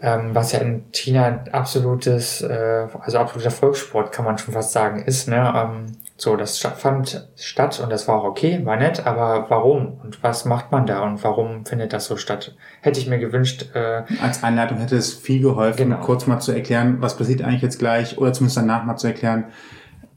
ähm, 0.00 0.32
was 0.32 0.52
ja 0.52 0.60
in 0.60 0.84
China 0.92 1.44
absolutes, 1.50 2.40
äh, 2.42 2.86
also 3.00 3.18
absoluter 3.18 3.50
Volkssport, 3.50 4.12
kann 4.12 4.24
man 4.24 4.38
schon 4.38 4.54
fast 4.54 4.72
sagen, 4.72 5.02
ist. 5.04 5.28
Ne? 5.28 5.52
Ähm, 5.56 5.86
so, 6.20 6.34
das 6.34 6.58
fand 6.58 7.28
statt 7.36 7.78
und 7.78 7.90
das 7.90 8.08
war 8.08 8.16
auch 8.16 8.24
okay, 8.24 8.60
war 8.64 8.76
nett, 8.76 9.06
aber 9.06 9.46
warum 9.50 10.00
und 10.02 10.20
was 10.20 10.44
macht 10.44 10.72
man 10.72 10.84
da 10.84 11.04
und 11.04 11.22
warum 11.22 11.64
findet 11.64 11.92
das 11.92 12.06
so 12.06 12.16
statt? 12.16 12.56
Hätte 12.80 12.98
ich 12.98 13.06
mir 13.08 13.20
gewünscht. 13.20 13.66
Äh, 13.72 14.02
Als 14.20 14.42
Einleitung 14.42 14.78
hätte 14.78 14.96
es 14.96 15.14
viel 15.14 15.40
geholfen, 15.40 15.90
genau. 15.90 16.00
kurz 16.00 16.26
mal 16.26 16.40
zu 16.40 16.50
erklären, 16.50 16.96
was 17.00 17.16
passiert 17.16 17.42
eigentlich 17.42 17.62
jetzt 17.62 17.78
gleich 17.78 18.18
oder 18.18 18.32
zumindest 18.32 18.56
danach 18.56 18.84
mal 18.84 18.96
zu 18.96 19.06
erklären, 19.06 19.44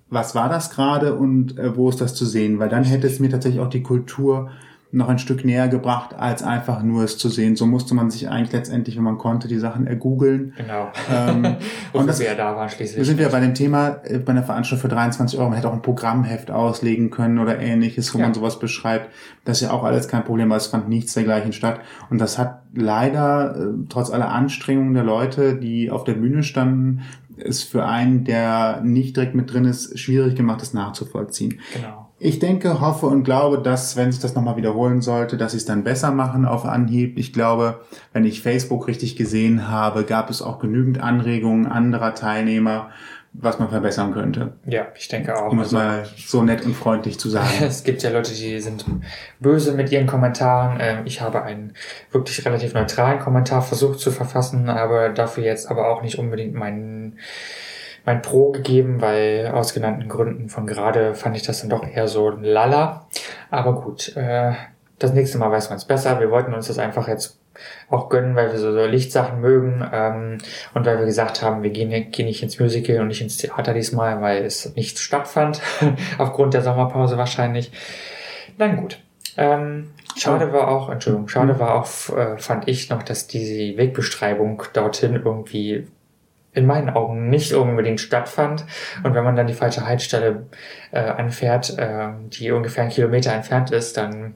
was 0.10 0.34
war 0.34 0.50
das 0.50 0.72
gerade 0.72 1.14
und 1.14 1.60
äh, 1.60 1.78
wo 1.78 1.90
ist 1.90 2.02
das 2.02 2.16
zu 2.16 2.26
sehen? 2.26 2.58
Weil 2.58 2.70
dann 2.70 2.84
hätte 2.84 3.06
es 3.06 3.20
mir 3.20 3.30
tatsächlich 3.30 3.62
auch 3.62 3.70
die 3.70 3.84
Kultur 3.84 4.50
noch 4.94 5.08
ein 5.08 5.20
Stück 5.20 5.46
näher 5.46 5.70
gebracht, 5.70 6.14
als 6.14 6.44
einfach 6.44 6.84
nur 6.84 7.04
es 7.04 7.18
zu 7.18 7.30
sehen. 7.30 7.56
So 7.56 7.66
musste 7.66 7.96
man 7.96 8.12
sich 8.12 8.30
eigentlich 8.30 8.52
letztendlich, 8.52 8.98
wenn 8.98 9.04
man 9.04 9.18
konnte, 9.18 9.48
die 9.48 9.58
Sachen 9.58 9.88
ergoogeln. 9.88 10.54
Genau. 10.58 10.92
Ähm, 11.10 11.56
und 11.94 12.08
das, 12.08 12.20
wir 12.20 12.36
da 12.36 12.56
waren 12.56 12.70
schließlich. 12.70 12.98
Wir 12.98 13.06
sind 13.06 13.20
ja 13.20 13.30
bei 13.30 13.40
dem 13.40 13.54
Thema, 13.54 14.02
äh, 14.04 14.20
bei 14.20 14.32
einer 14.32 14.44
Veranstaltung 14.44 14.82
für 14.90 14.94
23 14.94 15.40
Euro, 15.40 15.50
man 15.50 15.56
hätte 15.56 15.70
auch 15.70 15.74
ein 15.74 15.82
Programmheft 15.82 16.52
auslegen 16.52 17.10
können 17.10 17.40
oder 17.40 17.60
ähnliches, 17.60 18.14
wo 18.14 18.20
ja. 18.20 18.26
man 18.26 18.34
sowas 18.34 18.60
beschreibt. 18.60 19.10
Das 19.46 19.62
ist 19.62 19.68
ja 19.68 19.74
auch 19.74 19.84
alles 19.84 20.10
kein 20.10 20.26
Problem, 20.26 20.50
weil 20.50 20.58
es 20.58 20.68
fand 20.68 20.90
nichts 20.90 21.14
dergleichen 21.14 21.54
statt. 21.54 21.80
Und 22.10 22.20
das 22.20 22.38
hat 22.38 22.62
leider, 22.74 23.56
äh, 23.56 23.68
trotz 23.88 24.12
aller 24.12 24.30
Anstrengungen 24.30 24.94
der 24.94 25.04
Leute, 25.04 25.56
die 25.56 25.90
auf 25.90 26.04
der 26.04 26.14
Bühne 26.14 26.44
standen, 26.44 27.02
ist 27.38 27.64
für 27.64 27.86
einen, 27.86 28.24
der 28.24 28.82
nicht 28.82 29.16
direkt 29.16 29.36
mit 29.36 29.52
drin 29.52 29.66
ist, 29.66 29.98
schwierig 29.98 30.36
gemacht, 30.36 30.62
das 30.62 30.74
nachzuvollziehen. 30.74 31.60
Genau. 31.74 32.01
Ich 32.24 32.38
denke, 32.38 32.80
hoffe 32.82 33.08
und 33.08 33.24
glaube, 33.24 33.58
dass, 33.58 33.98
wenn 33.98 34.12
sich 34.12 34.22
das 34.22 34.36
nochmal 34.36 34.56
wiederholen 34.56 35.02
sollte, 35.02 35.38
dass 35.38 35.54
sie 35.54 35.58
es 35.58 35.66
dann 35.66 35.84
besser 35.84 36.12
machen 36.12 36.46
auf 36.46 36.66
Anhieb. 36.66 37.18
Ich 37.18 37.34
glaube, 37.34 37.82
wenn 38.14 38.26
ich 38.26 38.44
Facebook 38.44 38.88
richtig 38.88 39.16
gesehen 39.16 39.70
habe, 39.70 40.04
gab 40.04 40.30
es 40.30 40.44
auch 40.44 40.60
genügend 40.60 41.02
Anregungen 41.02 41.66
anderer 41.66 42.14
Teilnehmer, 42.14 42.92
was 43.34 43.58
man 43.58 43.70
verbessern 43.70 44.14
könnte. 44.14 44.54
Ja, 44.68 44.86
ich 44.96 45.08
denke 45.08 45.36
auch. 45.36 45.52
Um 45.52 45.58
es 45.62 45.74
also, 45.74 45.78
mal 45.78 46.04
so 46.16 46.44
nett 46.44 46.64
und 46.64 46.76
freundlich 46.76 47.18
zu 47.18 47.28
sagen. 47.28 47.50
Es 47.62 47.84
gibt 47.84 48.04
ja 48.04 48.12
Leute, 48.12 48.36
die 48.36 48.60
sind 48.60 48.86
böse 49.40 49.74
mit 49.74 49.92
ihren 49.92 50.06
Kommentaren. 50.06 50.78
Ähm, 50.80 51.00
ich 51.06 51.22
habe 51.22 51.42
einen 51.42 51.74
wirklich 52.12 52.46
relativ 52.46 52.76
neutralen 52.76 53.18
Kommentar 53.18 53.64
versucht 53.64 54.00
zu 54.00 54.12
verfassen, 54.12 54.70
aber 54.70 55.10
dafür 55.10 55.44
jetzt 55.44 55.72
aber 55.72 55.90
auch 55.90 56.04
nicht 56.04 56.20
unbedingt 56.20 56.54
meinen 56.54 57.18
mein 58.06 58.22
Pro 58.22 58.52
gegeben, 58.52 59.02
weil 59.02 59.52
aus 59.54 59.74
genannten 59.74 60.10
Gründen 60.10 60.50
von 60.50 60.66
gerade 60.66 61.14
fand 61.14 61.36
ich 61.38 61.44
das 61.44 61.62
dann 61.62 61.70
doch 61.70 61.86
eher 61.86 62.08
so 62.08 62.30
lala. 62.30 63.08
Aber 63.50 63.82
gut, 63.82 64.16
äh, 64.16 64.54
das 65.00 65.14
nächste 65.14 65.38
Mal 65.38 65.52
weiß 65.52 65.70
man 65.70 65.78
es 65.78 65.86
besser. 65.86 66.20
Wir 66.20 66.32
wollten 66.32 66.54
uns 66.54 66.68
das 66.68 66.80
einfach 66.80 67.08
jetzt 67.08 67.38
auch 67.90 68.10
gönnen, 68.10 68.36
weil 68.36 68.52
wir 68.52 68.60
so, 68.60 68.72
so 68.72 68.86
Lichtsachen 68.86 69.42
mögen 69.42 69.86
ähm, 69.92 70.38
und 70.74 70.86
weil 70.86 71.00
wir 71.00 71.06
gesagt 71.06 71.42
haben, 71.42 71.64
wir 71.64 71.70
gehen, 71.70 72.12
gehen 72.12 72.26
nicht 72.26 72.42
ins 72.42 72.60
Musical 72.60 73.00
und 73.02 73.08
nicht 73.08 73.22
ins 73.22 73.38
Theater 73.38 73.74
diesmal, 73.74 74.22
weil 74.22 74.46
es 74.46 74.76
nicht 74.76 75.00
stattfand, 75.00 75.62
aufgrund 76.18 76.54
der 76.54 76.62
Sommerpause 76.62 77.18
wahrscheinlich. 77.18 77.72
Dann 78.58 78.78
gut. 78.78 79.00
Ähm, 79.38 79.92
schade 80.18 80.52
war 80.54 80.68
auch, 80.68 80.90
Entschuldigung, 80.90 81.28
schade 81.28 81.60
war 81.60 81.76
auch, 81.76 82.18
äh, 82.18 82.38
fand 82.38 82.68
ich 82.68 82.90
noch, 82.90 83.04
dass 83.04 83.28
diese 83.28 83.78
Wegbeschreibung 83.78 84.64
dorthin 84.74 85.16
irgendwie 85.16 85.88
in 86.54 86.66
meinen 86.66 86.90
Augen 86.90 87.30
nicht 87.30 87.54
unbedingt 87.54 88.00
stattfand. 88.00 88.66
Und 89.04 89.14
wenn 89.14 89.24
man 89.24 89.36
dann 89.36 89.48
die 89.48 89.54
falsche 89.54 89.86
Haltestelle 89.86 90.48
äh, 90.92 91.00
anfährt, 91.00 91.78
äh, 91.78 92.10
die 92.28 92.52
ungefähr 92.52 92.84
einen 92.84 92.92
Kilometer 92.92 93.34
entfernt 93.34 93.72
ist, 93.72 93.98
dann 93.98 94.36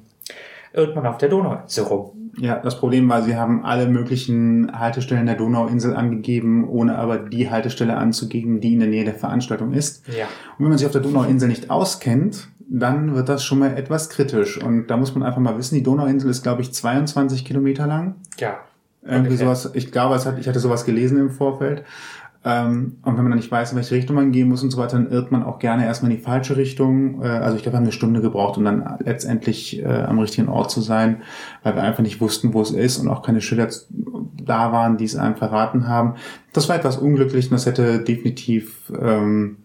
irrt 0.74 0.96
man 0.96 1.06
auf 1.06 1.18
der 1.18 1.30
Donauinsel 1.30 1.86
rum. 1.86 2.32
Ja, 2.38 2.60
das 2.60 2.80
Problem 2.80 3.08
war, 3.08 3.22
sie 3.22 3.38
haben 3.38 3.64
alle 3.64 3.88
möglichen 3.88 4.78
Haltestellen 4.78 5.26
der 5.26 5.36
Donauinsel 5.36 5.96
angegeben, 5.96 6.68
ohne 6.68 6.98
aber 6.98 7.18
die 7.18 7.50
Haltestelle 7.50 7.96
anzugeben, 7.96 8.60
die 8.60 8.74
in 8.74 8.80
der 8.80 8.90
Nähe 8.90 9.06
der 9.06 9.14
Veranstaltung 9.14 9.72
ist. 9.72 10.06
Ja. 10.10 10.26
Und 10.58 10.66
wenn 10.66 10.70
man 10.70 10.78
sich 10.78 10.86
auf 10.86 10.92
der 10.92 11.02
Donauinsel 11.02 11.48
nicht 11.48 11.70
auskennt, 11.70 12.50
dann 12.68 13.16
wird 13.16 13.30
das 13.30 13.44
schon 13.46 13.60
mal 13.60 13.78
etwas 13.78 14.10
kritisch. 14.10 14.62
Und 14.62 14.88
da 14.88 14.98
muss 14.98 15.14
man 15.16 15.24
einfach 15.24 15.40
mal 15.40 15.58
wissen, 15.58 15.76
die 15.76 15.84
Donauinsel 15.84 16.30
ist, 16.30 16.44
glaube 16.44 16.62
ich, 16.62 16.74
22 16.74 17.46
Kilometer 17.46 17.88
lang. 17.88 18.16
Ja. 18.38 18.58
Irgendwie 19.06 19.32
Ungefähr. 19.32 19.56
sowas, 19.56 19.72
ich 19.74 19.92
glaube, 19.92 20.16
es 20.16 20.26
hat, 20.26 20.40
ich 20.40 20.48
hatte 20.48 20.60
sowas 20.60 20.84
gelesen 20.86 21.18
im 21.20 21.30
Vorfeld. 21.30 21.84
Ähm, 22.48 22.98
und 23.04 23.18
wenn 23.18 23.24
man 23.24 23.32
dann 23.32 23.40
nicht 23.40 23.52
weiß, 23.52 23.72
in 23.72 23.76
welche 23.78 23.96
Richtung 23.96 24.16
man 24.16 24.32
gehen 24.32 24.48
muss 24.50 24.62
und 24.62 24.70
so 24.70 24.78
weiter, 24.78 24.98
dann 24.98 25.10
irrt 25.10 25.32
man 25.32 25.42
auch 25.44 25.58
gerne 25.58 25.84
erstmal 25.86 26.12
in 26.12 26.18
die 26.18 26.24
falsche 26.24 26.58
Richtung. 26.58 27.24
Äh, 27.24 27.28
also 27.28 27.56
ich 27.58 27.64
glaube, 27.64 27.74
wir 27.74 27.78
haben 27.78 27.86
eine 27.86 27.92
Stunde 27.92 28.22
gebraucht, 28.22 28.58
um 28.58 28.66
dann 28.66 28.98
letztendlich 29.00 29.82
äh, 29.82 29.86
am 29.88 30.20
richtigen 30.20 30.48
Ort 30.48 30.70
zu 30.70 30.82
sein, 30.82 31.24
weil 31.64 31.76
wir 31.76 31.82
einfach 31.82 32.04
nicht 32.04 32.22
wussten, 32.22 32.54
wo 32.54 32.62
es 32.62 32.70
ist 32.72 32.98
und 33.00 33.08
auch 33.08 33.24
keine 33.24 33.42
Schilder 33.42 33.68
da 34.44 34.72
waren, 34.72 34.98
die 34.98 35.06
es 35.06 35.16
einem 35.16 35.36
verraten 35.36 35.88
haben. 35.88 36.16
Das 36.54 36.70
war 36.70 36.76
etwas 36.76 36.98
unglücklich 36.98 37.46
und 37.46 37.54
das 37.54 37.66
hätte 37.66 38.00
definitiv 38.04 38.92
ähm, 39.00 39.58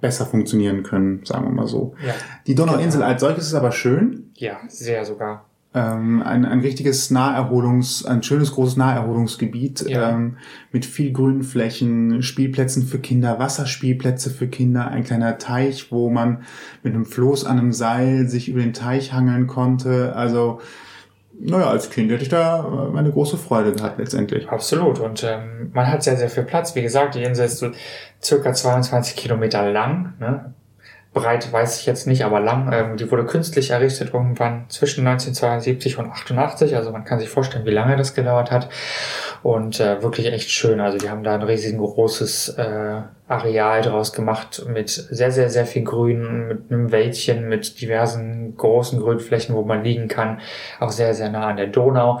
besser 0.00 0.24
funktionieren 0.24 0.82
können, 0.84 1.20
sagen 1.24 1.44
wir 1.44 1.52
mal 1.52 1.66
so. 1.66 1.94
Ja. 2.06 2.14
Die 2.46 2.54
Donauinsel 2.54 3.00
Genau. 3.00 3.12
als 3.12 3.20
solches 3.20 3.46
ist 3.46 3.54
aber 3.54 3.72
schön. 3.72 4.30
Ja, 4.36 4.56
sehr 4.68 5.04
sogar. 5.04 5.44
Ähm, 5.76 6.22
ein, 6.22 6.46
ein 6.46 6.60
richtiges 6.60 7.10
Naherholungs, 7.10 8.06
ein 8.06 8.22
schönes 8.22 8.52
großes 8.52 8.78
Naherholungsgebiet 8.78 9.82
Ja. 9.86 10.08
ähm, 10.10 10.38
mit 10.72 10.86
viel 10.86 11.12
grünen 11.12 11.42
Flächen, 11.42 12.22
Spielplätzen 12.22 12.84
für 12.86 12.98
Kinder, 12.98 13.38
Wasserspielplätze 13.38 14.30
für 14.30 14.48
Kinder, 14.48 14.88
ein 14.88 15.04
kleiner 15.04 15.36
Teich, 15.36 15.92
wo 15.92 16.08
man 16.08 16.44
mit 16.82 16.94
einem 16.94 17.04
Floß 17.04 17.44
an 17.44 17.58
einem 17.58 17.72
Seil 17.72 18.26
sich 18.26 18.48
über 18.48 18.60
den 18.60 18.72
Teich 18.72 19.12
hangeln 19.12 19.46
konnte. 19.46 20.16
Also, 20.16 20.60
naja, 21.38 21.68
als 21.68 21.90
Kind 21.90 22.10
hätte 22.10 22.22
ich 22.22 22.30
da 22.30 22.90
meine 22.94 23.10
große 23.10 23.36
Freude 23.36 23.72
gehabt 23.72 23.98
letztendlich. 23.98 24.48
Absolut. 24.48 24.98
Und 24.98 25.22
ähm, 25.24 25.70
man 25.74 25.86
hat 25.88 26.02
sehr, 26.02 26.16
sehr 26.16 26.30
viel 26.30 26.44
Platz. 26.44 26.74
Wie 26.74 26.80
gesagt, 26.80 27.14
die 27.14 27.22
Insel 27.22 27.44
ist 27.44 27.58
so 27.58 27.68
circa 28.22 28.54
22 28.54 29.14
Kilometer 29.14 29.70
lang. 29.70 30.14
Ne? 30.20 30.54
Breit 31.16 31.50
weiß 31.50 31.80
ich 31.80 31.86
jetzt 31.86 32.06
nicht, 32.06 32.26
aber 32.26 32.40
lang. 32.40 32.70
Ähm, 32.74 32.96
die 32.98 33.10
wurde 33.10 33.24
künstlich 33.24 33.70
errichtet 33.70 34.12
irgendwann 34.12 34.66
zwischen 34.68 35.06
1972 35.06 35.96
und 35.96 36.10
88. 36.10 36.76
Also 36.76 36.90
man 36.90 37.04
kann 37.04 37.18
sich 37.18 37.30
vorstellen, 37.30 37.64
wie 37.64 37.70
lange 37.70 37.96
das 37.96 38.14
gedauert 38.14 38.50
hat. 38.50 38.68
Und 39.42 39.80
äh, 39.80 40.02
wirklich 40.02 40.26
echt 40.26 40.50
schön. 40.50 40.78
Also 40.78 40.98
die 40.98 41.08
haben 41.08 41.24
da 41.24 41.34
ein 41.34 41.42
riesengroßes 41.42 42.50
äh, 42.58 43.00
Areal 43.28 43.80
draus 43.80 44.12
gemacht 44.12 44.66
mit 44.68 44.90
sehr, 44.90 45.30
sehr, 45.30 45.48
sehr 45.48 45.64
viel 45.64 45.84
Grün, 45.84 46.48
mit 46.48 46.70
einem 46.70 46.92
Wäldchen, 46.92 47.48
mit 47.48 47.80
diversen 47.80 48.54
großen 48.54 49.00
Grünflächen, 49.00 49.54
wo 49.54 49.62
man 49.62 49.82
liegen 49.82 50.08
kann. 50.08 50.40
Auch 50.80 50.90
sehr, 50.90 51.14
sehr 51.14 51.30
nah 51.30 51.46
an 51.46 51.56
der 51.56 51.68
Donau. 51.68 52.20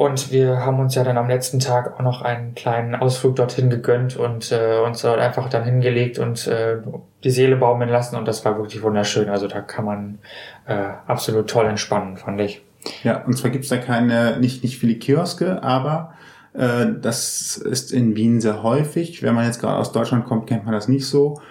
Und 0.00 0.32
wir 0.32 0.64
haben 0.64 0.80
uns 0.80 0.94
ja 0.94 1.04
dann 1.04 1.18
am 1.18 1.28
letzten 1.28 1.58
Tag 1.58 1.92
auch 1.92 2.02
noch 2.02 2.22
einen 2.22 2.54
kleinen 2.54 2.94
Ausflug 2.94 3.36
dorthin 3.36 3.68
gegönnt 3.68 4.16
und 4.16 4.50
äh, 4.50 4.78
uns 4.82 5.02
dort 5.02 5.20
einfach 5.20 5.50
dann 5.50 5.62
hingelegt 5.62 6.18
und 6.18 6.46
äh, 6.46 6.78
die 7.22 7.30
Seele 7.30 7.56
baumeln 7.56 7.90
lassen. 7.90 8.16
Und 8.16 8.26
das 8.26 8.42
war 8.46 8.56
wirklich 8.56 8.82
wunderschön. 8.82 9.28
Also 9.28 9.46
da 9.46 9.60
kann 9.60 9.84
man 9.84 10.18
äh, 10.66 10.88
absolut 11.06 11.50
toll 11.50 11.66
entspannen, 11.66 12.16
fand 12.16 12.40
ich. 12.40 12.62
Ja, 13.04 13.22
und 13.24 13.36
zwar 13.36 13.50
gibt's 13.50 13.68
da 13.68 13.76
keine, 13.76 14.40
nicht, 14.40 14.62
nicht 14.62 14.78
viele 14.78 14.94
Kioske, 14.94 15.62
aber 15.62 16.14
äh, 16.54 16.86
das 16.98 17.58
ist 17.58 17.92
in 17.92 18.16
Wien 18.16 18.40
sehr 18.40 18.62
häufig. 18.62 19.22
Wenn 19.22 19.34
man 19.34 19.44
jetzt 19.44 19.60
gerade 19.60 19.76
aus 19.76 19.92
Deutschland 19.92 20.24
kommt, 20.24 20.46
kennt 20.46 20.64
man 20.64 20.72
das 20.72 20.88
nicht 20.88 21.06
so. 21.06 21.42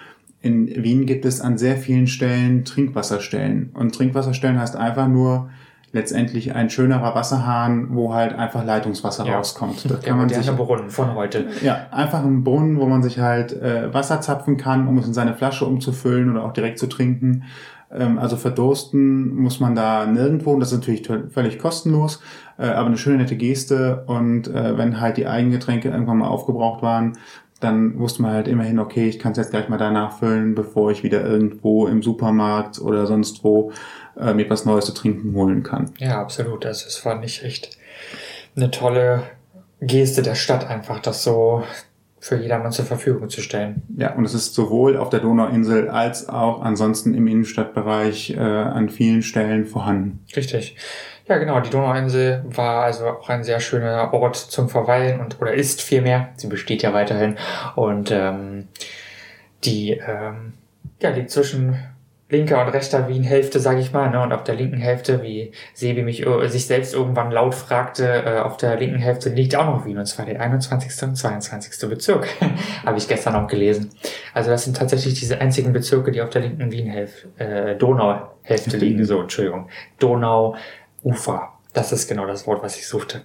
In 0.42 0.66
Wien 0.82 1.06
gibt 1.06 1.24
es 1.24 1.40
an 1.40 1.56
sehr 1.56 1.76
vielen 1.76 2.08
Stellen 2.08 2.64
Trinkwasserstellen. 2.64 3.70
Und 3.74 3.94
Trinkwasserstellen 3.94 4.58
heißt 4.58 4.74
einfach 4.74 5.06
nur 5.06 5.50
letztendlich 5.92 6.54
ein 6.54 6.70
schönerer 6.70 7.14
Wasserhahn, 7.14 7.88
wo 7.90 8.14
halt 8.14 8.34
einfach 8.38 8.64
Leitungswasser 8.64 9.26
Ja. 9.26 9.36
rauskommt. 9.36 9.90
Da 9.90 9.96
kann 10.04 10.18
man 10.18 10.28
sich 10.28 10.48
Brunnen 10.50 10.90
von 10.90 11.14
heute. 11.14 11.46
ja, 11.62 11.86
einfach 11.90 12.22
ein 12.24 12.44
Brunnen, 12.44 12.78
wo 12.78 12.86
man 12.86 13.02
sich 13.02 13.18
halt 13.18 13.52
äh, 13.52 13.92
Wasser 13.92 14.20
zapfen 14.20 14.56
kann, 14.56 14.86
um 14.86 14.98
es 14.98 15.06
in 15.06 15.14
seine 15.14 15.34
Flasche 15.34 15.66
umzufüllen 15.66 16.30
oder 16.30 16.44
auch 16.44 16.52
direkt 16.52 16.78
zu 16.78 16.86
trinken. 16.86 17.44
Ähm, 17.92 18.18
also 18.18 18.36
verdursten 18.36 19.34
muss 19.34 19.58
man 19.58 19.74
da 19.74 20.06
nirgendwo. 20.06 20.52
Und 20.52 20.60
das 20.60 20.70
ist 20.72 20.78
natürlich 20.78 21.08
völlig 21.32 21.58
kostenlos, 21.58 22.22
äh, 22.56 22.66
aber 22.66 22.86
eine 22.86 22.96
schöne 22.96 23.16
nette 23.18 23.36
Geste. 23.36 24.04
Und 24.06 24.46
äh, 24.46 24.78
wenn 24.78 25.00
halt 25.00 25.16
die 25.16 25.26
Eigengetränke 25.26 25.88
irgendwann 25.88 26.18
mal 26.18 26.28
aufgebraucht 26.28 26.82
waren, 26.82 27.14
dann 27.60 27.98
wusste 27.98 28.22
man 28.22 28.32
halt 28.32 28.48
immerhin, 28.48 28.78
okay, 28.78 29.08
ich 29.08 29.18
kann 29.18 29.32
es 29.32 29.38
jetzt 29.38 29.50
gleich 29.50 29.68
mal 29.68 29.78
da 29.78 29.90
nachfüllen, 29.90 30.54
bevor 30.54 30.90
ich 30.90 31.02
wieder 31.02 31.24
irgendwo 31.24 31.86
im 31.86 32.02
Supermarkt 32.02 32.80
oder 32.80 33.06
sonst 33.06 33.44
wo 33.44 33.72
äh, 34.18 34.34
mir 34.34 34.48
was 34.48 34.64
Neues 34.64 34.86
zu 34.86 34.92
trinken 34.92 35.34
holen 35.34 35.62
kann. 35.62 35.92
Ja, 35.98 36.20
absolut. 36.20 36.66
Also 36.66 36.86
es 36.86 37.04
war 37.04 37.18
nicht 37.18 37.44
echt 37.44 37.76
eine 38.56 38.70
tolle 38.70 39.24
Geste 39.80 40.22
der 40.22 40.34
Stadt, 40.34 40.66
einfach 40.68 41.00
das 41.00 41.22
so 41.22 41.62
für 42.18 42.36
jedermann 42.36 42.70
zur 42.70 42.84
Verfügung 42.84 43.30
zu 43.30 43.40
stellen. 43.40 43.82
Ja, 43.96 44.14
und 44.14 44.26
es 44.26 44.34
ist 44.34 44.54
sowohl 44.54 44.98
auf 44.98 45.08
der 45.08 45.20
Donauinsel 45.20 45.88
als 45.88 46.28
auch 46.28 46.60
ansonsten 46.60 47.14
im 47.14 47.26
Innenstadtbereich 47.26 48.32
äh, 48.32 48.38
an 48.38 48.90
vielen 48.90 49.22
Stellen 49.22 49.64
vorhanden. 49.64 50.20
Richtig. 50.36 50.76
Ja, 51.30 51.38
genau. 51.38 51.60
Die 51.60 51.70
Donauinsel 51.70 52.42
war 52.44 52.82
also 52.82 53.06
auch 53.06 53.28
ein 53.28 53.44
sehr 53.44 53.60
schöner 53.60 54.12
Ort 54.12 54.34
zum 54.34 54.68
Verweilen 54.68 55.20
und 55.20 55.40
oder 55.40 55.54
ist 55.54 55.80
vielmehr. 55.80 56.30
Sie 56.34 56.48
besteht 56.48 56.82
ja 56.82 56.92
weiterhin 56.92 57.36
und 57.76 58.10
ähm, 58.10 58.66
die 59.62 59.92
ähm, 59.92 60.54
ja 61.00 61.10
liegt 61.10 61.30
zwischen 61.30 61.78
linker 62.30 62.60
und 62.64 62.72
rechter 62.72 63.08
Wien-Hälfte, 63.08 63.60
sage 63.60 63.78
ich 63.78 63.92
mal. 63.92 64.10
Ne? 64.10 64.20
Und 64.20 64.32
auf 64.32 64.42
der 64.42 64.56
linken 64.56 64.78
Hälfte, 64.78 65.22
wie 65.22 65.52
Sebi 65.72 66.02
mich 66.02 66.26
äh, 66.26 66.48
sich 66.48 66.66
selbst 66.66 66.94
irgendwann 66.94 67.30
laut 67.30 67.54
fragte, 67.54 68.06
äh, 68.06 68.38
auf 68.40 68.56
der 68.56 68.76
linken 68.76 68.98
Hälfte 68.98 69.28
liegt 69.28 69.54
auch 69.54 69.66
noch 69.66 69.84
Wien 69.84 69.98
und 69.98 70.06
zwar 70.06 70.26
der 70.26 70.40
21. 70.40 71.08
und 71.08 71.14
22. 71.14 71.88
Bezirk. 71.88 72.26
Habe 72.84 72.98
ich 72.98 73.06
gestern 73.06 73.36
auch 73.36 73.46
gelesen. 73.46 73.90
Also 74.34 74.50
das 74.50 74.64
sind 74.64 74.76
tatsächlich 74.76 75.14
diese 75.14 75.40
einzigen 75.40 75.72
Bezirke, 75.72 76.10
die 76.10 76.22
auf 76.22 76.30
der 76.30 76.42
linken 76.42 76.72
Wien-Hälfte, 76.72 77.28
äh, 77.38 77.76
Donau-Hälfte 77.76 78.76
liegen. 78.78 79.04
So, 79.04 79.20
Entschuldigung. 79.20 79.68
Donau. 80.00 80.56
Ufer. 81.02 81.50
Das 81.72 81.92
ist 81.92 82.08
genau 82.08 82.26
das 82.26 82.46
Wort, 82.46 82.62
was 82.62 82.76
ich 82.76 82.88
suchte. 82.88 83.22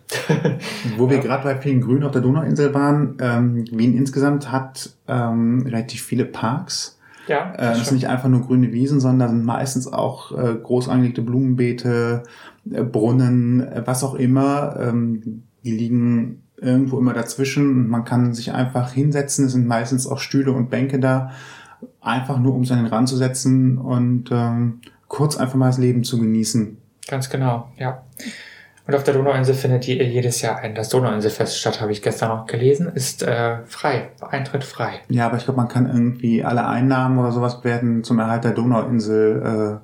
Wo 0.97 1.09
wir 1.09 1.17
gerade 1.21 1.43
bei 1.43 1.57
vielen 1.57 1.81
Grün 1.81 2.03
auf 2.03 2.11
der 2.11 2.21
Donauinsel 2.21 2.73
waren, 2.73 3.17
ähm, 3.19 3.65
Wien 3.71 3.97
insgesamt 3.97 4.51
hat 4.51 4.91
ähm, 5.07 5.63
relativ 5.65 6.03
viele 6.03 6.25
Parks. 6.25 6.99
ja, 7.27 7.53
Äh, 7.53 7.77
das 7.77 7.87
sind 7.87 7.95
nicht 7.95 8.07
einfach 8.07 8.29
nur 8.29 8.41
grüne 8.41 8.71
Wiesen, 8.71 8.99
sondern 8.99 9.29
sind 9.29 9.45
meistens 9.45 9.91
auch 9.91 10.31
äh, 10.31 10.55
groß 10.61 10.89
angelegte 10.89 11.23
Blumenbeete, 11.23 12.23
äh, 12.71 12.83
Brunnen, 12.83 13.61
äh, 13.61 13.81
was 13.85 14.03
auch 14.03 14.13
immer. 14.13 14.75
Ähm, 14.79 15.43
die 15.63 15.71
liegen 15.75 16.43
irgendwo 16.57 16.99
immer 16.99 17.13
dazwischen 17.13 17.69
und 17.69 17.89
man 17.89 18.05
kann 18.05 18.33
sich 18.33 18.53
einfach 18.53 18.91
hinsetzen. 18.91 19.45
Es 19.45 19.53
sind 19.53 19.67
meistens 19.67 20.05
auch 20.05 20.19
Stühle 20.19 20.51
und 20.51 20.69
Bänke 20.69 20.99
da, 20.99 21.31
einfach 21.99 22.37
nur 22.37 22.53
um 22.53 22.63
sich 22.63 22.73
an 22.73 22.83
den 22.83 22.93
Rand 22.93 23.09
zu 23.09 23.17
setzen 23.17 23.79
und 23.79 24.29
ähm, 24.31 24.81
kurz 25.07 25.35
einfach 25.35 25.55
mal 25.55 25.67
das 25.67 25.79
Leben 25.79 26.03
zu 26.03 26.19
genießen. 26.19 26.77
Ganz 27.07 27.29
genau, 27.29 27.69
ja. 27.77 28.03
Und 28.87 28.93
auf 28.93 29.03
der 29.03 29.15
Donauinsel 29.15 29.55
findet 29.55 29.85
je- 29.85 30.03
jedes 30.03 30.41
Jahr 30.43 30.57
ein. 30.59 30.75
Das 30.75 30.89
Donauinselfest 30.89 31.59
statt, 31.59 31.81
habe 31.81 31.91
ich 31.91 32.03
gestern 32.03 32.29
noch 32.29 32.45
gelesen, 32.45 32.87
ist 32.93 33.23
äh, 33.23 33.57
frei, 33.65 34.09
Eintritt 34.21 34.63
frei. 34.63 34.99
Ja, 35.09 35.25
aber 35.25 35.37
ich 35.37 35.45
glaube, 35.45 35.57
man 35.59 35.67
kann 35.67 35.87
irgendwie 35.87 36.43
alle 36.43 36.67
Einnahmen 36.67 37.17
oder 37.17 37.31
sowas 37.31 37.63
werden 37.63 38.03
zum 38.03 38.19
Erhalt 38.19 38.43
der 38.43 38.51
Donauinsel 38.51 39.81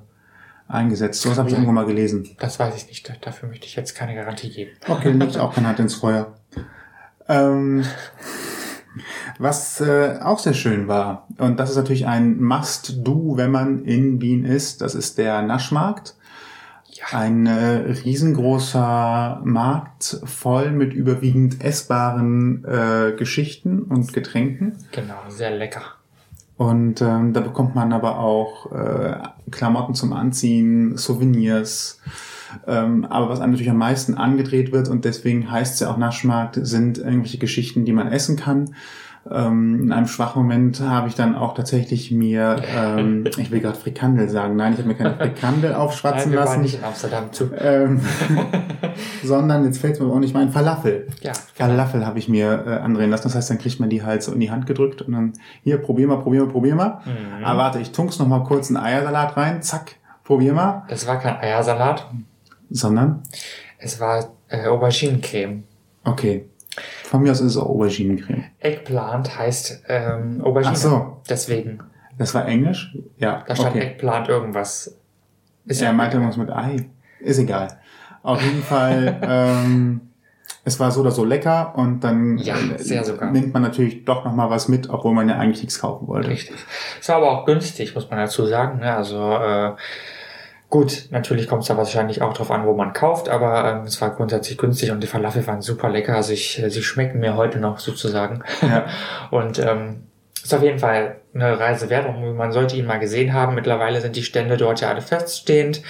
äh, 0.68 0.72
eingesetzt. 0.72 1.20
Sowas 1.22 1.38
habe 1.38 1.48
ich 1.48 1.54
irgendwo 1.54 1.72
mal 1.72 1.84
gelesen. 1.84 2.28
Das 2.38 2.60
weiß 2.60 2.76
ich 2.76 2.86
nicht, 2.86 3.08
da- 3.08 3.14
dafür 3.20 3.48
möchte 3.48 3.66
ich 3.66 3.74
jetzt 3.74 3.94
keine 3.96 4.14
Garantie 4.14 4.50
geben. 4.50 4.70
Okay, 4.88 5.12
dann 5.16 5.28
ich 5.28 5.38
auch 5.40 5.52
keine 5.52 5.66
Hand 5.68 5.80
ins 5.80 5.94
Feuer. 5.96 6.34
Ähm, 7.28 7.84
was 9.38 9.80
äh, 9.80 10.18
auch 10.22 10.38
sehr 10.38 10.54
schön 10.54 10.86
war, 10.86 11.26
und 11.38 11.58
das 11.58 11.70
ist 11.70 11.76
natürlich 11.76 12.06
ein 12.06 12.40
Must-Do, 12.40 13.36
wenn 13.36 13.50
man 13.50 13.84
in 13.84 14.20
Wien 14.20 14.44
ist, 14.44 14.80
das 14.80 14.94
ist 14.94 15.18
der 15.18 15.42
Naschmarkt. 15.42 16.14
Ein 17.10 17.46
äh, 17.46 17.92
riesengroßer 18.04 19.42
Markt 19.44 20.20
voll 20.24 20.70
mit 20.70 20.92
überwiegend 20.92 21.62
essbaren 21.62 22.64
äh, 22.64 23.12
Geschichten 23.16 23.82
und 23.82 24.12
Getränken. 24.12 24.76
genau, 24.92 25.18
sehr 25.28 25.50
lecker. 25.50 25.82
Und 26.56 27.00
ähm, 27.00 27.32
da 27.32 27.40
bekommt 27.40 27.74
man 27.74 27.92
aber 27.92 28.18
auch 28.18 28.70
äh, 28.70 29.16
Klamotten 29.50 29.94
zum 29.94 30.12
Anziehen, 30.12 30.96
Souvenirs. 30.96 32.00
Ähm, 32.66 33.04
aber 33.06 33.28
was 33.28 33.40
einem 33.40 33.52
natürlich 33.52 33.70
am 33.70 33.78
meisten 33.78 34.14
angedreht 34.14 34.72
wird 34.72 34.88
und 34.88 35.04
deswegen 35.04 35.50
heißt 35.50 35.74
es 35.74 35.80
ja 35.80 35.90
auch 35.90 35.96
Naschmarkt, 35.96 36.58
sind 36.62 36.98
irgendwelche 36.98 37.38
Geschichten, 37.38 37.84
die 37.84 37.92
man 37.92 38.08
essen 38.12 38.36
kann. 38.36 38.74
Ähm, 39.34 39.84
in 39.84 39.92
einem 39.92 40.06
schwachen 40.06 40.42
Moment 40.42 40.80
habe 40.80 41.08
ich 41.08 41.14
dann 41.14 41.34
auch 41.34 41.54
tatsächlich 41.54 42.10
mir, 42.10 42.62
ähm, 42.76 43.24
ich 43.38 43.50
will 43.50 43.60
gerade 43.60 43.78
Frikandel 43.78 44.28
sagen, 44.28 44.56
nein, 44.56 44.72
ich 44.72 44.78
habe 44.78 44.88
mir 44.88 44.94
keine 44.94 45.14
Frikandel 45.16 45.70
Nein, 45.72 45.80
aufschwatzen 45.80 46.32
wir 46.32 46.38
waren 46.38 46.46
lassen, 46.46 46.62
nicht 46.62 46.78
in 46.78 46.84
Amsterdam 46.84 47.32
zu. 47.32 47.50
ähm, 47.56 48.00
sondern 49.24 49.64
jetzt 49.64 49.78
fällt 49.78 49.94
es 49.94 50.00
mir 50.00 50.06
aber 50.06 50.16
auch 50.16 50.20
nicht 50.20 50.34
mein 50.34 50.50
Falafel. 50.50 51.06
Ja, 51.22 51.32
Falafel 51.54 52.06
habe 52.06 52.18
ich 52.18 52.28
mir 52.28 52.64
äh, 52.66 52.70
andrehen 52.78 53.10
lassen. 53.10 53.24
Das 53.24 53.34
heißt, 53.34 53.50
dann 53.50 53.58
kriegt 53.58 53.80
man 53.80 53.90
die 53.90 54.02
halt 54.02 54.22
so 54.22 54.32
in 54.32 54.40
die 54.40 54.50
Hand 54.50 54.66
gedrückt 54.66 55.02
und 55.02 55.12
dann 55.12 55.32
hier, 55.62 55.78
probier 55.78 56.06
mal, 56.06 56.18
probier 56.18 56.44
mal, 56.44 56.50
probier 56.50 56.74
mal. 56.74 57.00
Mhm. 57.04 57.44
Ah, 57.44 57.56
warte, 57.56 57.78
ich 57.78 57.92
tunk's 57.92 58.18
noch 58.18 58.26
mal 58.26 58.44
kurz 58.44 58.68
einen 58.68 58.76
Eiersalat 58.78 59.36
rein. 59.36 59.62
Zack, 59.62 59.96
probier 60.24 60.52
mal. 60.52 60.84
das 60.88 61.06
war 61.06 61.18
kein 61.18 61.36
Eiersalat. 61.36 62.08
Sondern? 62.70 63.22
Es 63.78 64.00
war 64.00 64.30
äh, 64.48 64.66
Auberginencreme. 64.66 65.64
Okay. 66.04 66.46
Von 67.12 67.24
mir 67.24 67.32
aus 67.32 67.42
ist 67.42 67.50
es 67.50 67.56
auch 67.58 67.68
Auberginencreme. 67.68 68.44
Eggplant 68.60 69.38
heißt 69.38 69.82
ähm, 69.86 70.40
Aubergine. 70.42 70.72
Ach 70.72 70.76
so. 70.76 71.20
Deswegen. 71.28 71.78
Das 72.16 72.32
war 72.32 72.46
Englisch? 72.48 72.96
Ja. 73.18 73.44
Da 73.46 73.54
stand 73.54 73.76
okay. 73.76 73.80
Eggplant 73.88 74.30
irgendwas. 74.30 74.96
Ist 75.66 75.82
er 75.82 75.92
meinte 75.92 76.16
irgendwas 76.16 76.38
mit 76.38 76.48
Ei. 76.48 76.88
Ist 77.20 77.36
egal. 77.36 77.68
Auf 78.22 78.40
jeden 78.42 78.62
Fall, 78.62 79.20
ähm, 79.22 80.00
es 80.64 80.80
war 80.80 80.90
so 80.90 81.02
oder 81.02 81.10
so 81.10 81.26
lecker 81.26 81.74
und 81.76 82.00
dann 82.00 82.38
Ja, 82.38 82.56
sehr 82.78 83.04
sogar. 83.04 83.30
nimmt 83.30 83.52
man 83.52 83.60
natürlich 83.60 84.06
doch 84.06 84.24
nochmal 84.24 84.48
was 84.48 84.68
mit, 84.68 84.88
obwohl 84.88 85.12
man 85.12 85.28
ja 85.28 85.36
eigentlich 85.36 85.60
nichts 85.60 85.80
kaufen 85.80 86.08
wollte. 86.08 86.30
Richtig. 86.30 86.56
Es 86.98 87.10
war 87.10 87.16
aber 87.16 87.30
auch 87.30 87.44
günstig, 87.44 87.94
muss 87.94 88.08
man 88.08 88.20
dazu 88.20 88.46
sagen. 88.46 88.78
Ne? 88.78 88.96
Also 88.96 89.18
äh, 89.18 89.72
gut, 90.72 91.08
natürlich 91.10 91.48
kommt 91.48 91.62
es 91.62 91.68
da 91.68 91.76
wahrscheinlich 91.76 92.22
auch 92.22 92.32
drauf 92.32 92.50
an, 92.50 92.64
wo 92.64 92.72
man 92.72 92.94
kauft, 92.94 93.28
aber 93.28 93.70
ähm, 93.70 93.82
es 93.84 94.00
war 94.00 94.16
grundsätzlich 94.16 94.56
günstig 94.56 94.90
und 94.90 95.02
die 95.02 95.06
Falafel 95.06 95.46
waren 95.46 95.60
super 95.60 95.90
lecker. 95.90 96.16
Also 96.16 96.32
ich, 96.32 96.60
äh, 96.60 96.70
sie 96.70 96.82
schmecken 96.82 97.20
mir 97.20 97.36
heute 97.36 97.60
noch 97.60 97.78
sozusagen. 97.78 98.42
Ja. 98.62 98.86
und 99.30 99.58
ähm, 99.58 100.04
ist 100.42 100.54
auf 100.54 100.62
jeden 100.62 100.78
Fall 100.78 101.16
eine 101.34 101.60
Reise 101.60 101.90
wert 101.90 102.08
und 102.08 102.36
man 102.36 102.52
sollte 102.52 102.74
ihn 102.76 102.86
mal 102.86 102.98
gesehen 102.98 103.34
haben. 103.34 103.54
Mittlerweile 103.54 104.00
sind 104.00 104.16
die 104.16 104.22
Stände 104.22 104.56
dort 104.56 104.80
ja 104.80 104.88
alle 104.88 105.02
feststehend. 105.02 105.82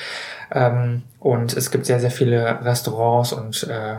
Ähm, 0.52 1.04
und 1.20 1.56
es 1.56 1.70
gibt 1.70 1.86
sehr, 1.86 2.00
sehr 2.00 2.10
viele 2.10 2.64
Restaurants 2.64 3.32
und 3.32 3.62
äh, 3.68 3.98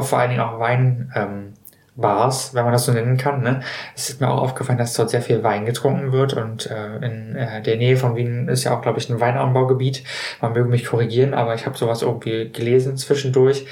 vor 0.00 0.18
allen 0.18 0.30
Dingen 0.30 0.42
auch 0.42 0.58
Wein. 0.58 1.12
Ähm, 1.14 1.52
Bars, 1.96 2.54
wenn 2.54 2.64
man 2.64 2.72
das 2.72 2.84
so 2.84 2.92
nennen 2.92 3.16
kann. 3.16 3.42
Ne? 3.42 3.60
Es 3.94 4.10
ist 4.10 4.20
mir 4.20 4.28
auch 4.28 4.42
aufgefallen, 4.42 4.78
dass 4.78 4.94
dort 4.94 5.10
sehr 5.10 5.22
viel 5.22 5.42
Wein 5.42 5.64
getrunken 5.64 6.12
wird 6.12 6.34
und 6.34 6.70
äh, 6.70 6.96
in 6.96 7.36
äh, 7.36 7.62
der 7.62 7.76
Nähe 7.76 7.96
von 7.96 8.16
Wien 8.16 8.48
ist 8.48 8.64
ja 8.64 8.76
auch, 8.76 8.82
glaube 8.82 8.98
ich, 8.98 9.08
ein 9.08 9.20
Weinanbaugebiet. 9.20 10.04
Man 10.40 10.52
möge 10.52 10.68
mich 10.68 10.84
korrigieren, 10.84 11.34
aber 11.34 11.54
ich 11.54 11.66
habe 11.66 11.76
sowas 11.76 12.02
irgendwie 12.02 12.50
gelesen 12.50 12.96
zwischendurch. 12.96 13.66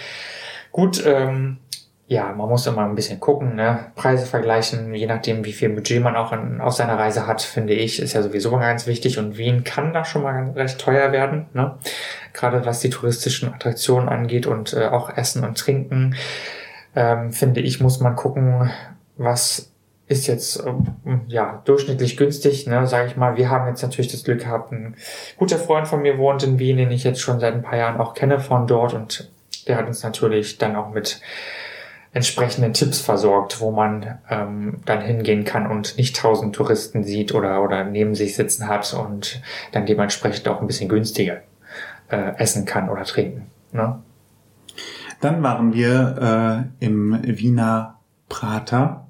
Gut, 0.72 1.04
ähm, 1.06 1.58
ja, 2.06 2.32
man 2.32 2.48
muss 2.48 2.66
immer 2.66 2.84
ein 2.84 2.94
bisschen 2.94 3.18
gucken, 3.18 3.54
ne? 3.54 3.86
Preise 3.94 4.26
vergleichen, 4.26 4.94
je 4.94 5.06
nachdem, 5.06 5.44
wie 5.44 5.54
viel 5.54 5.70
Budget 5.70 6.02
man 6.02 6.16
auch 6.16 6.32
in, 6.32 6.60
auf 6.60 6.74
seiner 6.74 6.98
Reise 6.98 7.26
hat, 7.26 7.40
finde 7.40 7.72
ich, 7.72 8.00
ist 8.00 8.12
ja 8.12 8.22
sowieso 8.22 8.50
ganz 8.58 8.86
wichtig. 8.86 9.18
Und 9.18 9.38
Wien 9.38 9.64
kann 9.64 9.94
da 9.94 10.04
schon 10.04 10.22
mal 10.22 10.50
recht 10.50 10.78
teuer 10.78 11.12
werden, 11.12 11.46
ne? 11.54 11.78
Gerade 12.34 12.66
was 12.66 12.80
die 12.80 12.90
touristischen 12.90 13.52
Attraktionen 13.54 14.08
angeht 14.08 14.46
und 14.46 14.74
äh, 14.74 14.86
auch 14.86 15.16
Essen 15.16 15.44
und 15.44 15.56
Trinken 15.56 16.14
ähm, 16.94 17.32
finde 17.32 17.60
ich, 17.60 17.80
muss 17.80 18.00
man 18.00 18.16
gucken, 18.16 18.70
was 19.16 19.70
ist 20.06 20.26
jetzt 20.26 20.62
ähm, 20.66 21.22
ja 21.28 21.62
durchschnittlich 21.64 22.16
günstig, 22.16 22.66
ne, 22.66 22.86
sage 22.86 23.08
ich 23.08 23.16
mal. 23.16 23.36
Wir 23.36 23.50
haben 23.50 23.68
jetzt 23.68 23.82
natürlich 23.82 24.10
das 24.10 24.24
Glück 24.24 24.40
gehabt, 24.40 24.72
ein 24.72 24.96
guter 25.36 25.58
Freund 25.58 25.88
von 25.88 26.02
mir 26.02 26.18
wohnt 26.18 26.42
in 26.42 26.58
Wien, 26.58 26.76
den 26.76 26.90
ich 26.90 27.04
jetzt 27.04 27.20
schon 27.20 27.40
seit 27.40 27.54
ein 27.54 27.62
paar 27.62 27.78
Jahren 27.78 28.00
auch 28.00 28.14
kenne 28.14 28.38
von 28.38 28.66
dort 28.66 28.94
und 28.94 29.30
der 29.66 29.76
hat 29.76 29.86
uns 29.86 30.02
natürlich 30.02 30.58
dann 30.58 30.76
auch 30.76 30.90
mit 30.90 31.20
entsprechenden 32.12 32.72
Tipps 32.74 33.00
versorgt, 33.00 33.60
wo 33.60 33.72
man 33.72 34.18
ähm, 34.30 34.80
dann 34.84 35.00
hingehen 35.00 35.44
kann 35.44 35.66
und 35.66 35.96
nicht 35.98 36.16
tausend 36.16 36.54
Touristen 36.54 37.02
sieht 37.02 37.34
oder 37.34 37.62
oder 37.62 37.82
neben 37.82 38.14
sich 38.14 38.36
sitzen 38.36 38.68
hat 38.68 38.92
und 38.94 39.42
dann 39.72 39.84
dementsprechend 39.84 40.46
auch 40.48 40.60
ein 40.60 40.66
bisschen 40.66 40.88
günstiger 40.88 41.38
äh, 42.08 42.36
essen 42.36 42.66
kann 42.66 42.88
oder 42.88 43.04
trinken. 43.04 43.50
Ne? 43.72 44.00
Dann 45.24 45.42
waren 45.42 45.72
wir 45.72 46.68
äh, 46.80 46.84
im 46.84 47.18
Wiener 47.22 47.98
Prater. 48.28 49.06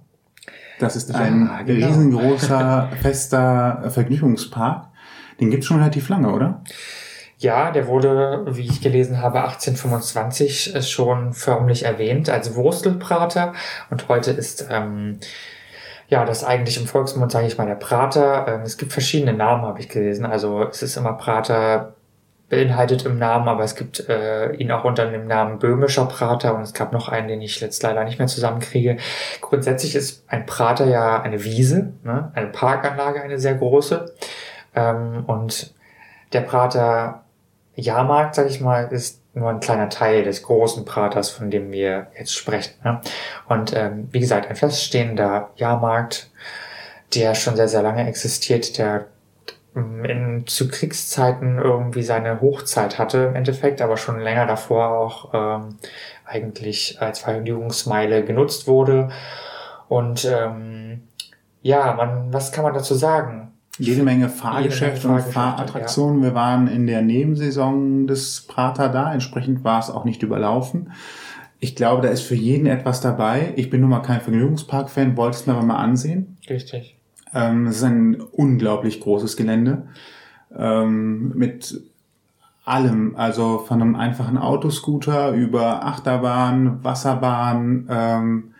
Das 0.79 0.95
ist 0.95 1.12
ein 1.12 1.47
Ja, 1.47 1.62
genau. 1.62 1.89
riesengroßer, 1.89 2.89
fester 3.03 3.91
Vergnügungspark. 3.91 4.87
Den 5.41 5.51
gibt's 5.51 5.67
schon 5.67 5.79
relativ 5.79 6.09
lange, 6.09 6.33
oder? 6.33 6.62
Ja, 7.39 7.73
der 7.73 7.89
wurde, 7.89 8.45
wie 8.49 8.65
ich 8.65 8.81
gelesen 8.81 9.21
habe, 9.21 9.41
1825 9.43 10.89
schon 10.89 11.33
förmlich 11.33 11.85
erwähnt 11.85 12.31
als 12.31 12.55
Wurstelprater 12.55 13.53
und 13.91 14.09
heute 14.09 14.31
ist 14.31 14.69
ähm, 14.71 15.19
ja 16.07 16.25
das 16.25 16.45
eigentlich 16.45 16.81
im 16.81 16.87
Volksmund, 16.87 17.33
sage 17.33 17.49
ich 17.49 17.59
mal, 17.59 17.67
der 17.67 17.75
Prater. 17.75 18.47
Ähm, 18.47 18.61
es 18.61 18.77
gibt 18.77 18.93
verschiedene 18.93 19.33
Namen, 19.33 19.65
habe 19.65 19.81
ich 19.81 19.89
gelesen. 19.89 20.27
Also 20.27 20.62
es 20.62 20.81
ist 20.81 20.97
immer 20.97 21.15
Prater 21.15 21.93
beinhaltet 22.55 23.05
im 23.05 23.19
Namen, 23.19 23.49
aber 23.49 23.65
es 23.65 23.75
gibt 23.75 24.09
äh, 24.09 24.53
ihn 24.53 24.71
auch 24.71 24.85
unter 24.85 25.11
dem 25.11 25.27
Namen 25.27 25.59
böhmischer 25.59 26.07
Prater 26.07 26.55
und 26.55 26.63
es 26.63 26.73
gab 26.73 26.93
noch 26.93 27.09
einen, 27.09 27.29
den 27.29 27.43
ich 27.43 27.61
jetzt 27.61 27.83
leider 27.83 28.05
nicht 28.05 28.19
mehr 28.19 28.29
zusammenkriege. 28.29 28.99
Grundsätzlich 29.41 29.97
ist 29.97 30.25
ein 30.29 30.47
Prater 30.47 30.87
ja 30.87 31.21
eine 31.21 31.43
Wiese, 31.45 31.93
ne? 32.05 32.31
eine 32.35 32.49
Parkanlage, 32.49 33.23
eine 33.23 33.39
sehr 33.39 33.55
große. 33.55 34.15
Ähm, 34.75 35.25
und 35.27 35.75
der 36.33 36.43
Prater 36.43 37.25
Jahrmarkt, 37.75 38.37
sag 38.37 38.49
ich 38.49 38.61
mal, 38.61 38.85
ist 38.93 39.21
nur 39.35 39.51
ein 39.51 39.59
kleiner 39.59 39.89
Teil 39.89 40.23
des 40.23 40.45
großen 40.45 40.85
Praters, 40.85 41.31
von 41.31 41.51
dem 41.51 41.73
wir 41.73 42.07
jetzt 42.17 42.35
sprechen. 42.35 42.75
Ne? 42.85 43.01
Und 43.49 43.75
ähm, 43.75 44.09
wie 44.13 44.21
gesagt, 44.21 44.49
ein 44.49 44.55
feststehender 44.55 45.51
Jahrmarkt, 45.57 46.31
der 47.17 47.35
schon 47.35 47.57
sehr, 47.57 47.69
sehr 47.69 47.83
lange 47.83 48.07
existiert, 48.07 48.79
der 48.79 49.07
in, 49.75 50.45
zu 50.47 50.68
Kriegszeiten 50.68 51.59
irgendwie 51.59 52.03
seine 52.03 52.41
Hochzeit 52.41 52.99
hatte 52.99 53.18
im 53.18 53.35
Endeffekt, 53.35 53.83
aber 53.83 53.97
schon 53.97 54.20
länger 54.20 54.47
davor 54.47 54.91
auch 54.91 55.31
ähm, 55.35 55.77
eigentlich 56.25 57.01
als 57.01 57.18
Vergnügungsmeile 57.18 58.25
genutzt 58.25 58.66
wurde. 58.66 59.09
Und 59.89 60.25
ähm, 60.25 61.03
ja, 61.62 61.95
man, 61.95 62.33
was 62.33 62.53
kann 62.53 62.64
man 62.64 62.75
dazu 62.75 62.95
sagen? 62.95 63.53
Jede 63.79 64.05
Menge 64.05 64.29
Fahrgeschäfte 64.29 65.09
und 65.09 65.20
Fahrattraktionen. 65.20 66.22
Wir 66.22 66.35
waren 66.35 66.68
in 66.68 66.87
der 66.87 67.03
Nebensaison 67.03 68.07
des 68.07 68.47
Prater 68.47 68.89
da. 68.89 69.12
Entsprechend 69.12 69.64
war 69.64 69.81
es 69.81 69.91
auch 69.91 70.05
nicht 70.05 70.22
überlaufen. 70.22 70.93
Ich 71.59 71.75
glaube, 71.75 72.03
da 72.03 72.09
ist 72.09 72.22
für 72.22 72.37
jeden 72.37 72.66
etwas 72.66 73.01
dabei. 73.01 73.53
Ich 73.57 73.70
bin 73.70 73.81
nun 73.81 73.91
mal 73.91 74.03
kein 74.03 74.20
Vergnügungspark-Fan, 74.20 75.16
wollte 75.16 75.39
es 75.39 75.47
mir 75.47 75.55
aber 75.55 75.64
mal 75.64 75.79
ansehen. 75.79 76.37
Richtig. 76.49 76.97
Ähm, 77.35 77.66
es 77.66 77.76
ist 77.76 77.85
ein 77.85 78.20
unglaublich 78.20 79.01
großes 79.01 79.37
Gelände 79.37 79.89
ähm, 80.57 81.32
mit 81.35 81.82
allem, 82.64 83.14
also 83.16 83.59
von 83.59 83.82
einem 83.82 83.95
einfachen 83.95 84.39
Autoscooter 84.39 85.32
über 85.32 85.85
Achterbahn, 85.85 86.82
Wasserbahn, 86.82 87.87
ähm, 87.91 88.55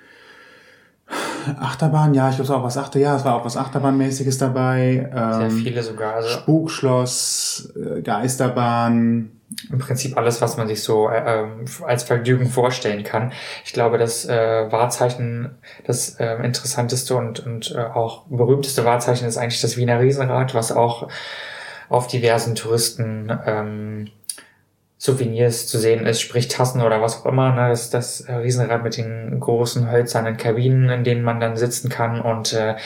Achterbahn, 1.59 2.14
ja, 2.14 2.31
ich 2.31 2.37
glaube, 2.37 2.45
es 2.45 2.51
war 2.51 2.59
auch 2.59 2.64
was 2.64 2.79
Achter, 2.79 2.99
ja, 2.99 3.16
es 3.16 3.25
war 3.25 3.35
auch 3.37 3.45
was 3.45 3.57
Achterbahnmäßiges 3.57 4.39
dabei. 4.39 5.11
Sehr 5.12 5.41
Ähm, 5.43 5.51
viele 5.51 5.83
sogar. 5.83 6.14
Also 6.14 6.29
Spukschloss, 6.29 7.72
äh, 7.77 8.01
Geisterbahn, 8.03 9.34
im 9.71 9.79
Prinzip 9.79 10.17
alles, 10.17 10.41
was 10.41 10.57
man 10.57 10.69
sich 10.69 10.83
so 10.83 11.09
äh, 11.09 11.43
ähm, 11.43 11.65
als 11.85 12.03
Vergnügen 12.03 12.47
vorstellen 12.47 13.05
kann. 13.05 13.33
Ich 13.65 13.73
glaube, 13.73 13.99
das 13.99 14.25
äh, 14.27 14.71
Wahrzeichen, 14.71 15.57
das 15.87 16.19
äh, 16.21 16.37
interessanteste 16.37 17.15
und, 17.17 17.41
und 17.45 17.73
äh, 17.73 17.81
auch 17.81 18.27
berühmteste 18.27 18.85
Wahrzeichen 18.85 19.27
ist 19.29 19.37
eigentlich 19.37 19.61
das 19.61 19.77
Wiener 19.77 20.01
Riesenrad, 20.01 20.55
was 20.55 20.73
auch 20.73 21.09
auf 21.89 22.07
diversen 22.07 22.55
Touristen 22.55 23.31
ähm, 23.47 24.11
Souvenirs 25.05 25.67
zu 25.67 25.77
sehen 25.77 26.07
ist, 26.07 26.23
sprich 26.23 26.49
Tassen 26.49 26.81
oder 26.81 27.03
was 27.03 27.21
auch 27.21 27.27
immer. 27.27 27.53
Ne? 27.55 27.69
Das, 27.69 27.91
das 27.91 28.23
äh, 28.23 28.37
Riesenrad 28.37 28.83
mit 28.83 28.97
den 28.97 29.39
großen 29.39 29.91
hölzernen 29.91 30.39
Kabinen, 30.39 30.89
in 30.89 31.05
denen 31.05 31.23
man 31.23 31.41
dann 31.41 31.59
sitzen 31.59 31.91
kann 31.91 32.23
und 32.23 32.55
äh, 32.55 32.77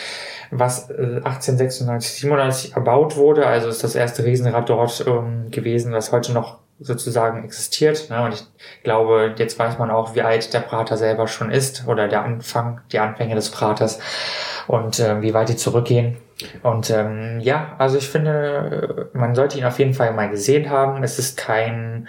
was 0.50 0.90
äh, 0.90 1.20
1896, 1.22 2.14
97 2.22 2.74
erbaut 2.74 3.14
wurde. 3.14 3.46
Also 3.46 3.68
ist 3.68 3.84
das 3.84 3.94
erste 3.94 4.24
Riesenrad 4.24 4.68
dort 4.68 5.04
ähm, 5.06 5.52
gewesen, 5.52 5.92
was 5.92 6.10
heute 6.10 6.32
noch 6.32 6.58
sozusagen 6.80 7.44
existiert. 7.44 8.08
Ne? 8.10 8.22
Und 8.24 8.34
ich 8.34 8.46
glaube, 8.82 9.34
jetzt 9.36 9.58
weiß 9.58 9.78
man 9.78 9.90
auch, 9.90 10.14
wie 10.14 10.22
alt 10.22 10.52
der 10.54 10.60
Prater 10.60 10.96
selber 10.96 11.26
schon 11.26 11.50
ist 11.50 11.86
oder 11.86 12.08
der 12.08 12.22
Anfang, 12.22 12.80
die 12.92 12.98
Anfänge 12.98 13.34
des 13.34 13.50
Praters 13.50 13.98
und 14.66 15.00
äh, 15.00 15.20
wie 15.22 15.34
weit 15.34 15.48
die 15.48 15.56
zurückgehen. 15.56 16.18
Und 16.62 16.90
ähm, 16.90 17.40
ja, 17.40 17.74
also 17.78 17.98
ich 17.98 18.08
finde, 18.08 19.10
man 19.12 19.34
sollte 19.34 19.58
ihn 19.58 19.64
auf 19.64 19.78
jeden 19.78 19.94
Fall 19.94 20.12
mal 20.12 20.30
gesehen 20.30 20.70
haben. 20.70 21.02
Es 21.02 21.18
ist 21.18 21.36
kein, 21.36 22.08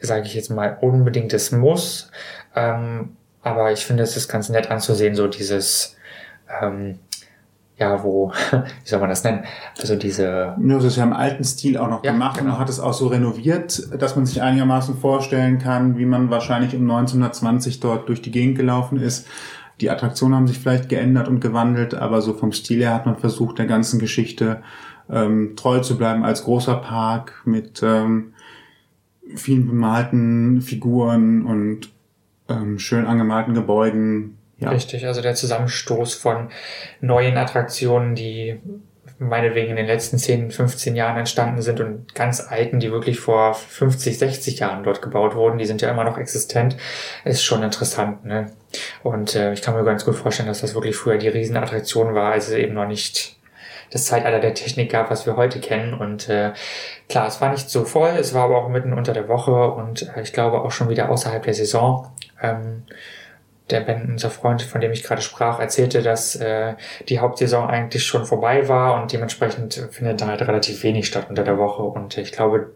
sage 0.00 0.26
ich 0.26 0.34
jetzt 0.34 0.50
mal, 0.50 0.76
unbedingtes 0.80 1.50
Muss. 1.50 2.10
Ähm, 2.54 3.16
aber 3.42 3.72
ich 3.72 3.86
finde, 3.86 4.02
es 4.02 4.18
ist 4.18 4.28
ganz 4.28 4.50
nett 4.50 4.70
anzusehen, 4.70 5.14
so 5.14 5.28
dieses, 5.28 5.96
ähm, 6.60 6.98
ja, 7.80 8.04
wo, 8.04 8.30
wie 8.52 8.88
soll 8.88 9.00
man 9.00 9.08
das 9.08 9.24
nennen? 9.24 9.44
Also 9.80 9.96
diese, 9.96 10.22
Ja, 10.22 10.56
das 10.58 10.84
ist 10.84 10.96
ja 10.96 11.04
im 11.04 11.14
alten 11.14 11.42
Stil 11.44 11.78
auch 11.78 11.88
noch 11.88 12.04
Ja, 12.04 12.12
gemacht 12.12 12.38
genau. 12.38 12.52
und 12.52 12.58
hat 12.58 12.68
es 12.68 12.78
auch 12.78 12.92
so 12.92 13.06
renoviert, 13.06 13.88
dass 13.98 14.14
man 14.16 14.26
sich 14.26 14.42
einigermaßen 14.42 14.98
vorstellen 14.98 15.58
kann, 15.58 15.96
wie 15.96 16.04
man 16.04 16.30
wahrscheinlich 16.30 16.76
um 16.76 16.82
1920 16.82 17.80
dort 17.80 18.08
durch 18.08 18.20
die 18.20 18.30
Gegend 18.30 18.58
gelaufen 18.58 19.00
ist. 19.00 19.26
Die 19.80 19.88
Attraktionen 19.88 20.36
haben 20.36 20.46
sich 20.46 20.58
vielleicht 20.58 20.90
geändert 20.90 21.26
und 21.26 21.40
gewandelt, 21.40 21.94
aber 21.94 22.20
so 22.20 22.34
vom 22.34 22.52
Stil 22.52 22.80
her 22.80 22.92
hat 22.92 23.06
man 23.06 23.16
versucht, 23.16 23.58
der 23.58 23.66
ganzen 23.66 23.98
Geschichte 23.98 24.60
ähm, 25.08 25.54
treu 25.56 25.80
zu 25.80 25.96
bleiben 25.96 26.22
als 26.22 26.44
großer 26.44 26.76
Park 26.76 27.40
mit 27.46 27.82
ähm, 27.82 28.34
vielen 29.34 29.66
bemalten 29.66 30.60
Figuren 30.60 31.46
und 31.46 31.90
ähm, 32.50 32.78
schön 32.78 33.06
angemalten 33.06 33.54
Gebäuden. 33.54 34.36
Ja, 34.60 34.70
Richtig, 34.70 35.06
also 35.06 35.22
der 35.22 35.34
Zusammenstoß 35.34 36.14
von 36.14 36.50
neuen 37.00 37.36
Attraktionen, 37.36 38.14
die 38.14 38.60
meinetwegen 39.18 39.70
in 39.70 39.76
den 39.76 39.86
letzten 39.86 40.18
10, 40.18 40.50
15 40.50 40.96
Jahren 40.96 41.18
entstanden 41.18 41.60
sind 41.60 41.80
und 41.80 42.14
ganz 42.14 42.40
alten, 42.40 42.80
die 42.80 42.90
wirklich 42.90 43.20
vor 43.20 43.54
50, 43.54 44.18
60 44.18 44.58
Jahren 44.58 44.82
dort 44.82 45.02
gebaut 45.02 45.34
wurden, 45.34 45.58
die 45.58 45.66
sind 45.66 45.82
ja 45.82 45.90
immer 45.90 46.04
noch 46.04 46.16
existent, 46.16 46.76
ist 47.24 47.44
schon 47.44 47.62
interessant. 47.62 48.24
Ne? 48.24 48.50
Und 49.02 49.34
äh, 49.34 49.52
ich 49.52 49.60
kann 49.60 49.74
mir 49.74 49.84
ganz 49.84 50.06
gut 50.06 50.16
vorstellen, 50.16 50.48
dass 50.48 50.62
das 50.62 50.74
wirklich 50.74 50.96
früher 50.96 51.18
die 51.18 51.28
Riesenattraktion 51.28 52.14
war, 52.14 52.32
als 52.32 52.48
es 52.48 52.54
eben 52.54 52.74
noch 52.74 52.86
nicht 52.86 53.36
das 53.90 54.06
Zeitalter 54.06 54.40
der 54.40 54.54
Technik 54.54 54.90
gab, 54.90 55.10
was 55.10 55.26
wir 55.26 55.36
heute 55.36 55.60
kennen. 55.60 55.92
Und 55.92 56.28
äh, 56.28 56.52
klar, 57.08 57.26
es 57.26 57.40
war 57.42 57.50
nicht 57.50 57.68
so 57.68 57.84
voll, 57.84 58.10
es 58.18 58.32
war 58.32 58.44
aber 58.44 58.56
auch 58.56 58.68
mitten 58.68 58.94
unter 58.94 59.12
der 59.12 59.28
Woche 59.28 59.70
und 59.72 60.14
äh, 60.16 60.22
ich 60.22 60.32
glaube 60.32 60.62
auch 60.62 60.70
schon 60.70 60.88
wieder 60.88 61.10
außerhalb 61.10 61.42
der 61.42 61.54
Saison. 61.54 62.10
Ähm, 62.40 62.84
der 63.72 63.80
Ben, 63.80 64.08
unser 64.10 64.30
Freund, 64.30 64.62
von 64.62 64.80
dem 64.80 64.92
ich 64.92 65.02
gerade 65.02 65.22
sprach, 65.22 65.58
erzählte, 65.60 66.02
dass 66.02 66.36
äh, 66.36 66.74
die 67.08 67.18
Hauptsaison 67.20 67.68
eigentlich 67.68 68.04
schon 68.06 68.24
vorbei 68.26 68.68
war 68.68 69.00
und 69.00 69.12
dementsprechend 69.12 69.74
findet 69.90 70.20
da 70.20 70.26
halt 70.28 70.42
relativ 70.42 70.82
wenig 70.82 71.06
statt 71.06 71.26
unter 71.28 71.44
der 71.44 71.58
Woche. 71.58 71.82
Und 71.82 72.18
ich 72.18 72.32
glaube, 72.32 72.72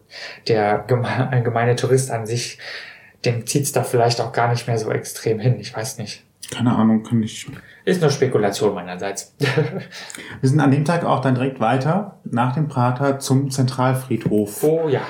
der 0.47 0.79
geme 0.87 1.29
allgemeine 1.31 1.75
Tourist 1.75 2.11
an 2.11 2.25
sich, 2.25 2.57
dem 3.25 3.45
zieht's 3.45 3.71
da 3.71 3.83
vielleicht 3.83 4.21
auch 4.21 4.31
gar 4.31 4.49
nicht 4.49 4.67
mehr 4.67 4.77
so 4.77 4.91
extrem 4.91 5.39
hin. 5.39 5.57
Ich 5.59 5.75
weiß 5.75 5.97
nicht. 5.97 6.23
Keine 6.51 6.75
Ahnung, 6.75 7.01
kann 7.03 7.23
ich. 7.23 7.47
Ist 7.85 8.01
nur 8.01 8.11
Spekulation 8.11 8.73
meinerseits. 8.75 9.33
Wir 10.41 10.49
sind 10.49 10.59
an 10.59 10.69
dem 10.71 10.85
Tag 10.85 11.03
auch 11.03 11.19
dann 11.21 11.33
direkt 11.35 11.59
weiter 11.59 12.19
nach 12.23 12.53
dem 12.53 12.67
Prater 12.67 13.17
zum 13.19 13.49
Zentralfriedhof. 13.49 14.63
oh 14.63 14.87
ja. 14.89 15.01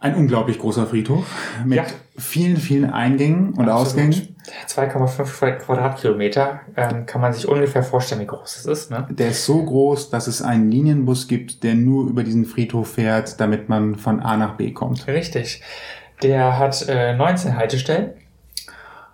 Ein 0.00 0.14
unglaublich 0.16 0.58
großer 0.58 0.86
Friedhof 0.86 1.24
mit 1.64 1.76
Ja. 1.78 1.84
vielen, 2.18 2.58
vielen 2.58 2.90
Eingängen 2.90 3.50
und 3.54 3.68
Absolut. 3.68 3.72
Ausgängen. 4.10 4.33
2,5 4.68 5.58
Quadratkilometer. 5.58 6.60
Ähm, 6.76 7.06
kann 7.06 7.20
man 7.20 7.32
sich 7.32 7.48
ungefähr 7.48 7.82
vorstellen, 7.82 8.20
wie 8.20 8.26
groß 8.26 8.56
es 8.56 8.66
ist. 8.66 8.90
Ne? 8.90 9.06
Der 9.10 9.28
ist 9.28 9.44
so 9.44 9.62
groß, 9.62 10.10
dass 10.10 10.26
es 10.26 10.42
einen 10.42 10.70
Linienbus 10.70 11.28
gibt, 11.28 11.62
der 11.62 11.74
nur 11.74 12.08
über 12.08 12.24
diesen 12.24 12.44
Friedhof 12.44 12.92
fährt, 12.92 13.40
damit 13.40 13.68
man 13.68 13.96
von 13.96 14.20
A 14.20 14.36
nach 14.36 14.56
B 14.56 14.72
kommt. 14.72 15.06
Richtig. 15.06 15.62
Der 16.22 16.58
hat 16.58 16.86
äh, 16.88 17.14
19 17.14 17.56
Haltestellen. 17.56 18.10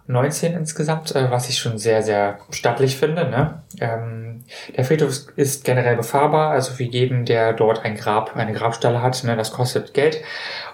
19 0.07 0.55
insgesamt, 0.55 1.15
äh, 1.15 1.31
was 1.31 1.49
ich 1.49 1.59
schon 1.59 1.79
sehr, 1.79 2.03
sehr 2.03 2.39
stattlich 2.51 2.97
finde. 2.97 3.29
Ne? 3.29 3.63
Ähm, 3.81 4.45
der 4.77 4.85
Friedhof 4.85 5.27
ist 5.37 5.65
generell 5.65 5.97
befahrbar, 5.97 6.51
also 6.51 6.73
für 6.73 6.83
jeden, 6.83 7.25
der 7.25 7.53
dort 7.53 7.85
ein 7.85 7.95
Grab, 7.95 8.37
eine 8.37 8.53
Grabstelle 8.53 9.03
hat, 9.03 9.23
ne, 9.25 9.37
das 9.37 9.53
kostet 9.53 9.95
Geld. 9.95 10.21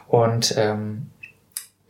Und 0.08 0.54
ähm, 0.56 1.10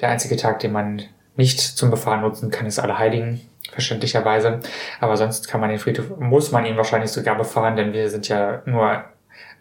der 0.00 0.10
einzige 0.10 0.36
Tag, 0.36 0.58
den 0.60 0.72
man 0.72 1.02
nicht 1.36 1.60
zum 1.60 1.90
Befahren 1.90 2.22
nutzen 2.22 2.50
kann, 2.50 2.66
ist 2.66 2.78
Allerheiligen, 2.78 3.40
verständlicherweise. 3.72 4.60
Aber 5.00 5.16
sonst 5.16 5.48
kann 5.48 5.60
man 5.60 5.70
den 5.70 5.78
Friedhof, 5.78 6.18
muss 6.18 6.52
man 6.52 6.66
ihn 6.66 6.76
wahrscheinlich 6.76 7.10
sogar 7.10 7.36
befahren, 7.36 7.76
denn 7.76 7.92
wir 7.92 8.08
sind 8.10 8.28
ja 8.28 8.62
nur 8.64 9.04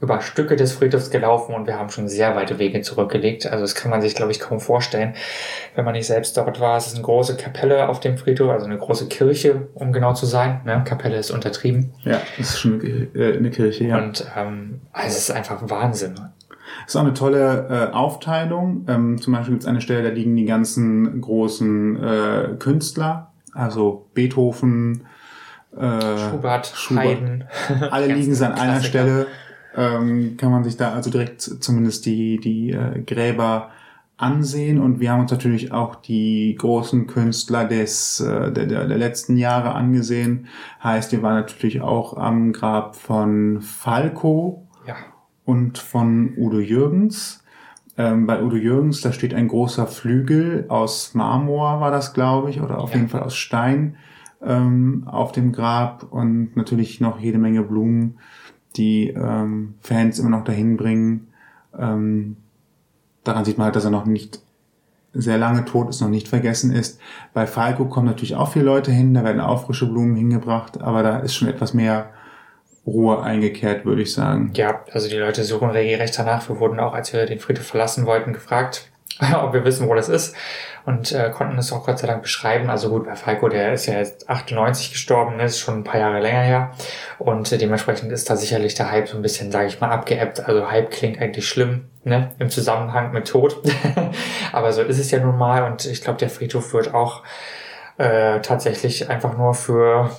über 0.02 0.22
Stücke 0.22 0.56
des 0.56 0.74
Friedhofs 0.74 1.10
gelaufen 1.10 1.56
und 1.56 1.68
wir 1.68 1.80
haben 1.80 1.90
schon 1.90 2.08
sehr 2.08 2.36
weite 2.36 2.60
Wege 2.60 2.82
zurückgelegt. 2.82 3.46
Also 3.46 3.62
das 3.62 3.76
kann 3.76 3.90
man 3.90 4.02
sich, 4.02 4.14
glaube 4.14 4.32
ich, 4.32 4.40
kaum 4.40 4.60
vorstellen, 4.60 5.16
wenn 5.74 5.86
man 5.86 5.94
nicht 5.94 6.08
selbst 6.08 6.36
dort 6.38 6.60
war. 6.60 6.78
Es 6.78 6.88
ist 6.88 6.96
eine 6.96 7.04
große 7.04 7.38
Kapelle 7.38 7.88
auf 7.88 8.00
dem 8.02 8.18
Friedhof, 8.18 8.52
also 8.52 8.66
eine 8.66 8.78
große 8.78 9.08
Kirche, 9.08 9.68
um 9.74 9.94
genau 9.94 10.14
zu 10.14 10.26
sein. 10.26 10.62
Ne? 10.66 10.84
Kapelle 10.86 11.18
ist 11.18 11.32
untertrieben. 11.32 11.94
Ja, 12.04 12.22
das 12.38 12.50
ist 12.50 12.60
schon 12.60 12.82
äh, 13.16 13.38
eine 13.38 13.50
Kirche, 13.52 13.86
ja. 13.86 13.98
Und 13.98 14.26
ähm, 14.36 14.82
also 14.92 15.10
es 15.10 15.30
ist 15.30 15.32
einfach 15.32 15.62
Wahnsinn. 15.70 16.16
Das 16.86 16.94
ist 16.94 16.96
auch 16.96 17.02
eine 17.02 17.14
tolle 17.14 17.68
äh, 17.70 17.94
Aufteilung. 17.94 18.86
Ähm, 18.88 19.22
zum 19.22 19.34
Beispiel 19.34 19.54
gibt 19.54 19.64
es 19.64 19.70
eine 19.70 19.82
Stelle, 19.82 20.04
da 20.04 20.10
liegen 20.10 20.36
die 20.36 20.46
ganzen 20.46 21.22
großen 21.22 22.04
äh, 22.04 22.50
Künstler, 22.60 23.32
also 23.54 24.08
Beethoven, 24.14 25.06
äh, 25.76 26.18
Schubert, 26.18 26.68
Schubert. 26.68 27.06
Haydn. 27.06 27.44
alle 27.92 28.08
liegen 28.08 28.34
sie 28.34 28.46
an 28.46 28.52
ganzen 28.52 28.64
einer 28.64 28.80
Klassiker. 28.80 29.00
Stelle. 29.04 29.28
Ähm, 29.78 30.38
kann 30.38 30.52
man 30.52 30.64
sich 30.64 30.78
da 30.78 30.94
also 30.94 31.10
direkt 31.10 31.42
zumindest 31.42 32.06
die, 32.06 32.40
die 32.40 32.72
äh, 32.72 33.02
Gräber 33.02 33.72
ansehen. 34.18 34.80
Und 34.80 35.00
wir 35.00 35.12
haben 35.12 35.22
uns 35.22 35.32
natürlich 35.32 35.72
auch 35.72 35.96
die 35.96 36.56
großen 36.58 37.08
Künstler 37.08 37.66
des, 37.66 38.20
äh, 38.22 38.52
der, 38.52 38.66
der, 38.66 38.88
der 38.88 38.98
letzten 38.98 39.38
Jahre 39.38 39.74
angesehen. 39.74 40.48
Heißt, 40.84 41.12
wir 41.12 41.22
waren 41.22 41.36
natürlich 41.36 41.82
auch 41.82 42.16
am 42.16 42.54
Grab 42.54 42.96
von 42.96 43.62
Falco, 43.62 44.65
und 45.46 45.78
von 45.78 46.34
Udo 46.38 46.60
Jürgens. 46.60 47.44
Ähm, 47.98 48.28
bei 48.28 48.44
Udo 48.44 48.58
Jürgens, 48.58 49.02
da 49.02 49.14
steht 49.14 49.34
ein 49.34 49.48
großer 49.48 49.88
Flügel 49.88 50.66
aus 50.68 51.14
Marmor, 51.14 51.80
war 51.80 51.92
das, 51.92 52.14
glaube 52.14 52.50
ich, 52.50 52.62
oder 52.62 52.80
auf 52.80 52.92
Ja. 52.92 52.98
jeden 52.98 53.10
Fall 53.10 53.24
aus 53.24 53.36
Stein 53.36 53.96
ähm, 54.44 55.04
auf 55.06 55.32
dem 55.32 55.52
Grab 55.54 56.08
und 56.12 56.56
natürlich 56.58 57.00
noch 57.00 57.20
jede 57.20 57.38
Menge 57.38 57.64
Blumen, 57.64 58.18
die 58.76 59.10
ähm, 59.10 59.76
Fans 59.80 60.20
immer 60.20 60.30
noch 60.30 60.44
dahin 60.44 60.76
bringen. 60.78 61.28
Ähm, 61.78 62.36
daran 63.24 63.46
sieht 63.46 63.58
man 63.58 63.66
halt, 63.66 63.76
dass 63.76 63.86
er 63.86 63.92
noch 63.92 64.06
nicht 64.06 64.42
sehr 65.14 65.38
lange 65.38 65.64
tot 65.64 65.88
ist, 65.90 66.02
noch 66.02 66.10
nicht 66.10 66.28
vergessen 66.28 66.74
ist. 66.74 67.00
Bei 67.34 67.48
Falco 67.48 67.86
kommen 67.86 68.06
natürlich 68.08 68.36
auch 68.36 68.52
viele 68.52 68.66
Leute 68.66 68.92
hin, 68.92 69.14
da 69.14 69.24
werden 69.24 69.40
auch 69.40 69.66
frische 69.66 69.86
Blumen 69.90 70.16
hingebracht, 70.18 70.82
aber 70.82 71.04
da 71.04 71.20
ist 71.20 71.34
schon 71.36 71.48
etwas 71.48 71.74
mehr 71.74 72.10
Ruhe 72.86 73.22
eingekehrt, 73.22 73.86
würde 73.86 74.04
ich 74.04 74.14
sagen. 74.14 74.52
Ja, 74.56 74.84
also 74.92 75.10
die 75.10 75.18
Leute 75.18 75.44
suchen 75.44 75.72
regelrecht 75.72 76.18
danach. 76.18 76.48
Wir 76.48 76.60
wurden 76.60 76.80
auch, 76.80 76.94
als 76.94 77.14
wir 77.14 77.26
den 77.26 77.40
Friedhof 77.40 77.66
verlassen 77.66 78.06
wollten, 78.06 78.34
gefragt, 78.34 78.90
ob 79.36 79.54
wir 79.54 79.66
wissen, 79.66 79.88
wo 79.88 79.96
das 79.96 80.10
ist 80.10 80.36
und 80.86 81.12
äh, 81.12 81.32
konnten 81.32 81.58
es 81.58 81.74
auch 81.74 81.86
Gott 81.86 82.00
sei 82.00 82.08
Dank 82.08 82.22
beschreiben. 82.22 82.70
Also 82.70 82.90
gut, 82.90 83.06
bei 83.06 83.16
Falco, 83.16 83.50
der 83.50 83.74
ist 83.74 83.88
ja 83.88 83.96
jetzt 83.96 84.30
98 84.30 84.92
gestorben, 84.92 85.38
ne, 85.38 85.46
ist 85.46 85.60
schon 85.60 85.80
ein 85.80 85.84
paar 85.84 86.00
Jahre 86.00 86.20
länger 86.20 86.42
her 86.42 86.72
und 87.18 87.52
äh, 87.52 87.58
dementsprechend 87.58 88.12
ist 88.12 88.30
da 88.30 88.36
sicherlich 88.36 88.76
der 88.76 88.92
Hype 88.92 89.08
so 89.08 89.18
ein 89.18 89.22
bisschen, 89.22 89.52
sage 89.52 89.68
ich 89.68 89.82
mal, 89.82 89.90
abgeebbt. 89.90 90.42
Also 90.42 90.70
Hype 90.70 90.92
klingt 90.92 91.20
eigentlich 91.20 91.48
schlimm, 91.48 91.86
ne, 92.04 92.32
im 92.40 92.50
Zusammenhang 92.50 93.12
mit 93.12 93.28
Tod, 93.28 93.58
aber 94.52 94.72
so 94.74 94.84
ist 94.84 95.00
es 95.00 95.12
ja 95.12 95.20
nun 95.20 95.38
mal 95.38 95.64
und 95.64 95.86
ich 95.86 96.02
glaube, 96.02 96.20
der 96.20 96.30
Friedhof 96.30 96.74
wird 96.74 96.94
auch 96.94 97.24
äh, 97.98 98.42
tatsächlich 98.42 99.10
einfach 99.10 99.38
nur 99.38 99.54
für 99.54 100.12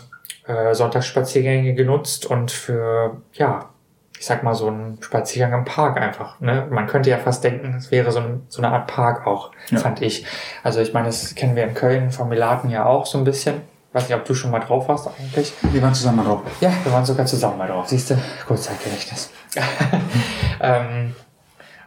äh, 0.46 0.74
Sonntagsspaziergänge 0.74 1.74
genutzt 1.74 2.26
und 2.26 2.50
für, 2.50 3.20
ja, 3.32 3.70
ich 4.18 4.24
sag 4.24 4.42
mal, 4.42 4.54
so 4.54 4.68
ein 4.68 4.98
Spaziergang 5.00 5.60
im 5.60 5.64
Park 5.64 5.98
einfach. 6.00 6.40
Ne? 6.40 6.66
Man 6.70 6.86
könnte 6.86 7.10
ja 7.10 7.18
fast 7.18 7.44
denken, 7.44 7.74
es 7.76 7.90
wäre 7.90 8.10
so, 8.12 8.20
ein, 8.20 8.42
so 8.48 8.62
eine 8.62 8.72
Art 8.72 8.86
Park 8.86 9.26
auch, 9.26 9.52
Ja. 9.68 9.78
fand 9.78 10.00
ich. 10.00 10.24
Also 10.62 10.80
ich 10.80 10.92
meine, 10.94 11.06
das 11.06 11.34
kennen 11.34 11.54
wir 11.54 11.64
in 11.64 11.74
Köln 11.74 12.10
vom 12.10 12.28
Melaten 12.28 12.70
ja 12.70 12.86
auch 12.86 13.04
so 13.06 13.18
ein 13.18 13.24
bisschen. 13.24 13.60
Weiß 13.92 14.08
nicht, 14.08 14.16
ob 14.16 14.24
du 14.24 14.34
schon 14.34 14.50
mal 14.50 14.60
drauf 14.60 14.88
warst 14.88 15.08
eigentlich. 15.08 15.52
Wir 15.72 15.82
waren 15.82 15.94
zusammen 15.94 16.24
drauf. 16.24 16.40
Ja, 16.60 16.70
wir 16.84 16.92
waren 16.92 17.04
sogar 17.04 17.26
zusammen 17.26 17.58
mal 17.58 17.68
drauf. 17.68 17.88
Siehst 17.88 18.10
du? 18.10 18.18
Kurzzeitgedächtnis. 18.46 19.30
ähm, 20.60 21.14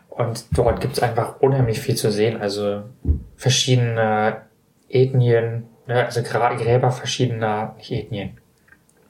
und 0.09 0.45
dort 0.51 0.81
gibt's 0.81 1.01
einfach 1.01 1.39
unheimlich 1.39 1.79
viel 1.79 1.95
zu 1.95 2.11
sehen. 2.11 2.41
Also 2.41 2.83
verschiedene 3.35 4.41
Ethnien, 4.89 5.67
ne? 5.87 6.05
also 6.05 6.21
Gräber 6.23 6.91
verschiedener, 6.91 7.75
nicht 7.77 7.91
Ethnien, 7.91 8.38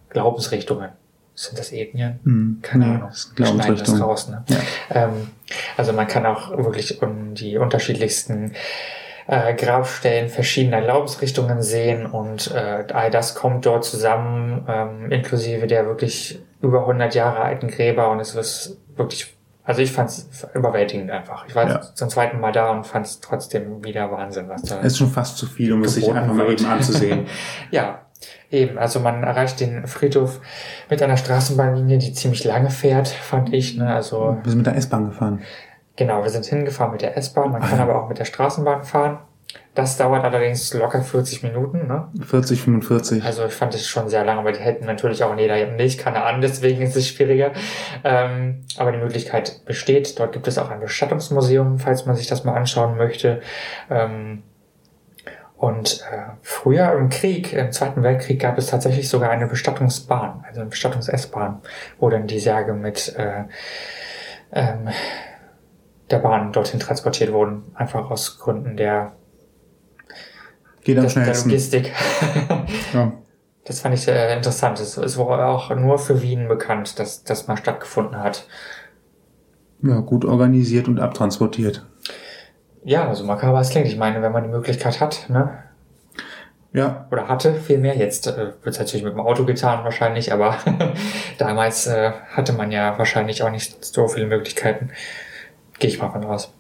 Glaubensrichtungen. 0.09 0.89
Sind 1.35 1.57
das 1.57 1.71
Ethnien? 1.71 2.19
Hm, 2.23 2.59
Keine 2.61 2.85
nee, 2.85 2.95
Ahnung. 2.95 3.11
schneiden 3.13 3.35
das 3.35 3.35
Glaubensrichtung. 3.35 4.01
raus, 4.01 4.27
ne? 4.27 4.43
Ja. 4.49 4.57
Ähm, 4.89 5.29
also 5.77 5.93
man 5.93 6.07
kann 6.07 6.25
auch 6.25 6.51
wirklich 6.57 7.01
um 7.01 7.33
die 7.33 7.57
unterschiedlichsten 7.57 8.53
äh, 9.27 9.53
Grabstellen 9.53 10.27
verschiedener 10.27 10.81
Glaubensrichtungen 10.81 11.61
sehen 11.61 12.05
und 12.07 12.51
äh, 12.53 12.83
all 12.93 13.09
das 13.09 13.35
kommt 13.35 13.65
dort 13.65 13.85
zusammen, 13.85 14.65
ähm, 14.67 15.11
inklusive 15.11 15.65
der 15.67 15.85
wirklich 15.85 16.41
über 16.61 16.81
100 16.81 17.15
Jahre 17.15 17.39
alten 17.39 17.69
Gräber 17.69 18.09
und 18.11 18.19
es 18.19 18.35
ist 18.35 18.77
wirklich, 18.97 19.33
also 19.63 19.81
ich 19.81 19.93
fand 19.93 20.09
es 20.09 20.27
überwältigend 20.53 21.09
einfach. 21.09 21.45
Ich 21.47 21.55
war 21.55 21.69
Ja. 21.69 21.81
zum 21.95 22.09
zweiten 22.09 22.41
Mal 22.41 22.51
da 22.51 22.71
und 22.71 22.85
fand 22.85 23.05
es 23.05 23.21
trotzdem 23.21 23.81
wieder 23.85 24.11
Wahnsinn, 24.11 24.49
was 24.49 24.63
da 24.63 24.79
Es 24.79 24.87
ist 24.87 24.97
schon 24.97 25.09
fast 25.11 25.37
zu 25.37 25.45
viel, 25.45 25.71
um 25.71 25.83
es 25.85 25.93
sich 25.93 26.11
einfach 26.11 26.33
mal 26.33 26.51
eben 26.51 26.65
anzusehen. 26.65 27.27
ja, 27.71 28.01
eben. 28.51 28.77
Also 28.77 28.99
man 28.99 29.23
erreicht 29.23 29.59
den 29.59 29.87
Friedhof 29.87 30.41
mit 30.89 31.01
einer 31.01 31.17
Straßenbahnlinie, 31.17 31.97
die 31.97 32.13
ziemlich 32.13 32.43
lange 32.43 32.69
fährt, 32.69 33.07
fand 33.07 33.53
ich. 33.53 33.77
Ne? 33.77 33.93
Also 33.93 34.37
Wir 34.43 34.49
sind 34.51 34.57
mit 34.59 34.67
der 34.67 34.75
S-Bahn 34.75 35.09
gefahren. 35.09 35.41
genau, 35.95 36.23
wir 36.23 36.29
sind 36.29 36.45
hingefahren 36.45 36.91
mit 36.91 37.01
der 37.01 37.17
S-Bahn. 37.17 37.51
Man 37.51 37.61
kann 37.61 37.79
aber 37.79 38.01
auch 38.01 38.09
mit 38.09 38.19
der 38.19 38.25
Straßenbahn 38.25 38.83
fahren. 38.83 39.19
Das 39.73 39.97
dauert 39.97 40.23
allerdings 40.23 40.73
locker 40.73 41.01
40 41.01 41.41
Minuten. 41.41 41.87
Ne? 41.87 42.07
40, 42.23 42.61
45. 42.61 43.23
Also 43.23 43.45
ich 43.45 43.53
fand 43.53 43.73
es 43.73 43.87
schon 43.87 44.07
sehr 44.09 44.23
lang, 44.25 44.37
aber 44.37 44.51
die 44.51 44.59
hätten 44.59 44.85
natürlich 44.85 45.23
auch 45.23 45.31
in 45.33 45.39
jeder 45.39 45.55
Milchkanne 45.71 46.23
an, 46.23 46.41
deswegen 46.41 46.81
ist 46.81 46.95
es 46.95 47.07
schwieriger. 47.07 47.51
Ähm, 48.03 48.61
aber 48.77 48.91
die 48.91 48.97
Möglichkeit 48.99 49.61
besteht. 49.65 50.19
Dort 50.19 50.33
gibt 50.33 50.47
es 50.47 50.57
auch 50.57 50.69
ein 50.69 50.79
Bestattungsmuseum, 50.79 51.79
falls 51.79 52.05
man 52.05 52.15
sich 52.15 52.27
das 52.27 52.43
mal 52.43 52.53
anschauen 52.55 52.97
möchte. 52.97 53.41
Ähm, 53.89 54.43
und 55.59 56.05
äh, 56.09 56.37
früher 56.41 56.93
im 56.93 57.09
Krieg, 57.09 57.51
im 57.51 57.73
Zweiten 57.73 58.01
Weltkrieg, 58.01 58.39
gab 58.39 58.57
es 58.57 58.67
tatsächlich 58.67 59.09
sogar 59.09 59.29
eine 59.29 59.45
Bestattungsbahn, 59.45 60.45
also 60.47 60.61
eine 60.61 60.69
Bestattungs-S-Bahn, 60.69 61.59
wo 61.99 62.09
dann 62.09 62.27
die 62.27 62.39
Särge 62.39 62.71
mit 62.71 63.13
äh, 63.17 63.43
ähm, 64.53 64.87
der 66.09 66.19
Bahn 66.19 66.53
dorthin 66.53 66.79
transportiert 66.79 67.33
wurden, 67.33 67.63
einfach 67.75 68.09
aus 68.09 68.39
Gründen 68.39 68.77
der, 68.77 69.11
Geht 70.85 70.97
am 70.97 71.03
der 71.03 71.09
schnellsten. 71.09 71.49
Logistik. 71.49 71.93
Ja. 72.93 73.11
Das 73.65 73.81
fand 73.81 73.93
ich 73.93 74.01
sehr 74.01 74.35
interessant. 74.35 74.79
Es 74.79 75.17
wohl 75.17 75.41
auch 75.41 75.75
nur 75.75 75.99
für 75.99 76.23
Wien 76.23 76.47
bekannt, 76.47 76.97
dass 76.97 77.23
das 77.23 77.47
mal 77.47 77.57
stattgefunden 77.57 78.17
hat. 78.17 78.47
Ja, 79.83 79.99
gut 79.99 80.25
organisiert 80.25 80.87
und 80.87 80.99
abtransportiert. 80.99 81.85
Ja, 82.83 83.07
also 83.07 83.23
makaber 83.23 83.59
es 83.59 83.69
klingt. 83.69 83.87
Ich 83.87 83.97
meine, 83.97 84.21
wenn 84.21 84.31
man 84.31 84.43
die 84.43 84.49
Möglichkeit 84.49 84.99
hat, 85.01 85.29
ne? 85.29 85.63
Ja, 86.71 87.07
Oder 87.11 87.27
hatte 87.27 87.55
vielmehr. 87.55 87.97
Jetzt 87.97 88.27
äh, 88.27 88.51
wird 88.61 88.75
es 88.75 88.79
natürlich 88.79 89.03
mit 89.03 89.13
dem 89.13 89.19
Auto 89.19 89.43
getan 89.43 89.83
wahrscheinlich, 89.83 90.31
aber 90.31 90.55
damals 91.39 91.87
äh, 91.87 92.11
hatte 92.29 92.53
man 92.53 92.71
ja 92.71 92.97
wahrscheinlich 92.97 93.41
auch 93.41 93.49
nicht 93.49 93.83
so 93.83 94.07
viele 94.07 94.27
Möglichkeiten. 94.27 94.91
Gehe 95.79 95.89
ich 95.89 95.99
mal 95.99 96.11
von 96.11 96.23
aus. 96.25 96.53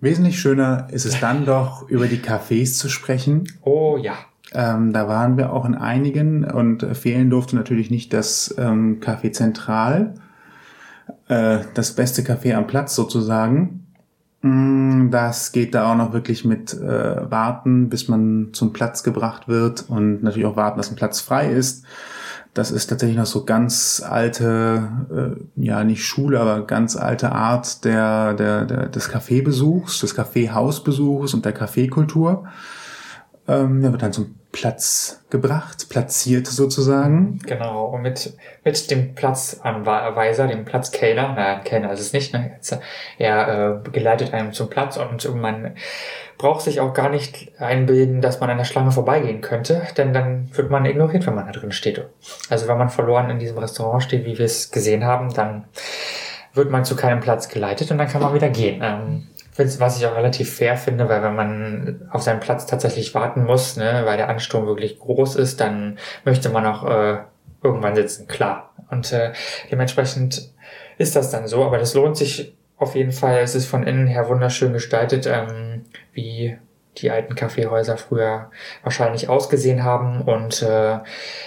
wesentlich 0.00 0.38
schöner 0.38 0.88
ist 0.90 1.06
es 1.06 1.18
dann 1.18 1.46
doch, 1.46 1.88
über 1.88 2.08
die 2.08 2.18
Cafés 2.18 2.76
zu 2.76 2.90
sprechen. 2.90 3.48
Oh 3.62 3.96
ja. 3.96 4.14
Ähm, 4.52 4.92
da 4.92 5.08
waren 5.08 5.38
wir 5.38 5.52
auch 5.52 5.64
in 5.64 5.74
einigen 5.74 6.44
und 6.44 6.84
fehlen 6.94 7.30
durfte 7.30 7.56
natürlich 7.56 7.90
nicht 7.90 8.12
das 8.12 8.54
ähm, 8.58 9.00
Café 9.00 9.32
Zentral, 9.32 10.14
äh, 11.28 11.60
das 11.72 11.94
beste 11.94 12.20
Café 12.20 12.54
am 12.54 12.66
Platz 12.66 12.94
sozusagen. 12.94 13.81
Mm, 14.42 15.10
Das 15.10 15.52
geht 15.52 15.74
da 15.74 15.90
auch 15.90 15.96
noch 15.96 16.12
wirklich 16.12 16.44
mit 16.44 16.74
äh, 16.74 17.30
Warten, 17.30 17.88
bis 17.88 18.08
man 18.08 18.50
zum 18.52 18.72
Platz 18.72 19.02
gebracht 19.02 19.48
wird 19.48 19.88
und 19.88 20.22
natürlich 20.22 20.46
auch 20.46 20.56
warten, 20.56 20.78
dass 20.78 20.90
ein 20.90 20.96
Platz 20.96 21.20
frei 21.20 21.50
ist. 21.50 21.84
Das 22.54 22.70
ist 22.70 22.88
tatsächlich 22.88 23.16
noch 23.16 23.26
so 23.26 23.44
ganz 23.44 24.02
alte, 24.06 24.88
äh, 25.56 25.62
ja 25.64 25.84
nicht 25.84 26.04
Schule, 26.04 26.38
aber 26.40 26.66
ganz 26.66 26.96
alte 26.96 27.32
Art 27.32 27.84
der, 27.84 28.34
der, 28.34 28.66
der 28.66 28.88
des 28.88 29.08
Kaffeebesuchs, 29.08 30.00
des 30.00 30.14
Kaffeehausbesuchs 30.14 31.32
und 31.34 31.44
der 31.44 31.52
Kaffeekultur. 31.52 32.44
Ähm, 33.48 33.82
der 33.82 33.92
wird 33.92 34.02
dann 34.02 34.12
zum 34.12 34.36
Platz 34.52 35.24
gebracht, 35.30 35.88
platziert 35.88 36.46
sozusagen. 36.46 37.40
Genau, 37.46 37.86
und 37.86 38.02
mit, 38.02 38.34
mit 38.64 38.90
dem 38.90 39.14
Platzanweiser, 39.14 40.46
dem 40.46 40.64
Platzkellner, 40.64 41.32
na, 41.34 41.58
Kellner 41.60 41.90
ist 41.92 42.00
es 42.00 42.12
nicht, 42.12 42.34
ne? 42.34 42.52
Jetzt, 42.54 42.78
Er 43.18 43.82
äh, 43.86 43.90
geleitet 43.90 44.34
einem 44.34 44.52
zum 44.52 44.68
Platz 44.68 44.98
und 44.98 45.24
man 45.34 45.74
braucht 46.36 46.60
sich 46.60 46.80
auch 46.80 46.92
gar 46.92 47.08
nicht 47.08 47.52
einbilden, 47.58 48.20
dass 48.20 48.40
man 48.40 48.50
an 48.50 48.58
der 48.58 48.64
Schlange 48.64 48.92
vorbeigehen 48.92 49.40
könnte, 49.40 49.82
denn 49.96 50.12
dann 50.12 50.50
wird 50.54 50.70
man 50.70 50.84
ignoriert, 50.84 51.26
wenn 51.26 51.34
man 51.34 51.46
da 51.46 51.52
drin 51.52 51.72
steht. 51.72 52.04
Also 52.50 52.68
wenn 52.68 52.78
man 52.78 52.90
verloren 52.90 53.30
in 53.30 53.38
diesem 53.38 53.58
Restaurant 53.58 54.02
steht, 54.02 54.26
wie 54.26 54.38
wir 54.38 54.44
es 54.44 54.70
gesehen 54.70 55.04
haben, 55.04 55.32
dann 55.32 55.64
wird 56.54 56.70
man 56.70 56.84
zu 56.84 56.96
keinem 56.96 57.20
Platz 57.20 57.48
geleitet 57.48 57.90
und 57.90 57.98
dann 57.98 58.08
kann 58.08 58.20
man 58.20 58.34
wieder 58.34 58.50
gehen. 58.50 58.80
Ähm, 58.82 59.28
was 59.56 59.98
ich 59.98 60.06
auch 60.06 60.16
relativ 60.16 60.54
fair 60.54 60.76
finde, 60.76 61.08
weil 61.08 61.22
wenn 61.22 61.34
man 61.34 62.08
auf 62.10 62.22
seinen 62.22 62.40
Platz 62.40 62.66
tatsächlich 62.66 63.14
warten 63.14 63.44
muss, 63.44 63.76
ne, 63.76 64.02
weil 64.04 64.16
der 64.16 64.28
Ansturm 64.28 64.66
wirklich 64.66 64.98
groß 64.98 65.36
ist, 65.36 65.60
dann 65.60 65.98
möchte 66.24 66.48
man 66.48 66.66
auch 66.66 66.84
äh, 66.84 67.18
irgendwann 67.62 67.94
sitzen, 67.94 68.26
klar. 68.26 68.74
Und 68.90 69.12
äh, 69.12 69.32
dementsprechend 69.70 70.52
ist 70.98 71.16
das 71.16 71.30
dann 71.30 71.46
so, 71.46 71.64
aber 71.64 71.78
das 71.78 71.94
lohnt 71.94 72.16
sich 72.16 72.56
auf 72.76 72.94
jeden 72.94 73.12
Fall. 73.12 73.38
Es 73.38 73.54
ist 73.54 73.66
von 73.66 73.84
innen 73.84 74.06
her 74.06 74.28
wunderschön 74.28 74.72
gestaltet, 74.72 75.26
ähm, 75.26 75.84
wie 76.12 76.58
die 76.98 77.10
alten 77.10 77.34
Kaffeehäuser 77.34 77.96
früher 77.96 78.50
wahrscheinlich 78.82 79.28
ausgesehen 79.28 79.82
haben. 79.82 80.22
Und 80.22 80.62
äh, 80.62 80.98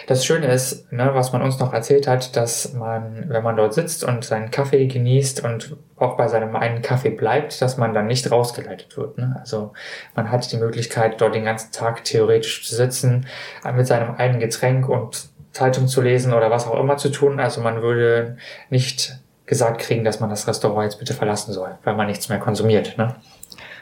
das 0.07 0.25
Schöne 0.25 0.47
ist, 0.47 0.91
ne, 0.91 1.11
was 1.13 1.33
man 1.33 1.41
uns 1.41 1.59
noch 1.59 1.71
erzählt 1.71 2.07
hat, 2.07 2.35
dass 2.35 2.73
man, 2.73 3.25
wenn 3.29 3.43
man 3.43 3.55
dort 3.55 3.73
sitzt 3.73 4.03
und 4.03 4.25
seinen 4.25 4.49
Kaffee 4.49 4.87
genießt 4.87 5.43
und 5.43 5.77
auch 5.97 6.17
bei 6.17 6.27
seinem 6.27 6.55
einen 6.55 6.81
Kaffee 6.81 7.11
bleibt, 7.11 7.61
dass 7.61 7.77
man 7.77 7.93
dann 7.93 8.07
nicht 8.07 8.29
rausgeleitet 8.31 8.97
wird. 8.97 9.17
Ne? 9.17 9.35
Also 9.39 9.73
man 10.15 10.31
hat 10.31 10.51
die 10.51 10.57
Möglichkeit, 10.57 11.21
dort 11.21 11.35
den 11.35 11.45
ganzen 11.45 11.71
Tag 11.71 12.03
theoretisch 12.03 12.67
zu 12.67 12.75
sitzen, 12.75 13.27
mit 13.75 13.85
seinem 13.85 14.15
einen 14.15 14.39
Getränk 14.39 14.89
und 14.89 15.29
Zeitung 15.51 15.87
zu 15.87 16.01
lesen 16.01 16.33
oder 16.33 16.51
was 16.51 16.67
auch 16.67 16.79
immer 16.79 16.97
zu 16.97 17.09
tun. 17.09 17.39
Also 17.39 17.61
man 17.61 17.81
würde 17.81 18.37
nicht 18.69 19.19
gesagt 19.45 19.79
kriegen, 19.79 20.03
dass 20.03 20.19
man 20.19 20.29
das 20.29 20.47
Restaurant 20.47 20.85
jetzt 20.85 20.99
bitte 20.99 21.13
verlassen 21.13 21.53
soll, 21.53 21.77
weil 21.83 21.95
man 21.95 22.07
nichts 22.07 22.29
mehr 22.29 22.39
konsumiert. 22.39 22.97
Ne? 22.97 23.15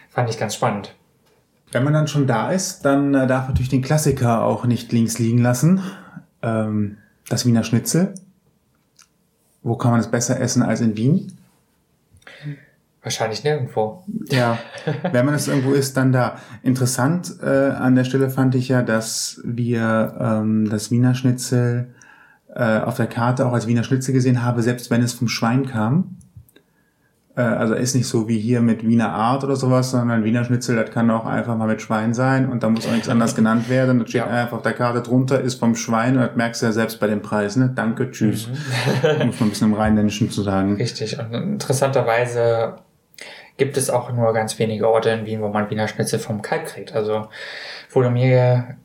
Fand 0.09 0.29
ich 0.29 0.37
ganz 0.37 0.55
spannend. 0.55 0.93
Wenn 1.73 1.83
man 1.83 1.93
dann 1.93 2.07
schon 2.07 2.27
da 2.27 2.51
ist, 2.51 2.85
dann 2.85 3.13
äh, 3.13 3.27
darf 3.27 3.47
natürlich 3.47 3.69
den 3.69 3.81
Klassiker 3.81 4.43
auch 4.43 4.65
nicht 4.65 4.91
links 4.91 5.19
liegen 5.19 5.39
lassen. 5.39 5.81
Ähm, 6.41 6.97
das 7.29 7.45
Wiener 7.45 7.63
Schnitzel. 7.63 8.13
Wo 9.63 9.75
kann 9.75 9.91
man 9.91 9.99
es 9.99 10.11
besser 10.11 10.39
essen 10.39 10.61
als 10.61 10.81
in 10.81 10.95
Wien? 10.97 11.31
Wahrscheinlich 13.01 13.43
nirgendwo. 13.43 14.03
Ja, 14.29 14.57
wenn 15.11 15.25
man 15.25 15.35
es 15.35 15.47
irgendwo 15.47 15.73
isst, 15.73 15.97
dann 15.97 16.13
da. 16.13 16.37
Interessant 16.61 17.33
äh, 17.41 17.71
an 17.71 17.95
der 17.95 18.05
Stelle 18.05 18.29
fand 18.29 18.55
ich 18.55 18.69
ja, 18.69 18.81
dass 18.81 19.41
wir 19.43 20.15
ähm, 20.19 20.69
das 20.69 20.89
Wiener 20.89 21.13
Schnitzel 21.13 21.93
äh, 22.55 22.79
auf 22.79 22.95
der 22.95 23.07
Karte 23.07 23.45
auch 23.45 23.53
als 23.53 23.67
Wiener 23.67 23.83
Schnitzel 23.83 24.13
gesehen 24.13 24.43
haben, 24.43 24.61
selbst 24.61 24.89
wenn 24.89 25.01
es 25.01 25.13
vom 25.13 25.27
Schwein 25.27 25.65
kam. 25.65 26.17
Äh, 27.35 27.41
also 27.41 27.73
ist 27.73 27.95
nicht 27.95 28.07
so 28.07 28.27
wie 28.27 28.39
hier 28.39 28.61
mit 28.61 28.85
Wiener 28.87 29.09
Art 29.11 29.43
oder 29.43 29.55
sowas, 29.55 29.91
sondern 29.91 30.23
Wiener 30.23 30.43
Schnitzel, 30.43 30.75
das 30.75 30.91
kann 30.91 31.09
auch 31.09 31.25
einfach 31.25 31.57
mal 31.57 31.67
mit 31.67 31.81
Schwein 31.81 32.13
sein 32.13 32.49
und 32.49 32.61
da 32.63 32.69
muss 32.69 32.85
auch 32.87 32.91
nichts 32.91 33.09
anderes 33.09 33.35
genannt 33.35 33.69
werden. 33.69 33.99
Das 33.99 34.09
steht 34.09 34.21
Ja. 34.21 34.27
einfach 34.27 34.57
auf 34.57 34.61
der 34.63 34.73
Karte 34.73 35.01
drunter, 35.01 35.41
ist 35.41 35.55
vom 35.55 35.75
Schwein 35.75 36.15
und 36.17 36.21
das 36.21 36.35
merkst 36.35 36.61
du 36.61 36.65
ja 36.67 36.71
selbst 36.71 36.99
bei 36.99 37.07
dem 37.07 37.21
Preis. 37.21 37.55
Ne? 37.55 37.71
Danke, 37.73 38.11
tschüss. 38.11 38.47
muss 39.25 39.39
man 39.39 39.47
ein 39.47 39.49
bisschen 39.49 39.69
im 39.69 39.73
Rheinländischen 39.73 40.29
zu 40.29 40.43
sagen. 40.43 40.75
Richtig. 40.75 41.17
Und 41.19 41.33
interessanterweise 41.33 42.75
gibt 43.57 43.77
es 43.77 43.89
auch 43.89 44.11
nur 44.11 44.33
ganz 44.33 44.57
wenige 44.59 44.87
Orte 44.89 45.09
in 45.09 45.25
Wien, 45.25 45.41
wo 45.41 45.49
man 45.49 45.69
Wiener 45.69 45.87
Schnitzel 45.87 46.19
vom 46.19 46.41
Kalb 46.41 46.65
kriegt. 46.65 46.93
Also 46.93 47.27
wurde 47.91 48.09
mir 48.09 48.75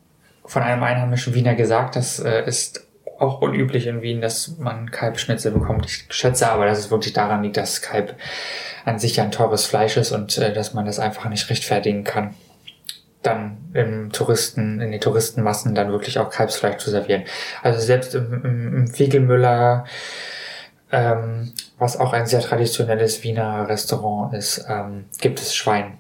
von 0.44 0.62
einem 0.62 0.82
einheimischen 0.82 1.34
Wiener 1.34 1.55
gesagt, 1.55 1.96
das 1.96 2.18
äh, 2.20 2.46
ist 2.46 2.86
auch 3.19 3.41
unüblich 3.41 3.87
in 3.87 4.03
Wien, 4.03 4.21
dass 4.21 4.59
man 4.59 4.91
Kalbschnitzel 4.91 5.53
bekommt. 5.53 5.87
Ich 5.87 6.07
schätze 6.11 6.49
aber, 6.49 6.66
dass 6.66 6.79
es 6.79 6.91
wirklich 6.91 7.12
daran 7.12 7.43
liegt, 7.43 7.57
dass 7.57 7.83
Kalb 7.83 8.14
an 8.85 8.99
sich 8.99 9.16
ja 9.16 9.25
ein 9.25 9.33
teures 9.33 9.66
Fleisch 9.66 9.97
ist 9.97 10.12
und 10.12 10.39
äh, 10.39 10.53
dass 10.53 10.75
man 10.75 10.87
das 10.87 10.99
einfach 10.99 11.29
nicht 11.29 11.51
rechtfertigen 11.51 12.05
kann. 12.05 12.35
Dann 13.23 13.59
im 13.75 14.12
Touristen, 14.12 14.81
in 14.81 14.93
den 14.93 15.01
Touristenmassen 15.01 15.75
dann 15.75 15.91
wirklich 15.91 16.19
auch 16.19 16.31
Kalbsfleisch 16.31 16.77
zu 16.77 16.91
servieren. 16.91 17.25
Also 17.62 17.81
selbst 17.81 18.14
im, 18.14 18.33
im, 18.45 18.77
im 18.77 18.87
Fiegelmüller, 18.87 19.85
ähm, 20.93 21.53
was 21.79 21.97
auch 21.97 22.12
ein 22.12 22.27
sehr 22.27 22.41
traditionelles 22.41 23.25
Wiener 23.25 23.69
Restaurant 23.69 24.35
ist, 24.35 24.64
ähm, 24.69 25.07
gibt 25.21 25.41
es 25.41 25.55
Schwein. 25.55 25.99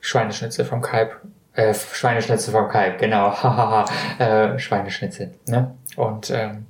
Schweineschnitzel 0.00 0.64
vom 0.64 0.82
Kalb. 0.82 1.20
Äh, 1.56 1.72
Schweineschnitzel 1.74 2.52
vom 2.52 2.68
Kalb, 2.68 2.98
genau. 2.98 3.30
Hahaha. 3.42 3.84
äh, 4.18 4.58
Schweineschnitzel. 4.58 5.32
Ne? 5.48 5.74
Und 5.96 6.30
ähm, 6.30 6.66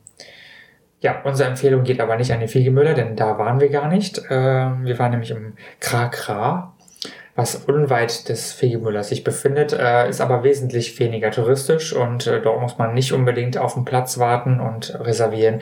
ja, 1.01 1.21
unsere 1.25 1.49
Empfehlung 1.51 1.83
geht 1.83 2.01
aber 2.01 2.17
nicht 2.17 2.33
an 2.33 2.41
den 2.41 2.49
Fiegelmüller, 2.49 2.95
denn 2.95 3.17
da 3.17 3.37
waren 3.39 3.61
wir 3.61 3.69
gar 3.69 3.89
nicht. 3.89 4.23
Ähm, 4.31 4.85
wir 4.85 4.99
waren 4.99 5.11
nämlich 5.11 5.33
im 5.33 5.55
Krakra, 5.81 6.73
was 7.35 7.57
unweit 7.57 8.29
des 8.29 8.53
Fiegelmüllers 8.53 9.09
sich 9.09 9.23
befindet, 9.23 9.73
äh, 9.73 10.09
ist 10.09 10.21
aber 10.21 10.43
wesentlich 10.43 10.99
weniger 10.99 11.31
touristisch 11.31 11.93
und 11.93 12.27
äh, 12.27 12.41
dort 12.41 12.61
muss 12.63 12.79
man 12.79 12.95
nicht 12.95 13.13
unbedingt 13.13 13.59
auf 13.59 13.75
den 13.75 13.85
Platz 13.85 14.19
warten 14.19 14.59
und 14.59 14.99
reservieren, 15.01 15.61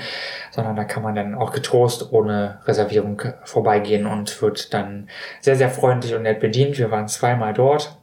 sondern 0.50 0.76
da 0.76 0.84
kann 0.84 1.02
man 1.02 1.16
dann 1.16 1.34
auch 1.34 1.50
getrost 1.50 2.12
ohne 2.12 2.60
Reservierung 2.66 3.22
vorbeigehen 3.42 4.06
und 4.06 4.40
wird 4.40 4.72
dann 4.72 5.08
sehr, 5.40 5.56
sehr 5.56 5.70
freundlich 5.70 6.14
und 6.14 6.22
nett 6.22 6.40
bedient. 6.40 6.78
Wir 6.78 6.90
waren 6.90 7.08
zweimal 7.08 7.54
dort 7.54 7.98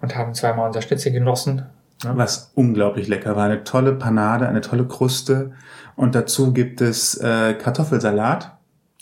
und 0.00 0.16
haben 0.16 0.34
zweimal 0.34 0.66
unser 0.66 0.82
Schnitzel 0.82 1.12
genossen. 1.12 1.66
was 2.04 2.52
unglaublich 2.54 3.08
lecker 3.08 3.34
war. 3.34 3.46
Eine 3.46 3.64
tolle 3.64 3.92
Panade, 3.92 4.48
eine 4.48 4.60
tolle 4.60 4.86
Kruste. 4.86 5.52
Und 5.96 6.14
dazu 6.14 6.52
gibt 6.52 6.80
es 6.80 7.16
äh, 7.16 7.54
Kartoffelsalat. 7.54 8.56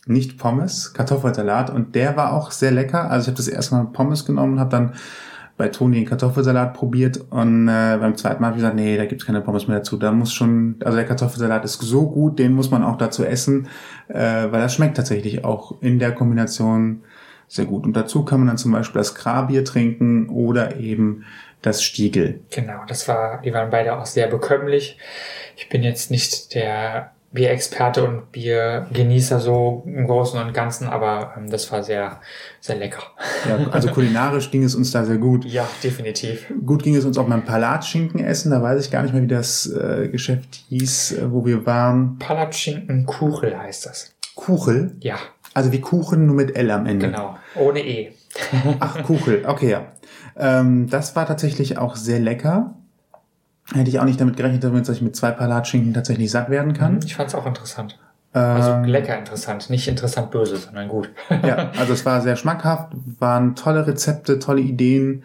Nicht 0.06 0.38
Pommes, 0.38 0.94
Kartoffelsalat. 0.94 1.68
Und 1.68 1.94
der 1.94 2.16
war 2.16 2.32
auch 2.32 2.50
sehr 2.52 2.70
lecker. 2.70 3.10
Also 3.10 3.24
ich 3.24 3.28
habe 3.28 3.36
das 3.36 3.48
erstmal 3.48 3.84
Pommes 3.86 4.24
genommen, 4.24 4.60
habe 4.60 4.70
dann 4.70 4.94
bei 5.56 5.68
Toni 5.68 5.96
den 5.96 6.06
Kartoffelsalat 6.06 6.74
probiert 6.74 7.18
und 7.30 7.68
äh, 7.68 7.96
beim 7.98 8.14
zweiten 8.16 8.40
Mal 8.42 8.48
habe 8.48 8.58
ich 8.58 8.62
gesagt, 8.62 8.76
nee, 8.76 8.96
da 8.96 9.06
gibt's 9.06 9.24
keine 9.24 9.40
Pommes 9.40 9.66
mehr 9.66 9.78
dazu. 9.78 9.96
Da 9.96 10.12
muss 10.12 10.32
schon, 10.32 10.76
also 10.84 10.96
der 10.96 11.06
Kartoffelsalat 11.06 11.64
ist 11.64 11.80
so 11.80 12.10
gut, 12.10 12.38
den 12.38 12.52
muss 12.52 12.70
man 12.70 12.84
auch 12.84 12.98
dazu 12.98 13.24
essen, 13.24 13.68
äh, 14.08 14.50
weil 14.50 14.60
das 14.60 14.74
schmeckt 14.74 14.96
tatsächlich 14.96 15.44
auch 15.44 15.80
in 15.80 15.98
der 15.98 16.12
Kombination 16.12 17.02
sehr 17.48 17.64
gut. 17.64 17.84
Und 17.84 17.94
dazu 17.94 18.24
kann 18.24 18.40
man 18.40 18.48
dann 18.48 18.58
zum 18.58 18.72
Beispiel 18.72 18.98
das 18.98 19.14
Krabier 19.14 19.64
trinken 19.64 20.28
oder 20.28 20.76
eben 20.76 21.24
das 21.62 21.82
Stiegel. 21.82 22.40
Genau, 22.50 22.82
das 22.86 23.08
war, 23.08 23.40
die 23.42 23.52
waren 23.52 23.70
beide 23.70 23.96
auch 23.96 24.06
sehr 24.06 24.28
bekömmlich. 24.28 24.98
Ich 25.56 25.68
bin 25.68 25.82
jetzt 25.82 26.10
nicht 26.10 26.54
der 26.54 27.12
Bierexperte 27.32 28.04
und 28.04 28.32
Biergenießer 28.32 29.40
so 29.40 29.82
im 29.86 30.06
Großen 30.06 30.40
und 30.40 30.54
Ganzen, 30.54 30.88
aber 30.88 31.34
ähm, 31.36 31.50
das 31.50 31.70
war 31.70 31.82
sehr, 31.82 32.20
sehr 32.60 32.76
lecker. 32.76 33.02
Ja, 33.48 33.68
also 33.70 33.88
kulinarisch 33.88 34.50
ging 34.50 34.64
es 34.64 34.74
uns 34.74 34.90
da 34.90 35.04
sehr 35.04 35.18
gut. 35.18 35.44
Ja, 35.44 35.68
definitiv. 35.82 36.46
Gut 36.64 36.82
ging 36.82 36.96
es 36.96 37.04
uns 37.04 37.18
auch 37.18 37.28
beim 37.28 37.44
Palatschinken 37.44 38.24
essen. 38.24 38.50
Da 38.50 38.62
weiß 38.62 38.84
ich 38.84 38.90
gar 38.90 39.02
nicht 39.02 39.12
mehr, 39.12 39.22
wie 39.22 39.28
das 39.28 39.66
äh, 39.66 40.08
Geschäft 40.08 40.64
hieß, 40.68 41.12
äh, 41.12 41.32
wo 41.32 41.44
wir 41.44 41.66
waren. 41.66 42.18
Palatschinken 42.18 43.06
Kuchel 43.06 43.56
heißt 43.56 43.86
das. 43.86 44.14
Kuchel. 44.34 44.96
Ja, 45.00 45.16
Also 45.56 45.72
wie 45.72 45.80
Kuchen, 45.80 46.26
nur 46.26 46.36
mit 46.36 46.54
L 46.54 46.70
am 46.70 46.84
Ende. 46.84 47.06
genau. 47.06 47.36
Ohne 47.54 47.80
E. 47.80 48.12
Ach, 48.80 49.02
Kuchel. 49.04 49.44
Okay, 49.46 49.70
ja. 49.70 49.86
Ähm, 50.36 50.90
das 50.90 51.16
war 51.16 51.26
tatsächlich 51.26 51.78
auch 51.78 51.96
sehr 51.96 52.20
lecker. 52.20 52.74
Hätte 53.72 53.88
ich 53.88 53.98
auch 53.98 54.04
nicht 54.04 54.20
damit 54.20 54.36
gerechnet, 54.36 54.62
dass 54.64 54.96
ich 54.96 55.00
mit 55.00 55.16
zwei 55.16 55.30
Palatschinken 55.30 55.94
tatsächlich 55.94 56.30
satt 56.30 56.50
werden 56.50 56.74
kann. 56.74 57.00
Ich 57.02 57.16
fand 57.16 57.30
es 57.30 57.34
auch 57.34 57.46
interessant. 57.46 57.98
Also 58.34 58.70
Ähm, 58.72 58.84
lecker 58.84 59.18
interessant, 59.18 59.70
nicht 59.70 59.88
interessant 59.88 60.30
böse, 60.30 60.58
sondern 60.58 60.88
gut. 60.88 61.08
ja, 61.30 61.70
also 61.78 61.94
es 61.94 62.04
war 62.04 62.20
sehr 62.20 62.36
schmackhaft, 62.36 62.92
waren 63.18 63.54
tolle 63.56 63.86
Rezepte, 63.86 64.38
tolle 64.38 64.60
Ideen. 64.60 65.22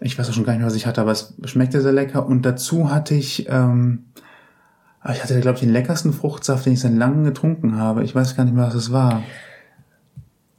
Ich 0.00 0.18
weiß 0.18 0.30
auch 0.30 0.32
schon 0.32 0.44
gar 0.44 0.52
nicht 0.52 0.60
mehr, 0.60 0.68
was 0.68 0.76
ich 0.76 0.86
hatte, 0.86 1.02
aber 1.02 1.12
es 1.12 1.34
schmeckte 1.44 1.82
sehr 1.82 1.92
lecker. 1.92 2.24
Und 2.26 2.46
dazu 2.46 2.90
hatte 2.90 3.14
ich, 3.14 3.50
ähm, 3.50 4.06
ah, 5.00 5.12
ich 5.12 5.22
hatte, 5.22 5.38
glaube 5.40 5.56
ich, 5.56 5.60
den 5.60 5.72
leckersten 5.74 6.14
Fruchtsaft, 6.14 6.64
den 6.64 6.72
ich 6.72 6.80
seit 6.80 6.94
langem 6.94 7.24
getrunken 7.24 7.76
habe. 7.76 8.02
Ich 8.02 8.14
weiß 8.14 8.34
gar 8.34 8.44
nicht 8.44 8.54
mehr, 8.56 8.66
was 8.66 8.74
es 8.74 8.90
war. 8.90 9.22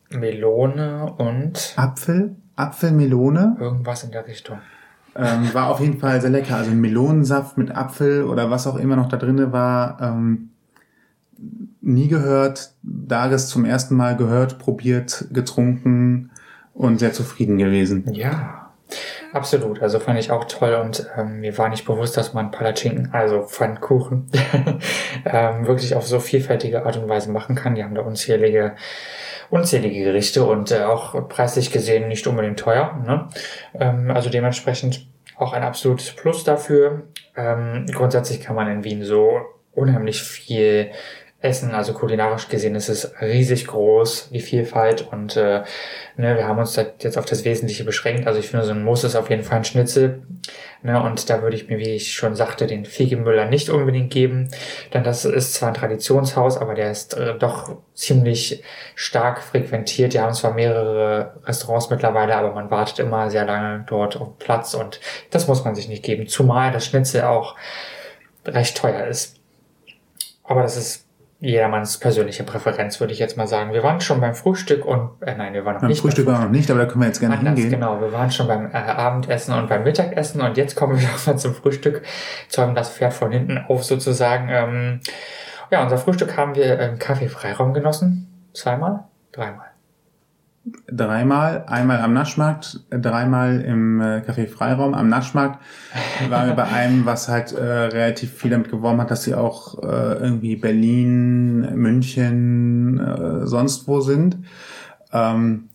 Melone 0.09 1.13
und 1.17 1.73
Apfel? 1.75 2.35
Apfelmelone? 2.55 3.57
irgendwas 3.59 4.03
in 4.03 4.11
der 4.11 4.27
Richtung. 4.27 4.59
Ähm, 5.15 5.53
war 5.53 5.69
auf 5.69 5.79
jeden 5.79 5.99
Fall 5.99 6.19
sehr 6.21 6.29
lecker. 6.29 6.57
Also 6.57 6.71
Melonensaft 6.71 7.57
mit 7.57 7.75
Apfel 7.75 8.23
oder 8.23 8.51
was 8.51 8.67
auch 8.67 8.75
immer 8.75 8.95
noch 8.95 9.07
da 9.07 9.17
drinne 9.17 9.51
war. 9.51 9.97
Ähm, 10.01 10.49
nie 11.81 12.07
gehört, 12.07 12.73
Dages 12.83 13.47
zum 13.47 13.65
ersten 13.65 13.95
Mal 13.95 14.17
gehört, 14.17 14.59
probiert, 14.59 15.25
getrunken 15.31 16.31
und 16.73 16.99
sehr 16.99 17.13
zufrieden 17.13 17.57
gewesen. 17.57 18.11
Ja, 18.11 18.71
absolut. 19.31 19.81
Also 19.81 19.99
fand 19.99 20.19
ich 20.19 20.31
auch 20.31 20.45
toll 20.45 20.73
und 20.75 21.07
ähm, 21.17 21.39
mir 21.39 21.57
war 21.57 21.69
nicht 21.69 21.85
bewusst, 21.85 22.17
dass 22.17 22.33
man 22.33 22.51
Palatschinken, 22.51 23.09
also 23.13 23.43
Pfannkuchen, 23.43 24.29
ähm, 25.25 25.67
wirklich 25.67 25.95
auf 25.95 26.07
so 26.07 26.19
vielfältige 26.19 26.85
Art 26.85 26.97
und 26.97 27.07
Weise 27.07 27.31
machen 27.31 27.55
kann. 27.55 27.75
Die 27.75 27.83
haben 27.83 27.95
da 27.95 28.01
unzählige, 28.01 28.75
unzählige 29.49 30.03
Gerichte 30.03 30.45
und 30.45 30.71
äh, 30.71 30.83
auch 30.83 31.27
preislich 31.27 31.71
gesehen 31.71 32.07
nicht 32.07 32.25
unbedingt 32.27 32.59
teuer. 32.59 33.01
Ne? 33.05 33.27
Ähm, 33.79 34.11
also 34.11 34.29
dementsprechend 34.29 35.07
auch 35.37 35.53
ein 35.53 35.63
absolutes 35.63 36.11
Plus 36.11 36.43
dafür. 36.43 37.03
Ähm, 37.35 37.85
grundsätzlich 37.91 38.41
kann 38.41 38.55
man 38.55 38.69
in 38.69 38.83
Wien 38.83 39.03
so 39.03 39.41
unheimlich 39.73 40.21
viel 40.23 40.91
essen. 41.45 41.73
Also 41.73 41.93
kulinarisch 41.93 42.49
gesehen 42.49 42.75
ist 42.75 42.89
es 42.89 43.13
riesig 43.21 43.67
groß, 43.67 44.29
die 44.31 44.39
Vielfalt. 44.39 45.07
Und 45.11 45.37
äh, 45.37 45.63
ne, 46.17 46.35
wir 46.35 46.47
haben 46.47 46.59
uns 46.59 46.75
jetzt 46.75 47.17
auf 47.17 47.25
das 47.25 47.45
Wesentliche 47.45 47.83
beschränkt. 47.83 48.27
Also 48.27 48.39
ich 48.39 48.49
finde, 48.49 48.65
so 48.65 48.71
ein 48.71 48.83
Muss 48.83 49.03
ist 49.03 49.15
auf 49.15 49.29
jeden 49.29 49.43
Fall 49.43 49.59
ein 49.59 49.63
Schnitzel. 49.63 50.23
Ne, 50.81 51.01
und 51.01 51.29
da 51.29 51.41
würde 51.41 51.55
ich 51.55 51.67
mir, 51.67 51.77
wie 51.77 51.95
ich 51.95 52.13
schon 52.13 52.35
sagte, 52.35 52.67
den 52.67 52.85
Fiegemüller 52.85 53.45
nicht 53.45 53.69
unbedingt 53.69 54.11
geben. 54.11 54.49
Denn 54.93 55.03
das 55.03 55.25
ist 55.25 55.53
zwar 55.53 55.69
ein 55.69 55.75
Traditionshaus, 55.75 56.57
aber 56.57 56.75
der 56.75 56.91
ist 56.91 57.15
äh, 57.15 57.37
doch 57.37 57.77
ziemlich 57.93 58.63
stark 58.95 59.41
frequentiert. 59.41 60.13
Die 60.13 60.19
haben 60.19 60.33
zwar 60.33 60.53
mehrere 60.53 61.39
Restaurants 61.45 61.89
mittlerweile, 61.89 62.35
aber 62.35 62.51
man 62.53 62.69
wartet 62.71 62.99
immer 62.99 63.29
sehr 63.29 63.45
lange 63.45 63.85
dort 63.87 64.19
auf 64.19 64.37
Platz. 64.37 64.73
Und 64.73 64.99
das 65.31 65.47
muss 65.47 65.63
man 65.63 65.75
sich 65.75 65.87
nicht 65.87 66.03
geben. 66.03 66.27
Zumal 66.27 66.71
das 66.71 66.85
Schnitzel 66.85 67.23
auch 67.23 67.55
recht 68.45 68.77
teuer 68.77 69.07
ist. 69.07 69.37
Aber 70.43 70.61
das 70.61 70.77
ist 70.77 71.05
jedermanns 71.39 71.97
persönliche 71.97 72.43
Präferenz, 72.43 72.99
würde 72.99 73.13
ich 73.13 73.19
jetzt 73.19 73.37
mal 73.37 73.47
sagen. 73.47 73.73
Wir 73.73 73.83
waren 73.83 73.99
schon 74.01 74.21
beim 74.21 74.35
Frühstück 74.35 74.85
und, 74.85 75.09
äh, 75.21 75.35
nein, 75.35 75.53
wir 75.53 75.65
waren 75.65 75.75
noch 75.75 75.81
Beim 75.81 75.89
nicht 75.89 76.01
Frühstück 76.01 76.25
beim 76.25 76.35
war 76.35 76.43
noch 76.45 76.51
nicht, 76.51 76.71
aber 76.71 76.79
da 76.79 76.85
können 76.85 77.01
wir 77.01 77.07
jetzt 77.07 77.19
gerne 77.19 77.37
Anders, 77.37 77.53
hingehen. 77.55 77.71
genau. 77.79 77.99
Wir 77.99 78.11
waren 78.11 78.31
schon 78.31 78.47
beim 78.47 78.71
äh, 78.71 78.77
Abendessen 78.77 79.53
und 79.53 79.67
beim 79.67 79.83
Mittagessen 79.83 80.41
und 80.41 80.57
jetzt 80.57 80.75
kommen 80.75 80.99
wir 80.99 81.07
auch 81.15 81.27
mal 81.27 81.37
zum 81.37 81.53
Frühstück. 81.53 82.03
Zäumen 82.47 82.73
das 82.75 82.89
Pferd 82.89 83.13
von 83.13 83.31
hinten 83.31 83.57
auf 83.67 83.83
sozusagen. 83.83 84.49
Ähm, 84.49 84.99
ja, 85.71 85.83
unser 85.83 85.97
Frühstück 85.97 86.37
haben 86.37 86.55
wir 86.55 86.79
im 86.79 86.99
Kaffeefreiraum 86.99 87.73
genossen. 87.73 88.49
Zweimal? 88.53 89.03
Dreimal. 89.31 89.64
Dreimal, 90.87 91.65
einmal 91.67 91.99
am 91.99 92.13
Naschmarkt, 92.13 92.79
dreimal 92.89 93.61
im 93.61 94.01
äh, 94.01 94.23
Café 94.25 94.47
Freiraum. 94.47 94.95
Am 94.95 95.09
Naschmarkt 95.09 95.59
waren 96.29 96.47
wir 96.47 96.55
bei 96.55 96.63
einem, 96.63 97.05
was 97.05 97.29
halt 97.29 97.51
äh, 97.51 97.63
relativ 97.63 98.33
viel 98.33 98.49
damit 98.49 98.71
geworben 98.71 98.99
hat, 98.99 99.11
dass 99.11 99.23
sie 99.23 99.35
auch 99.35 99.83
äh, 99.83 100.13
irgendwie 100.23 100.55
Berlin, 100.55 101.75
München, 101.75 102.99
äh, 102.99 103.45
sonst 103.45 103.87
wo 103.87 104.01
sind. 104.01 104.39
Ähm, 105.13 105.69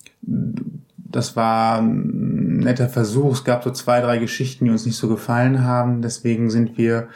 das 1.11 1.37
war 1.37 1.81
ein 1.81 2.57
netter 2.57 2.89
Versuch. 2.89 3.33
Es 3.33 3.43
gab 3.45 3.63
so 3.63 3.71
zwei, 3.71 4.01
drei 4.01 4.17
Geschichten, 4.17 4.65
die 4.65 4.71
uns 4.71 4.85
nicht 4.85 4.97
so 4.97 5.07
gefallen 5.07 5.63
haben. 5.63 6.01
Deswegen 6.01 6.49
sind 6.49 6.77
wir 6.77 7.07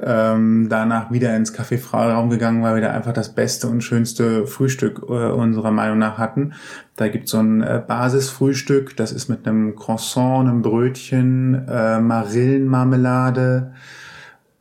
ähm, 0.00 0.68
danach 0.68 1.10
wieder 1.10 1.34
ins 1.36 1.52
Café 1.52 1.78
Freiraum 1.78 2.30
gegangen, 2.30 2.62
weil 2.62 2.76
wir 2.76 2.82
da 2.82 2.92
einfach 2.92 3.12
das 3.12 3.34
beste 3.34 3.66
und 3.68 3.82
schönste 3.82 4.46
Frühstück 4.46 5.02
äh, 5.08 5.30
unserer 5.30 5.70
Meinung 5.70 5.98
nach 5.98 6.18
hatten. 6.18 6.54
Da 6.96 7.08
gibt's 7.08 7.32
so 7.32 7.38
ein 7.38 7.62
äh, 7.62 7.82
Basisfrühstück, 7.86 8.96
das 8.96 9.12
ist 9.12 9.28
mit 9.28 9.46
einem 9.46 9.74
Croissant, 9.76 10.48
einem 10.48 10.62
Brötchen, 10.62 11.66
äh, 11.68 12.00
Marillenmarmelade, 12.00 13.74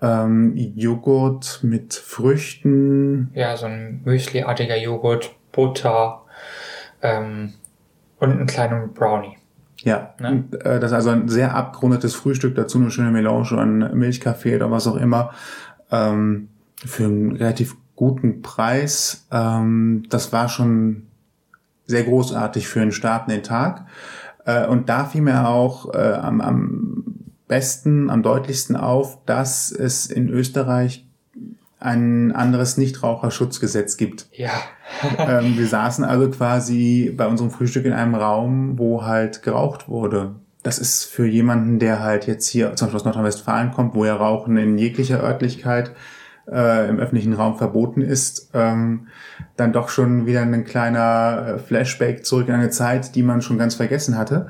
ähm, 0.02 0.54
Joghurt 0.56 1.60
mit 1.64 1.94
Früchten, 1.94 3.32
Ja, 3.34 3.58
so 3.58 3.66
ein 3.68 4.02
Müsli-artiger 4.06 4.78
Joghurt, 4.78 5.36
Butter 5.52 6.24
ähm, 7.02 7.54
und 8.20 8.32
einen 8.32 8.48
kleinen 8.48 8.94
Brownie. 8.94 9.38
Ja, 9.84 10.16
Ne? 10.20 10.46
äh, 10.64 10.80
das 10.80 10.92
ist 10.92 10.96
also 10.96 11.10
ein 11.12 11.30
sehr 11.30 11.56
abgerundetes 11.56 12.16
Frühstück, 12.16 12.56
dazu 12.56 12.80
eine 12.80 12.92
schöne 12.92 13.12
Melange 13.12 13.52
an 13.52 13.98
Milchkaffee 13.98 14.56
oder 14.56 14.72
was 14.72 14.88
auch 14.88 14.96
immer, 14.96 15.32
ähm, 15.92 16.50
für 16.86 17.06
einen 17.06 17.36
relativ 17.36 17.76
guten 17.96 18.42
Preis. 18.42 19.28
Ähm, 19.32 20.04
das 20.10 20.34
war 20.34 20.50
schon 20.50 21.08
sehr 21.86 22.04
großartig 22.04 22.68
für 22.68 22.82
einen 22.82 22.92
startenden 22.92 23.44
Tag. 23.44 23.86
Äh, 24.46 24.68
und 24.68 24.90
da 24.90 25.06
fiel 25.06 25.22
mir 25.22 25.48
auch 25.48 25.94
äh, 25.94 25.98
am, 25.98 26.42
am 26.42 27.04
besten, 27.48 28.10
am 28.10 28.24
deutlichsten 28.24 28.76
auf, 28.76 29.20
dass 29.26 29.72
es 29.72 30.08
in 30.08 30.30
Österreich 30.30 31.07
ein 31.80 32.32
anderes 32.32 32.78
Nichtraucherschutzgesetz 32.78 33.98
gibt. 33.98 34.28
Ja, 34.32 34.52
ähm, 35.18 35.58
wir 35.58 35.68
saßen 35.68 36.04
also 36.04 36.30
quasi 36.30 37.14
bei 37.16 37.28
unserem 37.28 37.52
Frühstück 37.52 37.86
in 37.86 37.94
einem 37.94 38.16
Raum, 38.16 38.78
wo 38.78 39.04
halt 39.04 39.44
geraucht 39.44 39.88
wurde. 39.88 40.36
Das 40.64 40.80
ist 40.80 41.06
für 41.06 41.26
jemanden, 41.26 41.80
der 41.80 42.02
halt 42.02 42.28
jetzt 42.28 42.48
hier 42.48 42.76
zum 42.76 42.88
Beispiel 42.88 42.98
aus 42.98 43.06
Nordrhein-Westfalen 43.06 43.72
kommt, 43.72 43.96
wo 43.96 44.06
ja 44.06 44.16
Rauchen 44.16 44.58
in 44.58 44.78
jeglicher 44.78 45.22
Örtlichkeit 45.22 45.92
äh, 46.52 46.90
im 46.90 47.00
öffentlichen 47.00 47.34
Raum 47.34 47.58
verboten 47.58 48.02
ist, 48.02 48.50
ähm, 48.54 49.08
dann 49.56 49.74
doch 49.74 49.90
schon 49.90 50.26
wieder 50.26 50.42
ein 50.42 50.66
kleiner 50.66 51.56
äh, 51.56 51.60
Flashback 51.60 52.26
zurück 52.26 52.48
in 52.48 52.56
eine 52.56 52.70
Zeit, 52.70 53.16
die 53.16 53.24
man 53.24 53.42
schon 53.42 53.58
ganz 53.58 53.76
vergessen 53.76 54.18
hatte. 54.18 54.48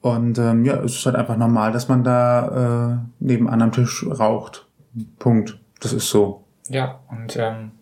Und 0.00 0.38
ähm, 0.38 0.64
ja, 0.64 0.82
es 0.82 0.96
ist 0.96 1.06
halt 1.06 1.16
einfach 1.16 1.36
normal, 1.36 1.72
dass 1.72 1.88
man 1.88 2.02
da 2.04 3.00
äh, 3.20 3.24
nebenan 3.24 3.62
am 3.62 3.72
Tisch 3.72 4.06
raucht. 4.06 4.66
Punkt. 5.18 5.58
Das 5.80 5.92
ist 5.92 6.08
so. 6.10 6.41
Ja, 6.68 7.00
und 7.10 7.36
ähm, 7.36 7.72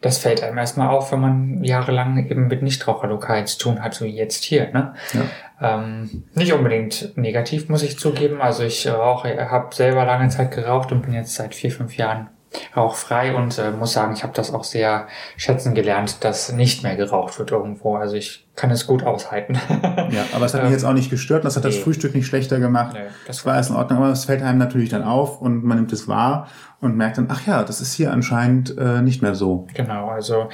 das 0.00 0.18
fällt 0.18 0.42
einem 0.42 0.58
erstmal 0.58 0.88
auf, 0.88 1.10
wenn 1.10 1.20
man 1.20 1.64
jahrelang 1.64 2.24
eben 2.28 2.46
mit 2.46 2.62
Nichtraucherlokalen 2.62 3.46
zu 3.46 3.58
tun 3.58 3.82
hat, 3.82 3.94
so 3.94 4.04
wie 4.04 4.10
jetzt 4.10 4.44
hier. 4.44 4.70
Ne? 4.72 4.94
Ja. 5.12 5.78
Ähm, 5.78 6.24
nicht 6.34 6.52
unbedingt 6.52 7.16
negativ, 7.16 7.68
muss 7.68 7.82
ich 7.82 7.98
zugeben. 7.98 8.40
Also 8.40 8.62
ich 8.62 8.86
rauche, 8.86 9.50
habe 9.50 9.74
selber 9.74 10.04
lange 10.04 10.28
Zeit 10.28 10.52
geraucht 10.52 10.92
und 10.92 11.02
bin 11.02 11.14
jetzt 11.14 11.34
seit 11.34 11.54
vier, 11.54 11.72
fünf 11.72 11.96
Jahren 11.96 12.28
rauchfrei 12.76 13.34
und 13.34 13.58
äh, 13.58 13.70
muss 13.70 13.92
sagen, 13.92 14.12
ich 14.12 14.22
habe 14.22 14.32
das 14.34 14.52
auch 14.52 14.64
sehr 14.64 15.06
schätzen 15.36 15.74
gelernt, 15.74 16.24
dass 16.24 16.52
nicht 16.52 16.82
mehr 16.82 16.96
geraucht 16.96 17.38
wird 17.38 17.50
irgendwo. 17.50 17.96
Also 17.96 18.16
ich 18.16 18.46
kann 18.56 18.70
es 18.70 18.86
gut 18.86 19.04
aushalten. 19.04 19.58
Ja, 20.10 20.24
aber 20.32 20.46
es 20.46 20.54
hat 20.54 20.62
mich 20.62 20.68
Ähm, 20.68 20.72
jetzt 20.72 20.84
auch 20.84 20.94
nicht 20.94 21.10
gestört, 21.10 21.44
das 21.44 21.56
hat 21.56 21.64
das 21.66 21.74
nee. 21.74 21.80
Frühstück 21.82 22.14
nicht 22.14 22.26
schlechter 22.26 22.58
gemacht. 22.60 22.94
Nö, 22.94 23.00
das 23.26 23.36
Das 23.38 23.46
war 23.46 23.54
alles 23.54 23.68
in 23.68 23.76
Ordnung, 23.76 23.98
aber 23.98 24.10
es 24.10 24.24
fällt 24.24 24.42
einem 24.42 24.58
natürlich 24.58 24.88
dann 24.88 25.02
auf 25.02 25.42
und 25.42 25.64
man 25.64 25.76
nimmt 25.76 25.92
es 25.92 26.08
wahr 26.08 26.48
und 26.80 26.96
merkt 26.96 27.18
dann, 27.18 27.28
ach 27.30 27.46
ja, 27.46 27.62
das 27.62 27.82
ist 27.82 27.92
hier 27.92 28.10
anscheinend 28.10 28.76
äh, 28.78 29.02
nicht 29.02 29.20
mehr 29.20 29.34
so. 29.34 29.66
Genau, 29.74 30.08
also 30.08 30.48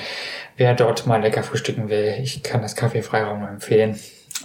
wer 0.57 0.75
dort 0.75 1.07
mal 1.07 1.21
lecker 1.21 1.45
frühstücken 1.45 1.89
will, 1.89 2.17
ich 2.21 2.43
kann 2.43 2.63
das 2.63 2.75
Kaffee 2.75 3.03
Freiraum 3.03 3.41
nur 3.41 3.49
empfehlen. 3.49 3.97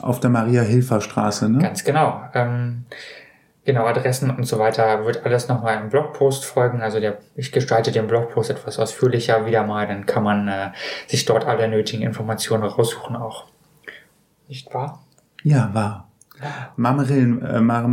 Auf 0.02 0.20
der 0.20 0.30
Maria-Hilfer-Straße, 0.30 1.50
ne? 1.50 1.58
Ganz 1.60 1.84
genau. 1.84 2.22
Ähm, 2.36 2.86
genau, 3.70 3.86
Adressen 3.86 4.32
und 4.32 4.46
so 4.46 4.58
weiter 4.58 5.06
wird 5.06 5.24
alles 5.26 5.48
nochmal 5.48 5.80
im 5.80 5.90
Blogpost 5.90 6.44
folgen. 6.44 6.82
Also 6.82 7.00
der, 7.00 7.20
ich 7.36 7.52
gestalte 7.52 7.92
den 7.92 8.08
Blogpost 8.08 8.50
etwas 8.50 8.80
ausführlicher 8.80 9.46
wieder 9.46 9.64
mal, 9.64 9.86
dann 9.86 10.08
kann 10.08 10.24
man 10.24 10.48
äh, 10.48 10.72
sich 11.06 11.26
dort 11.26 11.46
alle 11.46 11.68
nötigen 11.68 12.02
Informationen 12.02 12.64
raussuchen 12.64 13.16
auch. 13.16 13.46
Nicht 14.48 14.74
wahr? 14.74 15.06
Ja, 15.44 15.70
war. 15.74 16.10
Marmarillen, 16.78 17.44
äh, 17.46 17.62
Mar- 17.62 17.88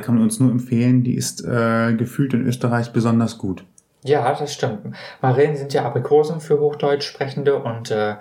kann 0.00 0.16
man 0.16 0.24
uns 0.24 0.38
nur 0.38 0.50
empfehlen, 0.50 1.02
die 1.02 1.14
ist 1.14 1.42
äh, 1.46 1.94
gefühlt 1.94 2.34
in 2.34 2.46
Österreich 2.46 2.92
besonders 2.92 3.38
gut. 3.38 3.64
Ja, 4.02 4.34
das 4.34 4.54
stimmt. 4.54 4.96
Marillen 5.20 5.56
sind 5.56 5.74
ja 5.74 5.84
Aprikosen 5.84 6.40
für 6.40 6.58
Hochdeutsch 6.58 7.04
sprechende 7.04 7.56
und 7.56 7.90
äh, 7.90 8.16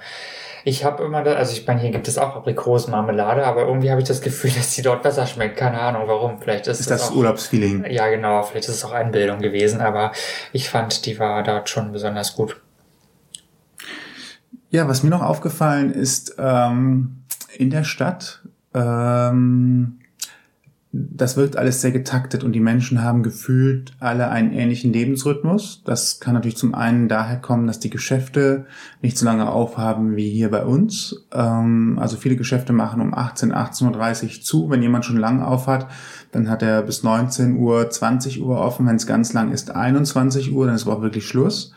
ich 0.66 0.84
habe 0.84 1.04
immer, 1.04 1.24
da, 1.24 1.34
also 1.34 1.54
ich 1.54 1.66
meine, 1.66 1.80
hier 1.80 1.92
gibt 1.92 2.08
es 2.10 2.18
auch 2.18 2.36
Aprikosenmarmelade, 2.36 3.46
aber 3.46 3.66
irgendwie 3.66 3.90
habe 3.90 4.02
ich 4.02 4.08
das 4.08 4.22
Gefühl, 4.22 4.52
dass 4.58 4.76
die 4.76 4.82
dort 4.82 5.04
besser 5.04 5.26
schmeckt. 5.26 5.58
Keine 5.58 5.80
Ahnung 5.80 6.04
warum. 6.08 6.40
Vielleicht 6.42 6.68
ist, 6.68 6.82
Ist 6.82 6.92
es 6.92 7.02
das 7.02 7.12
auch, 7.12 7.16
Urlaubsfeeling? 7.16 7.86
Ja, 7.90 8.10
genau. 8.10 8.44
Vielleicht 8.44 8.68
ist 8.68 8.76
es 8.76 8.86
auch 8.86 8.92
Einbildung 8.92 9.40
gewesen, 9.40 9.80
aber 9.80 10.12
ich 10.52 10.70
fand, 10.70 11.06
die 11.06 11.18
war 11.18 11.44
dort 11.44 11.70
schon 11.70 11.92
besonders 11.94 12.36
gut. 12.36 12.60
Ja, 14.70 14.88
was 14.88 15.02
mir 15.02 15.10
noch 15.10 15.24
aufgefallen 15.24 15.92
ist, 15.92 16.36
ähm, 16.38 17.24
in 17.58 17.70
der 17.70 17.84
Stadt 17.84 18.42
ähm, 18.74 19.99
das 20.92 21.38
wirkt 21.38 21.56
alles 21.56 21.82
sehr 21.82 21.92
getaktet 21.92 22.44
und 22.44 22.54
die 22.54 22.60
Menschen 22.60 23.04
haben 23.04 23.22
gefühlt 23.22 23.94
alle 24.00 24.30
einen 24.30 24.52
ähnlichen 24.52 24.92
Lebensrhythmus. 24.92 25.84
Das 25.86 26.20
kann 26.20 26.34
natürlich 26.34 26.58
zum 26.58 26.74
einen 26.74 27.08
daher 27.08 27.38
kommen, 27.38 27.68
dass 27.68 27.80
die 27.80 27.92
Geschäfte 27.92 28.66
nicht 29.00 29.16
so 29.16 29.24
lange 29.24 29.52
aufhaben 29.52 30.16
wie 30.16 30.32
hier 30.32 30.50
bei 30.50 30.66
uns. 30.66 31.28
Ähm, 31.32 32.00
also 32.02 32.18
viele 32.18 32.38
Geschäfte 32.38 32.74
machen 32.74 33.02
um 33.02 33.14
18, 33.14 33.54
18.30 33.54 34.24
Uhr 34.24 34.42
zu. 34.42 34.70
Wenn 34.72 34.82
jemand 34.82 35.06
schon 35.06 35.18
lang 35.18 35.44
aufhat, 35.44 35.88
dann 36.32 36.50
hat 36.50 36.64
er 36.64 36.82
bis 36.82 37.04
19 37.04 37.58
Uhr, 37.58 37.88
20 37.88 38.42
Uhr 38.42 38.60
offen. 38.60 38.88
Wenn 38.88 38.96
es 38.96 39.06
ganz 39.06 39.32
lang 39.32 39.52
ist, 39.52 39.70
21 39.70 40.52
Uhr, 40.54 40.66
dann 40.66 40.76
ist 40.76 40.88
aber 40.88 40.98
auch 40.98 41.02
wirklich 41.04 41.28
Schluss. 41.28 41.72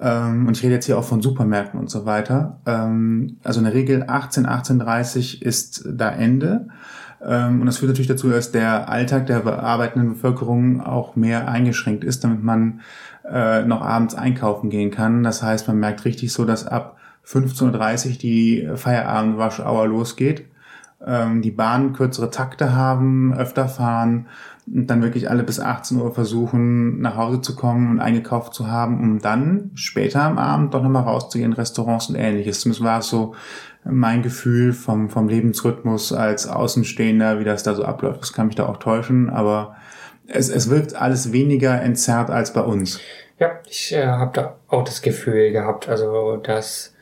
Ähm, 0.00 0.46
und 0.46 0.56
ich 0.56 0.62
rede 0.62 0.76
jetzt 0.76 0.86
hier 0.86 0.96
auch 0.96 1.04
von 1.04 1.20
Supermärkten 1.20 1.78
und 1.78 1.90
so 1.90 2.06
weiter. 2.06 2.58
Ähm, 2.64 3.36
also 3.44 3.60
in 3.60 3.64
der 3.64 3.74
Regel 3.74 4.04
18, 4.06 4.46
18.30 4.46 5.42
ist 5.42 5.84
da 5.86 6.10
Ende. 6.10 6.68
Ähm, 7.24 7.60
und 7.60 7.66
das 7.66 7.78
führt 7.78 7.90
natürlich 7.90 8.08
dazu, 8.08 8.30
dass 8.30 8.52
der 8.52 8.88
Alltag 8.88 9.26
der 9.26 9.40
bearbeitenden 9.40 10.14
Bevölkerung 10.14 10.80
auch 10.80 11.16
mehr 11.16 11.48
eingeschränkt 11.48 12.04
ist, 12.04 12.24
damit 12.24 12.42
man 12.42 12.80
äh, 13.30 13.62
noch 13.62 13.82
abends 13.82 14.14
einkaufen 14.14 14.70
gehen 14.70 14.90
kann. 14.90 15.22
Das 15.22 15.42
heißt, 15.42 15.68
man 15.68 15.78
merkt 15.78 16.04
richtig 16.04 16.32
so, 16.32 16.44
dass 16.44 16.66
ab 16.66 16.96
15.30 17.26 18.06
Uhr 18.06 18.18
die 18.18 18.68
Feierabend-Waschauer 18.74 19.86
losgeht. 19.86 20.46
Ähm, 21.04 21.42
die 21.42 21.50
Bahnen 21.50 21.92
kürzere 21.92 22.30
Takte 22.30 22.74
haben, 22.74 23.32
öfter 23.34 23.68
fahren 23.68 24.26
und 24.66 24.86
dann 24.88 25.02
wirklich 25.02 25.30
alle 25.30 25.42
bis 25.42 25.58
18 25.58 25.98
Uhr 25.98 26.14
versuchen, 26.14 27.00
nach 27.00 27.16
Hause 27.16 27.40
zu 27.40 27.56
kommen 27.56 27.90
und 27.90 28.00
eingekauft 28.00 28.54
zu 28.54 28.68
haben, 28.68 29.00
um 29.00 29.18
dann 29.18 29.70
später 29.74 30.22
am 30.22 30.38
Abend 30.38 30.74
doch 30.74 30.82
nochmal 30.82 31.04
rauszugehen, 31.04 31.52
Restaurants 31.52 32.08
und 32.08 32.16
ähnliches. 32.16 32.60
Zumindest 32.60 32.84
war 32.84 32.98
es 32.98 33.08
so 33.08 33.34
mein 33.84 34.22
Gefühl 34.22 34.72
vom, 34.72 35.08
vom 35.08 35.28
Lebensrhythmus 35.28 36.12
als 36.12 36.46
Außenstehender, 36.46 37.38
wie 37.40 37.44
das 37.44 37.62
da 37.62 37.74
so 37.74 37.84
abläuft. 37.84 38.20
Das 38.20 38.32
kann 38.32 38.46
mich 38.46 38.56
da 38.56 38.66
auch 38.66 38.78
täuschen, 38.78 39.30
aber 39.30 39.76
es, 40.26 40.48
es 40.48 40.70
wirkt 40.70 40.94
alles 40.94 41.32
weniger 41.32 41.80
entzerrt 41.80 42.30
als 42.30 42.52
bei 42.52 42.60
uns. 42.60 43.00
Ja, 43.38 43.52
ich 43.68 43.92
äh, 43.94 44.06
habe 44.06 44.32
da 44.34 44.56
auch 44.68 44.84
das 44.84 45.02
Gefühl 45.02 45.50
gehabt, 45.52 45.88
also 45.88 46.36
dass 46.36 46.94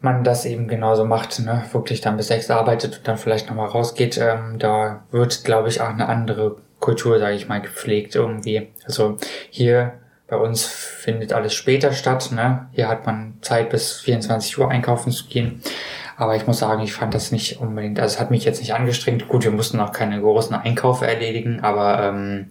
man 0.00 0.24
das 0.24 0.44
eben 0.44 0.68
genauso 0.68 1.04
macht, 1.04 1.40
ne? 1.40 1.64
wirklich 1.72 2.00
dann 2.00 2.16
bis 2.16 2.28
sechs 2.28 2.50
arbeitet 2.50 2.98
und 2.98 3.08
dann 3.08 3.18
vielleicht 3.18 3.48
nochmal 3.48 3.68
rausgeht. 3.68 4.18
Ähm, 4.18 4.58
da 4.58 5.04
wird, 5.10 5.44
glaube 5.44 5.68
ich, 5.68 5.80
auch 5.80 5.88
eine 5.88 6.08
andere 6.08 6.56
Kultur, 6.78 7.18
sage 7.18 7.34
ich 7.34 7.48
mal, 7.48 7.60
gepflegt 7.60 8.14
irgendwie. 8.14 8.68
Also 8.84 9.16
hier 9.50 9.94
bei 10.28 10.36
uns 10.36 10.66
findet 10.66 11.32
alles 11.32 11.54
später 11.54 11.92
statt. 11.92 12.30
Ne? 12.32 12.68
Hier 12.72 12.88
hat 12.88 13.06
man 13.06 13.38
Zeit 13.40 13.70
bis 13.70 14.00
24 14.00 14.58
Uhr 14.58 14.70
einkaufen 14.70 15.10
zu 15.10 15.26
gehen. 15.26 15.62
Aber 16.18 16.34
ich 16.34 16.46
muss 16.46 16.58
sagen, 16.58 16.82
ich 16.82 16.92
fand 16.92 17.14
das 17.14 17.30
nicht 17.30 17.60
unbedingt, 17.60 18.00
also 18.00 18.14
es 18.14 18.20
hat 18.20 18.32
mich 18.32 18.44
jetzt 18.44 18.58
nicht 18.58 18.74
angestrengt. 18.74 19.28
Gut, 19.28 19.44
wir 19.44 19.52
mussten 19.52 19.78
auch 19.78 19.92
keine 19.92 20.20
großen 20.20 20.54
Einkäufe 20.54 21.06
erledigen, 21.06 21.60
aber 21.60 22.02
ähm, 22.02 22.48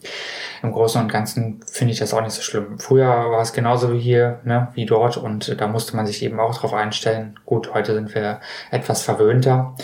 im 0.63 0.71
Großen 0.71 1.01
und 1.01 1.11
Ganzen 1.11 1.59
finde 1.69 1.91
ich 1.91 1.99
das 1.99 2.13
auch 2.13 2.21
nicht 2.21 2.31
so 2.31 2.41
schlimm. 2.41 2.79
Früher 2.79 3.07
war 3.07 3.41
es 3.41 3.51
genauso 3.51 3.91
wie 3.91 3.99
hier, 3.99 4.39
ne, 4.45 4.69
wie 4.73 4.85
dort 4.85 5.17
und 5.17 5.59
da 5.59 5.67
musste 5.67 5.97
man 5.97 6.07
sich 6.07 6.23
eben 6.23 6.39
auch 6.39 6.57
drauf 6.57 6.73
einstellen. 6.73 7.37
Gut, 7.45 7.73
heute 7.73 7.93
sind 7.93 8.15
wir 8.15 8.39
etwas 8.71 9.01
verwöhnter. 9.03 9.75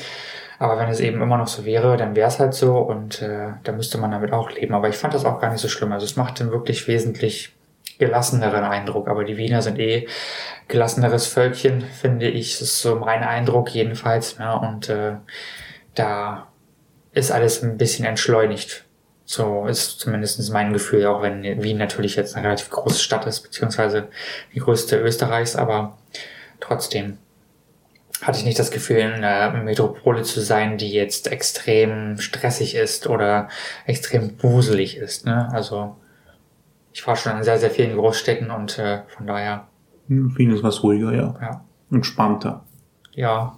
Aber 0.60 0.80
wenn 0.80 0.88
es 0.88 1.02
eben 1.02 1.22
immer 1.22 1.38
noch 1.38 1.48
so 1.48 1.66
wäre, 1.66 1.98
dann 1.98 2.16
wäre 2.16 2.30
es 2.30 2.39
halt 2.39 2.54
so 2.54 2.78
und 2.78 3.22
äh, 3.22 3.50
da 3.66 3.74
müsste 3.74 3.98
man 3.98 4.12
damit 4.12 4.32
auch 4.32 4.50
leben. 4.50 4.74
Aber 4.74 4.88
ich 4.88 4.96
fand 4.96 5.14
das 5.14 5.26
auch 5.26 5.41
gar 5.41 5.52
nicht 5.52 5.60
so 5.60 5.68
schlimm. 5.68 5.91
Also 5.91 6.06
es 6.06 6.16
macht 6.16 6.39
dann 6.39 6.52
wirklich 6.52 6.88
wesentlich 6.88 7.54
gelasseneren 7.98 8.64
Eindruck. 8.64 9.08
Aber 9.08 9.24
die 9.24 9.38
Wiener 9.38 9.62
sind 9.62 9.80
eh 9.80 10.08
gelasseneres 10.68 11.28
Völkchen, 11.28 11.82
finde 11.82 12.28
ich. 12.28 12.54
Das 12.54 12.62
ist 12.62 12.82
so 12.82 12.96
mein 12.96 13.24
Eindruck 13.24 13.74
jedenfalls. 13.74 14.38
Ja, 14.39 14.54
und 14.54 14.89
äh, 14.89 15.16
da 15.96 16.48
ist 17.12 17.32
alles 17.32 17.64
ein 17.64 17.78
bisschen 17.78 18.06
entschleunigt. 18.06 18.86
So 19.26 19.68
ist 19.68 20.00
zumindest 20.00 20.52
mein 20.52 20.74
Gefühl, 20.74 21.06
auch 21.06 21.22
wenn 21.22 21.64
Wien 21.64 21.78
natürlich 21.78 22.16
jetzt 22.16 22.36
eine 22.36 22.46
relativ 22.46 22.70
große 22.70 23.00
Stadt 23.00 23.26
ist, 23.26 23.41
beziehungsweise 23.41 24.10
die 24.54 24.60
größte 24.60 24.98
Österreichs, 24.98 25.56
aber 25.56 25.98
trotzdem 26.60 27.18
hatte 28.22 28.38
ich 28.38 28.46
nicht 28.46 28.60
das 28.60 28.72
Gefühl, 28.72 28.98
in 28.98 29.24
einer 29.24 29.52
Metropole 29.64 30.24
zu 30.24 30.41
sein, 30.41 30.78
die 30.78 30.91
jetzt 30.91 31.32
extrem 31.32 32.20
stressig 32.20 32.76
ist 32.76 33.08
oder 33.08 33.50
extrem 33.86 34.41
wuselig 34.41 34.98
ist. 34.98 35.26
Ne? 35.26 35.50
Also 35.52 35.96
ich 36.94 37.06
war 37.08 37.16
schon 37.16 37.38
in 37.38 37.44
sehr, 37.44 37.58
sehr 37.58 37.72
vielen 37.72 37.98
Großstädten 37.98 38.52
und 38.52 38.78
äh, 38.80 39.02
von 39.08 39.28
daher. 39.28 39.68
Wien 40.08 40.52
ist 40.52 40.64
was 40.64 40.84
ruhiger, 40.84 41.12
ja. 41.14 41.36
Ja. 41.41 41.66
Entspannter. 41.91 42.64
Ja. 43.14 43.58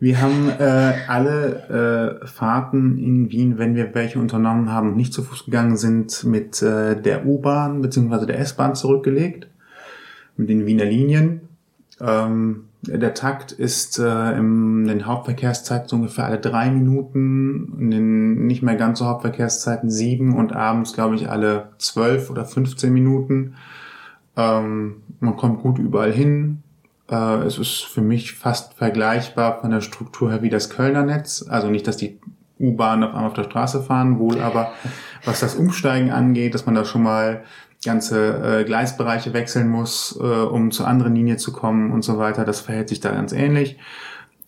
Wir 0.00 0.20
haben 0.20 0.48
äh, 0.58 0.94
alle 1.08 2.20
äh, 2.22 2.26
Fahrten 2.26 2.98
in 2.98 3.30
Wien, 3.30 3.58
wenn 3.58 3.74
wir 3.74 3.94
welche 3.94 4.18
unternommen 4.18 4.72
haben 4.72 4.88
und 4.90 4.96
nicht 4.96 5.12
zu 5.12 5.22
Fuß 5.22 5.44
gegangen 5.44 5.76
sind, 5.76 6.24
mit 6.24 6.62
äh, 6.62 7.00
der 7.00 7.26
U-Bahn 7.26 7.82
bzw. 7.82 8.26
der 8.26 8.38
S-Bahn 8.40 8.74
zurückgelegt. 8.74 9.46
Mit 10.36 10.48
den 10.48 10.64
Wiener 10.66 10.86
Linien. 10.86 11.42
Ähm, 12.00 12.69
der 12.82 13.14
Takt 13.14 13.52
ist 13.52 13.98
äh, 13.98 14.32
in 14.38 14.86
den 14.86 15.06
Hauptverkehrszeiten 15.06 15.98
ungefähr 15.98 16.24
alle 16.24 16.38
drei 16.38 16.70
Minuten, 16.70 17.76
in 17.78 17.90
den 17.90 18.46
nicht 18.46 18.62
mehr 18.62 18.76
ganz 18.76 18.98
so 19.00 19.06
Hauptverkehrszeiten 19.06 19.90
sieben 19.90 20.36
und 20.36 20.54
abends, 20.54 20.94
glaube 20.94 21.14
ich, 21.16 21.28
alle 21.28 21.72
zwölf 21.78 22.30
oder 22.30 22.46
15 22.46 22.92
Minuten. 22.92 23.54
Ähm, 24.36 25.02
man 25.20 25.36
kommt 25.36 25.60
gut 25.60 25.78
überall 25.78 26.12
hin. 26.12 26.62
Äh, 27.10 27.42
es 27.42 27.58
ist 27.58 27.84
für 27.84 28.00
mich 28.00 28.34
fast 28.34 28.74
vergleichbar 28.74 29.60
von 29.60 29.70
der 29.70 29.82
Struktur 29.82 30.30
her 30.30 30.42
wie 30.42 30.50
das 30.50 30.70
Kölner 30.70 31.02
Netz. 31.02 31.44
Also 31.46 31.68
nicht, 31.68 31.86
dass 31.86 31.98
die 31.98 32.18
U-Bahn 32.58 33.02
auf 33.02 33.10
einmal 33.10 33.26
auf 33.26 33.34
der 33.34 33.44
Straße 33.44 33.82
fahren, 33.82 34.18
wohl 34.18 34.40
aber 34.40 34.72
was 35.24 35.40
das 35.40 35.54
Umsteigen 35.54 36.10
angeht, 36.10 36.54
dass 36.54 36.66
man 36.66 36.74
da 36.74 36.84
schon 36.86 37.02
mal 37.02 37.42
ganze 37.84 38.60
äh, 38.60 38.64
Gleisbereiche 38.64 39.32
wechseln 39.32 39.68
muss, 39.68 40.18
äh, 40.20 40.24
um 40.24 40.70
zur 40.70 40.86
anderen 40.86 41.14
Linie 41.14 41.36
zu 41.36 41.52
kommen 41.52 41.92
und 41.92 42.02
so 42.02 42.18
weiter. 42.18 42.44
Das 42.44 42.60
verhält 42.60 42.88
sich 42.88 43.00
da 43.00 43.10
ganz 43.10 43.32
ähnlich. 43.32 43.78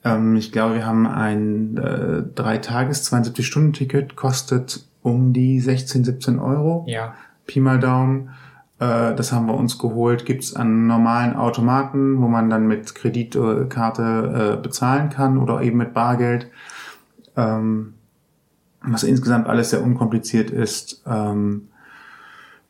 Ähm, 0.05 0.37
ich 0.37 0.53
glaube, 0.53 0.75
wir 0.77 0.87
haben 0.87 1.07
ein 1.07 1.77
äh, 1.79 2.23
drei 2.35 2.59
Tages 2.59 3.05
72 3.05 3.47
Stunden 3.47 3.73
Ticket 3.73 4.17
kostet 4.17 4.87
um 5.03 5.33
die 5.33 5.61
16, 5.61 6.05
17 6.05 6.39
Euro. 6.39 6.85
Ja. 6.89 7.15
Pi 7.47 7.61
mal 7.61 7.81
Daumen. 7.81 8.31
Äh, 8.79 9.15
das 9.15 9.33
haben 9.33 9.47
wir 9.47 9.55
uns 9.55 9.79
geholt. 9.79 10.27
Gibt's 10.27 10.55
an 10.55 10.87
normalen 10.87 11.35
Automaten, 11.35 12.21
wo 12.21 12.29
man 12.29 12.51
dann 12.51 12.67
mit 12.67 12.95
Kreditkarte 12.95 14.57
äh, 14.59 14.63
bezahlen 14.63 15.09
kann 15.09 15.39
oder 15.39 15.63
eben 15.63 15.79
mit 15.79 15.95
Bargeld. 15.95 16.49
Ähm, 17.37 17.95
was 18.85 19.05
insgesamt 19.05 19.47
alles 19.47 19.71
sehr 19.71 19.83
unkompliziert 19.83 20.51
ist. 20.51 21.03
Ähm, 21.07 21.69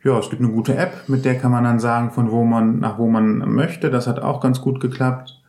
ja, 0.04 0.18
es 0.18 0.30
gibt 0.30 0.42
eine 0.42 0.50
gute 0.50 0.76
App, 0.76 1.08
mit 1.08 1.24
der 1.24 1.38
kann 1.38 1.52
man 1.52 1.64
dann 1.64 1.78
sagen, 1.78 2.10
von 2.10 2.30
wo 2.30 2.44
man 2.44 2.80
nach 2.80 2.98
wo 2.98 3.08
man 3.08 3.38
möchte. 3.52 3.90
Das 3.90 4.06
hat 4.06 4.20
auch 4.20 4.40
ganz 4.40 4.60
gut 4.60 4.80
geklappt. 4.80 5.40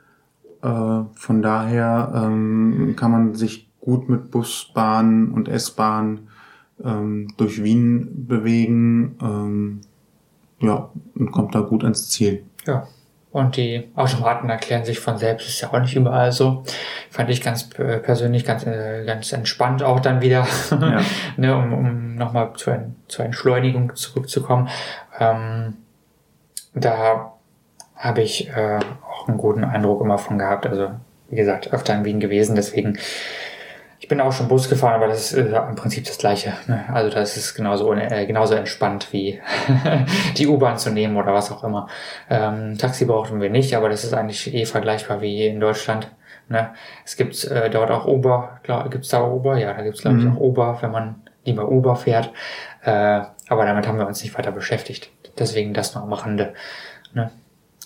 Äh, 0.62 1.02
von 1.16 1.42
daher 1.42 2.12
ähm, 2.16 2.96
kann 2.96 3.12
man 3.12 3.34
sich 3.34 3.70
gut 3.82 4.10
mit 4.10 4.32
Bus, 4.32 4.72
Bahn 4.74 5.32
und 5.32 5.48
S-Bahn 5.48 6.28
ähm, 6.84 7.28
durch 7.38 7.64
Wien 7.64 8.28
bewegen. 8.28 9.18
Ähm, 9.22 9.82
ja, 10.60 10.90
und 11.16 11.32
kommt 11.32 11.56
da 11.56 11.62
gut 11.62 11.84
ans 11.84 12.10
Ziel. 12.10 12.44
Ja. 12.66 12.88
Und 13.34 13.58
die 13.58 13.90
Automaten 13.96 14.48
erklären 14.48 14.86
sich 14.86 15.00
von 15.00 15.18
selbst, 15.18 15.48
ist 15.50 15.60
ja 15.60 15.74
auch 15.74 15.80
nicht 15.80 15.96
überall 15.96 16.32
so. 16.32 16.64
Fand 17.10 17.32
ich 17.32 17.42
ganz 17.42 17.68
persönlich 17.68 18.46
ganz, 18.46 18.64
äh, 18.64 19.04
ganz 19.08 19.34
entspannt 19.34 19.82
auch 19.82 20.00
dann 20.00 20.22
wieder, 20.22 20.46
ja. 20.70 21.02
ne, 21.38 21.58
um, 21.58 21.74
um 21.74 22.16
nochmal 22.16 22.54
zu, 22.54 22.70
ein, 22.70 22.96
zur 23.08 23.26
Entschleunigung 23.26 23.96
zurückzukommen. 23.96 24.70
Ähm, 25.20 25.78
da 26.76 27.34
habe 27.96 28.22
ich 28.22 28.50
äh, 28.50 28.80
auch 29.10 29.28
einen 29.28 29.40
guten 29.40 29.64
Eindruck 29.64 30.02
immer 30.02 30.20
von 30.20 30.38
gehabt. 30.38 30.68
Also, 30.68 30.92
wie 31.30 31.36
gesagt, 31.36 31.74
öfter 31.74 31.96
in 31.96 32.06
Wien 32.06 32.20
gewesen, 32.20 32.56
deswegen 32.56 33.00
ich 34.04 34.10
bin 34.10 34.20
auch 34.20 34.34
schon 34.34 34.50
Bus 34.50 34.68
gefahren, 34.68 34.96
aber 34.96 35.08
das 35.08 35.32
ist 35.32 35.38
äh, 35.38 35.56
im 35.56 35.76
Prinzip 35.76 36.04
das 36.04 36.18
Gleiche. 36.18 36.52
Ne? 36.68 36.84
Also 36.92 37.10
das 37.10 37.38
ist 37.38 37.56
genauso, 37.56 37.94
äh, 37.94 38.26
genauso 38.26 38.54
entspannt 38.54 39.08
wie 39.14 39.40
die 40.38 40.46
U-Bahn 40.46 40.78
zu 40.78 40.92
nehmen 40.92 41.16
oder 41.16 41.34
was 41.34 41.54
auch 41.54 41.64
immer. 41.64 41.88
Ähm, 42.30 42.78
Taxi 42.78 43.06
brauchten 43.06 43.40
wir 43.40 43.50
nicht, 43.50 43.78
aber 43.78 43.88
das 43.88 44.04
ist 44.04 44.14
eigentlich 44.14 44.54
eh 44.54 44.66
vergleichbar 44.66 45.22
wie 45.22 45.48
in 45.48 45.62
Deutschland. 45.62 46.12
Ne? 46.50 46.72
Es 47.06 47.16
gibt 47.16 47.46
äh, 47.46 47.70
dort 47.70 47.92
auch 47.92 48.06
Uber, 48.06 48.60
gibt 48.90 49.06
es 49.06 49.10
da 49.10 49.26
Uber? 49.26 49.58
Ja, 49.58 49.74
da 49.74 49.84
gibt 49.84 49.96
es 49.96 50.02
glaube 50.02 50.18
ich 50.18 50.26
mhm. 50.26 50.36
auch 50.36 50.42
Uber, 50.42 50.78
wenn 50.82 50.92
man 50.92 51.22
lieber 51.46 51.72
Uber 51.72 51.96
fährt. 51.96 52.30
Äh, 52.84 53.22
aber 53.48 53.66
damit 53.66 53.88
haben 53.88 54.00
wir 54.00 54.08
uns 54.08 54.22
nicht 54.22 54.38
weiter 54.38 54.52
beschäftigt. 54.52 55.12
Deswegen 55.40 55.74
das 55.74 55.96
noch 55.96 56.04
am 56.04 56.12
Rande. 56.12 56.54
Ne? 57.14 57.32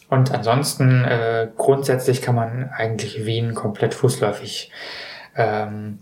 Und 0.09 0.33
ansonsten, 0.33 1.05
äh, 1.05 1.47
grundsätzlich 1.55 2.23
kann 2.23 2.33
man 2.33 2.71
eigentlich 2.75 3.23
Wien 3.27 3.53
komplett 3.53 3.93
fußläufig 3.93 4.71
ähm, 5.35 5.99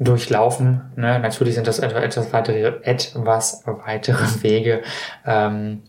durchlaufen. 0.00 0.90
Ne? 0.96 1.20
Natürlich 1.20 1.54
sind 1.54 1.66
das 1.66 1.78
etwas, 1.78 2.32
weitere, 2.32 2.80
etwas 2.82 3.62
weitere 3.66 4.42
Wege. 4.42 4.82
Ähm, 5.24 5.82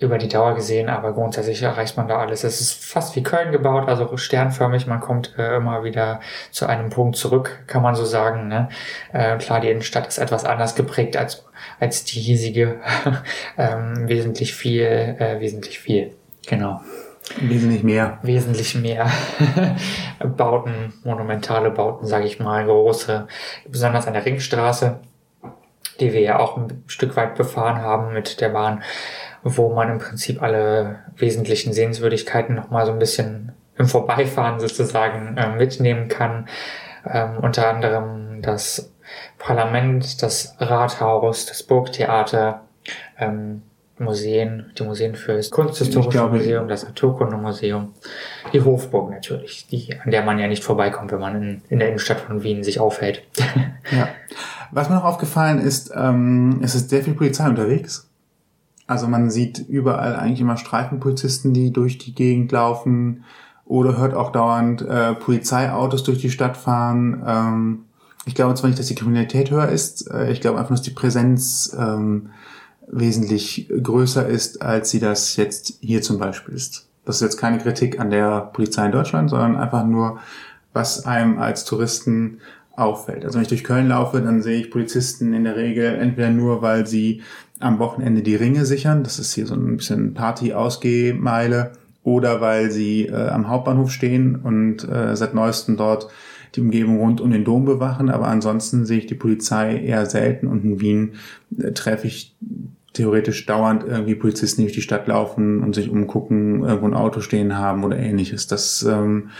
über 0.00 0.18
die 0.18 0.28
Dauer 0.28 0.54
gesehen, 0.54 0.88
aber 0.88 1.12
grundsätzlich 1.12 1.62
erreicht 1.62 1.96
man 1.96 2.08
da 2.08 2.18
alles. 2.18 2.42
Es 2.42 2.60
ist 2.60 2.84
fast 2.84 3.14
wie 3.14 3.22
Köln 3.22 3.52
gebaut, 3.52 3.88
also 3.88 4.16
sternförmig. 4.16 4.86
Man 4.86 5.00
kommt 5.00 5.38
äh, 5.38 5.56
immer 5.56 5.84
wieder 5.84 6.20
zu 6.50 6.66
einem 6.66 6.90
Punkt 6.90 7.16
zurück, 7.16 7.62
kann 7.68 7.80
man 7.80 7.94
so 7.94 8.04
sagen. 8.04 8.48
Ne? 8.48 8.68
Äh, 9.12 9.38
klar, 9.38 9.60
die 9.60 9.70
Innenstadt 9.70 10.08
ist 10.08 10.18
etwas 10.18 10.44
anders 10.44 10.74
geprägt 10.74 11.16
als 11.16 11.44
als 11.80 12.04
die 12.04 12.20
hiesige. 12.20 12.80
ähm, 13.58 14.08
wesentlich 14.08 14.54
viel, 14.54 14.82
äh, 14.82 15.40
wesentlich 15.40 15.78
viel. 15.78 16.12
Genau. 16.46 16.80
Wesentlich 17.40 17.82
mehr. 17.82 18.18
Wesentlich 18.22 18.74
mehr 18.74 19.10
Bauten, 20.36 20.92
monumentale 21.04 21.70
Bauten, 21.70 22.06
sage 22.06 22.26
ich 22.26 22.38
mal, 22.38 22.64
große, 22.64 23.26
besonders 23.68 24.06
an 24.06 24.12
der 24.12 24.24
Ringstraße, 24.24 25.00
die 26.00 26.12
wir 26.12 26.20
ja 26.20 26.38
auch 26.38 26.56
ein 26.56 26.84
Stück 26.86 27.16
weit 27.16 27.34
befahren 27.34 27.78
haben 27.78 28.12
mit 28.12 28.40
der 28.40 28.50
Bahn 28.50 28.82
wo 29.44 29.72
man 29.72 29.90
im 29.90 29.98
Prinzip 29.98 30.42
alle 30.42 31.00
wesentlichen 31.16 31.72
Sehenswürdigkeiten 31.72 32.54
nochmal 32.54 32.86
so 32.86 32.92
ein 32.92 32.98
bisschen 32.98 33.52
im 33.76 33.86
Vorbeifahren 33.86 34.58
sozusagen 34.58 35.36
äh, 35.36 35.54
mitnehmen 35.56 36.08
kann. 36.08 36.48
Ähm, 37.06 37.38
unter 37.42 37.68
anderem 37.68 38.40
das 38.40 38.92
Parlament, 39.38 40.22
das 40.22 40.56
Rathaus, 40.58 41.44
das 41.44 41.62
Burgtheater, 41.62 42.62
ähm, 43.18 43.62
Museen, 43.98 44.66
die 44.76 44.82
Museen 44.82 45.14
für 45.14 45.34
das 45.36 45.50
Kunsthistorische 45.50 46.10
glaube, 46.10 46.38
Museum, 46.38 46.66
das 46.66 46.84
Naturkundemuseum, 46.84 47.92
die 48.52 48.60
Hofburg 48.60 49.10
natürlich, 49.10 49.66
die, 49.70 49.96
an 50.04 50.10
der 50.10 50.24
man 50.24 50.38
ja 50.38 50.48
nicht 50.48 50.64
vorbeikommt, 50.64 51.12
wenn 51.12 51.20
man 51.20 51.36
in, 51.36 51.62
in 51.68 51.78
der 51.78 51.88
Innenstadt 51.88 52.20
von 52.20 52.42
Wien 52.42 52.64
sich 52.64 52.80
aufhält. 52.80 53.22
ja. 53.92 54.08
Was 54.72 54.88
mir 54.88 54.96
noch 54.96 55.04
aufgefallen 55.04 55.60
ist, 55.60 55.92
ähm, 55.94 56.60
es 56.62 56.74
ist 56.74 56.90
sehr 56.90 57.04
viel 57.04 57.14
Polizei 57.14 57.48
unterwegs. 57.48 58.08
Also 58.86 59.06
man 59.06 59.30
sieht 59.30 59.60
überall 59.60 60.16
eigentlich 60.16 60.40
immer 60.40 60.56
Streifenpolizisten, 60.56 61.54
die 61.54 61.72
durch 61.72 61.98
die 61.98 62.14
Gegend 62.14 62.50
laufen 62.52 63.24
oder 63.64 63.96
hört 63.96 64.14
auch 64.14 64.32
dauernd 64.32 64.82
äh, 64.82 65.14
Polizeiautos 65.14 66.02
durch 66.02 66.18
die 66.18 66.30
Stadt 66.30 66.56
fahren. 66.56 67.22
Ähm, 67.26 67.84
ich 68.26 68.34
glaube 68.34 68.54
zwar 68.54 68.68
nicht, 68.68 68.78
dass 68.78 68.86
die 68.86 68.94
Kriminalität 68.94 69.50
höher 69.50 69.68
ist, 69.68 70.10
äh, 70.10 70.30
ich 70.32 70.40
glaube 70.40 70.58
einfach, 70.58 70.72
dass 70.72 70.82
die 70.82 70.90
Präsenz 70.90 71.74
ähm, 71.78 72.30
wesentlich 72.86 73.68
größer 73.82 74.26
ist, 74.26 74.62
als 74.62 74.90
sie 74.90 75.00
das 75.00 75.36
jetzt 75.36 75.78
hier 75.80 76.02
zum 76.02 76.18
Beispiel 76.18 76.54
ist. 76.54 76.86
Das 77.04 77.16
ist 77.16 77.22
jetzt 77.22 77.36
keine 77.36 77.58
Kritik 77.58 78.00
an 78.00 78.10
der 78.10 78.50
Polizei 78.52 78.86
in 78.86 78.92
Deutschland, 78.92 79.30
sondern 79.30 79.56
einfach 79.56 79.84
nur, 79.84 80.18
was 80.72 81.06
einem 81.06 81.38
als 81.38 81.64
Touristen 81.64 82.38
auffällt. 82.76 83.24
Also 83.24 83.36
wenn 83.36 83.42
ich 83.42 83.48
durch 83.48 83.64
Köln 83.64 83.88
laufe, 83.88 84.20
dann 84.20 84.42
sehe 84.42 84.60
ich 84.60 84.70
Polizisten 84.70 85.32
in 85.32 85.44
der 85.44 85.56
Regel 85.56 85.94
entweder 85.94 86.30
nur, 86.30 86.62
weil 86.62 86.86
sie 86.86 87.22
am 87.60 87.78
Wochenende 87.78 88.22
die 88.22 88.36
Ringe 88.36 88.64
sichern. 88.64 89.04
Das 89.04 89.18
ist 89.18 89.34
hier 89.34 89.46
so 89.46 89.54
ein 89.54 89.76
bisschen 89.76 90.14
Party-Ausgehmeile. 90.14 91.72
Oder 92.02 92.42
weil 92.42 92.70
sie 92.70 93.06
äh, 93.06 93.28
am 93.28 93.48
Hauptbahnhof 93.48 93.90
stehen 93.90 94.36
und 94.36 94.86
äh, 94.86 95.16
seit 95.16 95.34
neuestem 95.34 95.78
dort 95.78 96.08
die 96.54 96.60
Umgebung 96.60 96.98
rund 96.98 97.22
um 97.22 97.30
den 97.30 97.44
Dom 97.44 97.64
bewachen. 97.64 98.10
Aber 98.10 98.28
ansonsten 98.28 98.84
sehe 98.84 98.98
ich 98.98 99.06
die 99.06 99.14
Polizei 99.14 99.78
eher 99.78 100.04
selten. 100.04 100.46
Und 100.46 100.64
in 100.64 100.80
Wien 100.82 101.12
äh, 101.58 101.72
treffe 101.72 102.06
ich 102.06 102.36
theoretisch 102.94 103.44
dauernd 103.44 103.84
irgendwie 103.84 104.14
Polizisten, 104.14 104.62
die 104.62 104.66
durch 104.68 104.76
die 104.76 104.82
Stadt 104.82 105.06
laufen 105.06 105.62
und 105.62 105.74
sich 105.74 105.90
umgucken, 105.90 106.64
irgendwo 106.64 106.86
ein 106.86 106.94
Auto 106.94 107.20
stehen 107.20 107.58
haben 107.58 107.84
oder 107.84 107.98
ähnliches. 107.98 108.46
Das 108.46 108.82
ähm, 108.82 109.30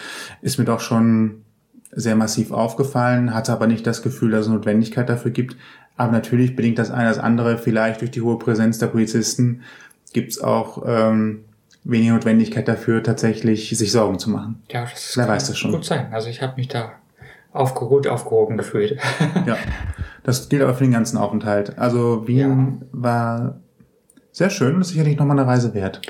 ist 0.42 0.58
mir 0.58 0.64
doch 0.66 0.80
schon 0.80 1.42
sehr 1.90 2.16
massiv 2.16 2.50
aufgefallen, 2.50 3.32
hatte 3.32 3.52
aber 3.52 3.66
nicht 3.66 3.86
das 3.86 4.02
Gefühl, 4.02 4.32
dass 4.32 4.42
es 4.46 4.52
Notwendigkeit 4.52 5.08
dafür 5.08 5.30
gibt. 5.30 5.56
Aber 5.96 6.10
natürlich 6.12 6.56
bedingt 6.56 6.78
das 6.78 6.90
eine 6.90 7.08
das 7.08 7.18
andere. 7.18 7.56
Vielleicht 7.56 8.00
durch 8.00 8.10
die 8.10 8.20
hohe 8.20 8.38
Präsenz 8.38 8.78
der 8.78 8.88
Polizisten 8.88 9.62
gibt 10.12 10.32
es 10.32 10.40
auch 10.42 10.82
ähm, 10.86 11.44
weniger 11.84 12.14
Notwendigkeit 12.14 12.66
dafür, 12.66 13.02
tatsächlich 13.02 13.70
sich 13.70 13.92
Sorgen 13.92 14.18
zu 14.18 14.30
machen. 14.30 14.62
Ja, 14.70 14.82
das 14.82 15.16
Wer 15.16 15.28
weiß 15.28 15.46
das 15.48 15.58
schon. 15.58 15.70
gut 15.70 15.84
sein. 15.84 16.08
Also 16.12 16.28
ich 16.28 16.42
habe 16.42 16.54
mich 16.56 16.66
da 16.68 16.92
aufge 17.52 17.86
gut 17.86 18.08
aufgehoben 18.08 18.56
gefühlt. 18.56 18.98
ja, 19.46 19.56
das 20.24 20.48
gilt 20.48 20.62
aber 20.62 20.74
für 20.74 20.84
den 20.84 20.92
ganzen 20.92 21.16
Aufenthalt. 21.16 21.78
Also 21.78 22.26
Wien 22.26 22.80
ja. 22.80 22.88
war 22.90 23.60
sehr 24.32 24.50
schön 24.50 24.74
und 24.74 24.80
ist 24.80 24.88
sicherlich 24.88 25.16
nochmal 25.16 25.38
eine 25.38 25.48
Reise 25.48 25.74
wert. 25.74 26.00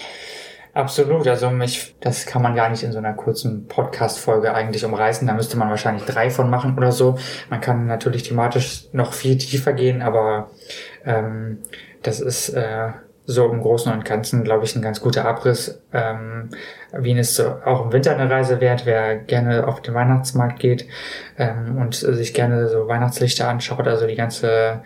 Absolut, 0.72 1.28
also 1.28 1.50
mich, 1.50 1.94
das 2.00 2.26
kann 2.26 2.42
man 2.42 2.56
gar 2.56 2.68
nicht 2.68 2.82
in 2.82 2.90
so 2.90 2.98
einer 2.98 3.12
kurzen 3.12 3.68
Podcast-Folge 3.68 4.54
eigentlich 4.54 4.84
umreißen. 4.84 5.26
Da 5.28 5.34
müsste 5.34 5.56
man 5.56 5.70
wahrscheinlich 5.70 6.04
drei 6.04 6.30
von 6.30 6.50
machen 6.50 6.76
oder 6.76 6.90
so. 6.90 7.16
Man 7.48 7.60
kann 7.60 7.86
natürlich 7.86 8.24
thematisch 8.24 8.88
noch 8.92 9.12
viel 9.12 9.38
tiefer 9.38 9.72
gehen, 9.72 10.02
aber 10.02 10.50
ähm, 11.04 11.58
das 12.02 12.18
ist 12.18 12.48
äh, 12.48 12.88
so 13.26 13.50
im 13.50 13.62
Großen 13.62 13.92
und 13.92 14.04
Ganzen, 14.04 14.44
glaube 14.44 14.64
ich, 14.64 14.76
ein 14.76 14.82
ganz 14.82 15.00
guter 15.00 15.24
Abriss. 15.24 15.80
Ähm, 15.92 16.50
Wien 16.92 17.16
ist 17.16 17.40
auch 17.40 17.86
im 17.86 17.92
Winter 17.92 18.16
eine 18.16 18.30
Reise 18.30 18.60
wert, 18.60 18.84
wer 18.84 19.16
gerne 19.16 19.66
auf 19.66 19.80
den 19.80 19.94
Weihnachtsmarkt 19.94 20.60
geht 20.60 20.86
ähm, 21.38 21.78
und 21.78 21.94
sich 21.94 22.34
gerne 22.34 22.68
so 22.68 22.86
Weihnachtslichter 22.86 23.48
anschaut, 23.48 23.88
also 23.88 24.06
die 24.06 24.14
ganze 24.14 24.82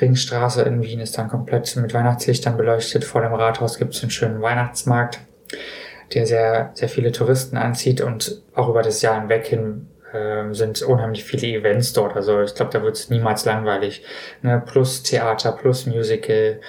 Ringstraße 0.00 0.62
in 0.62 0.82
Wien 0.82 1.00
ist 1.00 1.18
dann 1.18 1.28
komplett 1.28 1.74
mit 1.76 1.92
Weihnachtslichtern 1.92 2.56
beleuchtet. 2.56 3.04
Vor 3.04 3.22
dem 3.22 3.34
Rathaus 3.34 3.78
gibt 3.78 3.94
es 3.94 4.02
einen 4.02 4.10
schönen 4.10 4.40
Weihnachtsmarkt 4.40 5.20
der 6.14 6.26
sehr, 6.26 6.70
sehr 6.74 6.88
viele 6.88 7.12
Touristen 7.12 7.56
anzieht 7.56 8.00
und 8.00 8.42
auch 8.54 8.68
über 8.68 8.82
das 8.82 9.02
Jahr 9.02 9.20
hinweg 9.20 9.46
hin 9.46 9.88
äh, 10.12 10.52
sind 10.52 10.82
unheimlich 10.82 11.24
viele 11.24 11.58
Events 11.58 11.92
dort. 11.92 12.16
Also 12.16 12.42
ich 12.42 12.54
glaube, 12.54 12.72
da 12.72 12.82
wird 12.82 12.96
es 12.96 13.10
niemals 13.10 13.44
langweilig. 13.44 14.04
Ne? 14.42 14.62
Plus 14.64 15.02
Theater, 15.02 15.52
plus 15.52 15.86
Musical. 15.86 16.60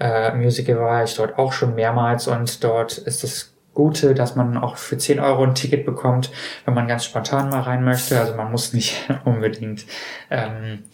Äh, 0.00 0.34
Musical 0.34 0.80
war 0.80 1.04
ich 1.04 1.14
dort 1.14 1.38
auch 1.38 1.52
schon 1.52 1.74
mehrmals 1.74 2.26
und 2.26 2.64
dort 2.64 2.98
ist 2.98 3.22
das 3.22 3.52
Gute, 3.74 4.14
dass 4.14 4.34
man 4.34 4.56
auch 4.56 4.76
für 4.76 4.98
10 4.98 5.20
Euro 5.20 5.44
ein 5.44 5.54
Ticket 5.54 5.86
bekommt, 5.86 6.32
wenn 6.64 6.74
man 6.74 6.88
ganz 6.88 7.04
spontan 7.04 7.50
mal 7.50 7.60
rein 7.60 7.84
möchte. 7.84 8.18
Also 8.18 8.34
man 8.34 8.50
muss 8.50 8.72
nicht 8.72 9.08
unbedingt 9.24 9.84
ähm, 10.30 10.84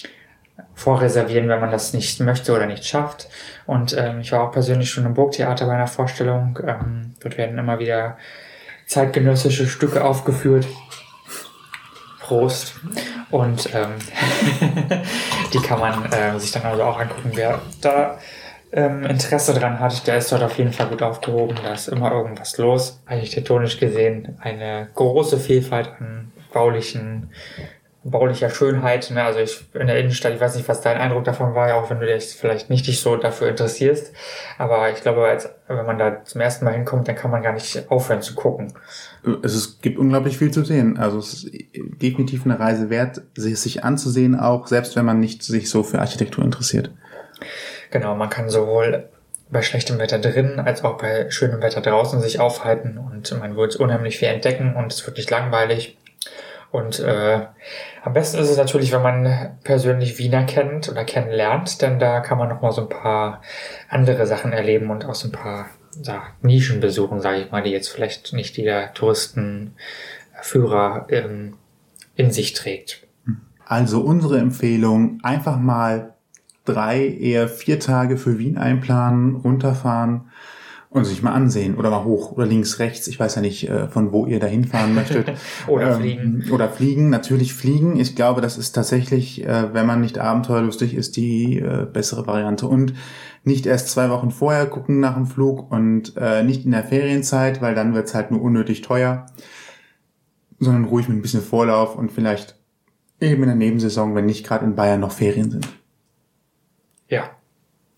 vorreservieren, 0.74 1.48
wenn 1.48 1.60
man 1.60 1.70
das 1.70 1.94
nicht 1.94 2.20
möchte 2.20 2.52
oder 2.52 2.66
nicht 2.66 2.84
schafft. 2.84 3.28
Und 3.64 3.96
ähm, 3.96 4.20
ich 4.20 4.32
war 4.32 4.42
auch 4.42 4.52
persönlich 4.52 4.90
schon 4.90 5.06
im 5.06 5.14
Burgtheater 5.14 5.66
bei 5.66 5.72
einer 5.72 5.86
Vorstellung. 5.86 6.58
Ähm, 6.66 7.14
dort 7.20 7.38
werden 7.38 7.58
immer 7.58 7.78
wieder 7.78 8.18
zeitgenössische 8.86 9.66
Stücke 9.66 10.04
aufgeführt. 10.04 10.66
Prost. 12.20 12.74
Und 13.30 13.70
ähm, 13.72 13.94
die 15.52 15.58
kann 15.60 15.80
man 15.80 16.12
äh, 16.12 16.38
sich 16.38 16.52
dann 16.52 16.64
also 16.64 16.82
auch 16.82 16.98
angucken. 16.98 17.30
Wer 17.34 17.60
da 17.80 18.18
ähm, 18.72 19.04
Interesse 19.04 19.54
dran 19.54 19.80
hat, 19.80 20.06
der 20.06 20.18
ist 20.18 20.32
dort 20.32 20.42
auf 20.42 20.58
jeden 20.58 20.72
Fall 20.72 20.88
gut 20.88 21.02
aufgehoben. 21.02 21.56
Da 21.62 21.74
ist 21.74 21.88
immer 21.88 22.12
irgendwas 22.12 22.58
los. 22.58 23.00
Architektonisch 23.06 23.78
gesehen 23.78 24.36
eine 24.40 24.88
große 24.94 25.38
Vielfalt 25.38 25.90
an 25.98 26.32
baulichen 26.52 27.30
baulicher 28.10 28.50
Schönheit. 28.50 29.10
Ne? 29.10 29.22
Also 29.22 29.40
ich 29.40 29.64
in 29.74 29.86
der 29.86 29.98
Innenstadt, 29.98 30.34
ich 30.34 30.40
weiß 30.40 30.56
nicht, 30.56 30.68
was 30.68 30.80
dein 30.80 30.96
Eindruck 30.96 31.24
davon 31.24 31.54
war, 31.54 31.74
auch 31.74 31.90
wenn 31.90 32.00
du 32.00 32.06
dich 32.06 32.36
vielleicht 32.38 32.70
nicht 32.70 32.86
dich 32.86 33.00
so 33.00 33.16
dafür 33.16 33.48
interessierst. 33.48 34.12
Aber 34.58 34.90
ich 34.90 35.02
glaube, 35.02 35.24
als, 35.26 35.48
wenn 35.68 35.84
man 35.84 35.98
da 35.98 36.24
zum 36.24 36.40
ersten 36.40 36.64
Mal 36.64 36.74
hinkommt, 36.74 37.08
dann 37.08 37.16
kann 37.16 37.30
man 37.30 37.42
gar 37.42 37.52
nicht 37.52 37.90
aufhören 37.90 38.22
zu 38.22 38.34
gucken. 38.34 38.72
Es 39.42 39.80
gibt 39.80 39.98
unglaublich 39.98 40.38
viel 40.38 40.50
zu 40.50 40.64
sehen. 40.64 40.98
Also 40.98 41.18
es 41.18 41.44
ist 41.44 41.50
definitiv 42.00 42.44
eine 42.44 42.58
Reise 42.58 42.90
wert, 42.90 43.22
sich, 43.36 43.58
sich 43.58 43.84
anzusehen, 43.84 44.38
auch 44.38 44.66
selbst 44.68 44.96
wenn 44.96 45.04
man 45.04 45.20
nicht 45.20 45.42
sich 45.42 45.68
so 45.68 45.82
für 45.82 45.98
Architektur 45.98 46.44
interessiert. 46.44 46.90
Genau, 47.90 48.14
man 48.14 48.30
kann 48.30 48.48
sowohl 48.48 49.08
bei 49.50 49.62
schlechtem 49.62 49.98
Wetter 49.98 50.18
drin 50.18 50.58
als 50.58 50.84
auch 50.84 50.98
bei 50.98 51.30
schönem 51.30 51.62
Wetter 51.62 51.80
draußen 51.80 52.20
sich 52.20 52.40
aufhalten 52.40 52.98
und 52.98 53.38
man 53.38 53.56
wird 53.56 53.76
unheimlich 53.76 54.18
viel 54.18 54.26
entdecken 54.28 54.74
und 54.74 54.92
es 54.92 55.06
wird 55.06 55.16
nicht 55.16 55.30
langweilig. 55.30 55.96
Und 56.72 56.98
äh, 56.98 57.46
am 58.02 58.12
besten 58.12 58.38
ist 58.38 58.50
es 58.50 58.56
natürlich, 58.56 58.90
wenn 58.92 59.02
man 59.02 59.56
persönlich 59.62 60.18
Wiener 60.18 60.42
kennt 60.44 60.88
oder 60.88 61.04
kennenlernt, 61.04 61.80
denn 61.80 62.00
da 62.00 62.20
kann 62.20 62.38
man 62.38 62.48
nochmal 62.48 62.72
so 62.72 62.80
ein 62.82 62.88
paar 62.88 63.40
andere 63.88 64.26
Sachen 64.26 64.52
erleben 64.52 64.90
und 64.90 65.04
auch 65.04 65.14
so 65.14 65.28
ein 65.28 65.32
paar 65.32 65.66
ja, 66.02 66.24
Nischen 66.42 66.80
besuchen, 66.80 67.20
sage 67.20 67.42
ich 67.42 67.52
mal, 67.52 67.62
die 67.62 67.70
jetzt 67.70 67.88
vielleicht 67.88 68.32
nicht 68.32 68.56
jeder 68.56 68.92
Touristenführer 68.94 71.06
ähm, 71.08 71.54
in 72.16 72.32
sich 72.32 72.52
trägt. 72.52 73.06
Also 73.64 74.00
unsere 74.00 74.38
Empfehlung, 74.38 75.20
einfach 75.22 75.58
mal 75.58 76.15
drei, 76.66 77.06
eher 77.06 77.48
vier 77.48 77.80
Tage 77.80 78.16
für 78.16 78.38
Wien 78.38 78.58
einplanen, 78.58 79.36
runterfahren 79.36 80.26
und 80.96 81.04
sich 81.04 81.22
mal 81.22 81.32
ansehen 81.32 81.76
oder 81.76 81.90
mal 81.90 82.04
hoch 82.04 82.32
oder 82.32 82.46
links, 82.46 82.78
rechts. 82.78 83.06
Ich 83.06 83.20
weiß 83.20 83.34
ja 83.34 83.42
nicht, 83.42 83.68
äh, 83.68 83.88
von 83.88 84.12
wo 84.12 84.26
ihr 84.26 84.40
da 84.40 84.46
hinfahren 84.46 84.94
möchtet. 84.94 85.32
oder 85.66 85.92
ähm, 85.92 86.00
fliegen. 86.00 86.44
Oder 86.50 86.68
fliegen, 86.68 87.10
natürlich 87.10 87.54
fliegen. 87.54 87.98
Ich 87.98 88.16
glaube, 88.16 88.40
das 88.40 88.56
ist 88.56 88.72
tatsächlich, 88.72 89.44
äh, 89.44 89.74
wenn 89.74 89.86
man 89.86 90.00
nicht 90.00 90.18
abenteuerlustig 90.18 90.94
ist, 90.94 91.16
die 91.16 91.58
äh, 91.58 91.86
bessere 91.90 92.26
Variante. 92.26 92.66
Und 92.66 92.94
nicht 93.44 93.66
erst 93.66 93.90
zwei 93.90 94.10
Wochen 94.10 94.30
vorher 94.30 94.66
gucken 94.66 94.98
nach 94.98 95.14
dem 95.14 95.26
Flug 95.26 95.70
und 95.70 96.14
nicht 96.44 96.64
in 96.64 96.72
der 96.72 96.82
Ferienzeit, 96.82 97.62
weil 97.62 97.76
dann 97.76 97.94
wird's 97.94 98.12
halt 98.12 98.32
nur 98.32 98.42
unnötig 98.42 98.82
teuer, 98.82 99.26
sondern 100.58 100.86
ruhig 100.86 101.06
mit 101.06 101.16
ein 101.16 101.22
bisschen 101.22 101.42
Vorlauf 101.42 101.94
und 101.94 102.10
vielleicht 102.10 102.56
eben 103.20 103.44
in 103.44 103.48
der 103.48 103.54
Nebensaison, 103.54 104.16
wenn 104.16 104.26
nicht 104.26 104.44
gerade 104.44 104.64
in 104.64 104.74
Bayern 104.74 104.98
noch 104.98 105.12
Ferien 105.12 105.52
sind. 105.52 105.68
Ja, 107.08 107.30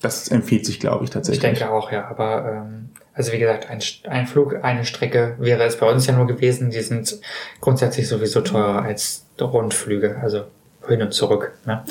Das 0.00 0.28
empfiehlt 0.28 0.66
sich, 0.66 0.80
glaube 0.80 1.04
ich, 1.04 1.10
tatsächlich. 1.10 1.42
Ich 1.42 1.58
denke 1.58 1.72
auch, 1.72 1.90
ja. 1.90 2.06
Aber 2.08 2.64
ähm, 2.66 2.90
also 3.14 3.32
wie 3.32 3.38
gesagt, 3.38 3.68
ein, 3.68 3.80
ein 4.08 4.26
Flug, 4.26 4.62
eine 4.62 4.84
Strecke 4.84 5.34
wäre 5.38 5.64
es 5.64 5.76
bei 5.76 5.90
uns 5.90 6.06
ja 6.06 6.14
nur 6.14 6.26
gewesen. 6.26 6.70
Die 6.70 6.80
sind 6.80 7.20
grundsätzlich 7.60 8.06
sowieso 8.06 8.40
teurer 8.42 8.82
als 8.82 9.26
Rundflüge, 9.40 10.18
also 10.22 10.44
hin 10.86 11.02
und 11.02 11.12
zurück. 11.12 11.52
Ne? 11.66 11.84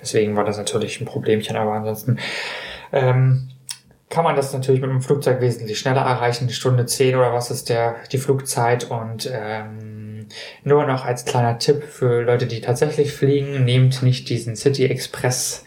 Deswegen 0.00 0.36
war 0.36 0.44
das 0.44 0.58
natürlich 0.58 1.00
ein 1.00 1.06
Problemchen, 1.06 1.56
aber 1.56 1.72
ansonsten 1.72 2.18
ähm, 2.92 3.48
kann 4.10 4.24
man 4.24 4.36
das 4.36 4.52
natürlich 4.52 4.80
mit 4.80 4.90
dem 4.90 5.00
Flugzeug 5.00 5.40
wesentlich 5.40 5.78
schneller 5.78 6.02
erreichen. 6.02 6.46
Die 6.46 6.54
Stunde 6.54 6.86
10 6.86 7.16
oder 7.16 7.32
was 7.32 7.50
ist 7.50 7.68
der 7.68 7.96
die 8.12 8.18
Flugzeit 8.18 8.90
und 8.90 9.28
ähm, 9.32 10.03
nur 10.62 10.86
noch 10.86 11.04
als 11.04 11.24
kleiner 11.24 11.58
Tipp 11.58 11.82
für 11.84 12.22
Leute, 12.22 12.46
die 12.46 12.60
tatsächlich 12.60 13.12
fliegen, 13.12 13.64
nehmt 13.64 14.02
nicht 14.02 14.28
diesen 14.28 14.56
City 14.56 14.86
Express, 14.86 15.64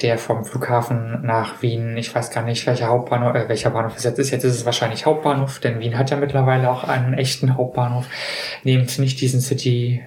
der 0.00 0.18
vom 0.18 0.44
Flughafen 0.44 1.24
nach 1.24 1.62
Wien, 1.62 1.96
ich 1.96 2.14
weiß 2.14 2.30
gar 2.30 2.44
nicht, 2.44 2.66
welcher 2.66 2.88
Hauptbahnhof, 2.88 3.34
äh, 3.34 3.48
welcher 3.48 3.70
Bahnhof 3.70 3.96
es 3.96 4.04
jetzt 4.04 4.18
ist. 4.18 4.30
Jetzt 4.30 4.44
ist 4.44 4.56
es 4.56 4.64
wahrscheinlich 4.64 5.06
Hauptbahnhof, 5.06 5.58
denn 5.60 5.80
Wien 5.80 5.96
hat 5.96 6.10
ja 6.10 6.16
mittlerweile 6.16 6.70
auch 6.70 6.84
einen 6.84 7.14
echten 7.14 7.56
Hauptbahnhof. 7.56 8.06
Nehmt 8.64 8.98
nicht 8.98 9.20
diesen 9.20 9.40
City 9.40 10.02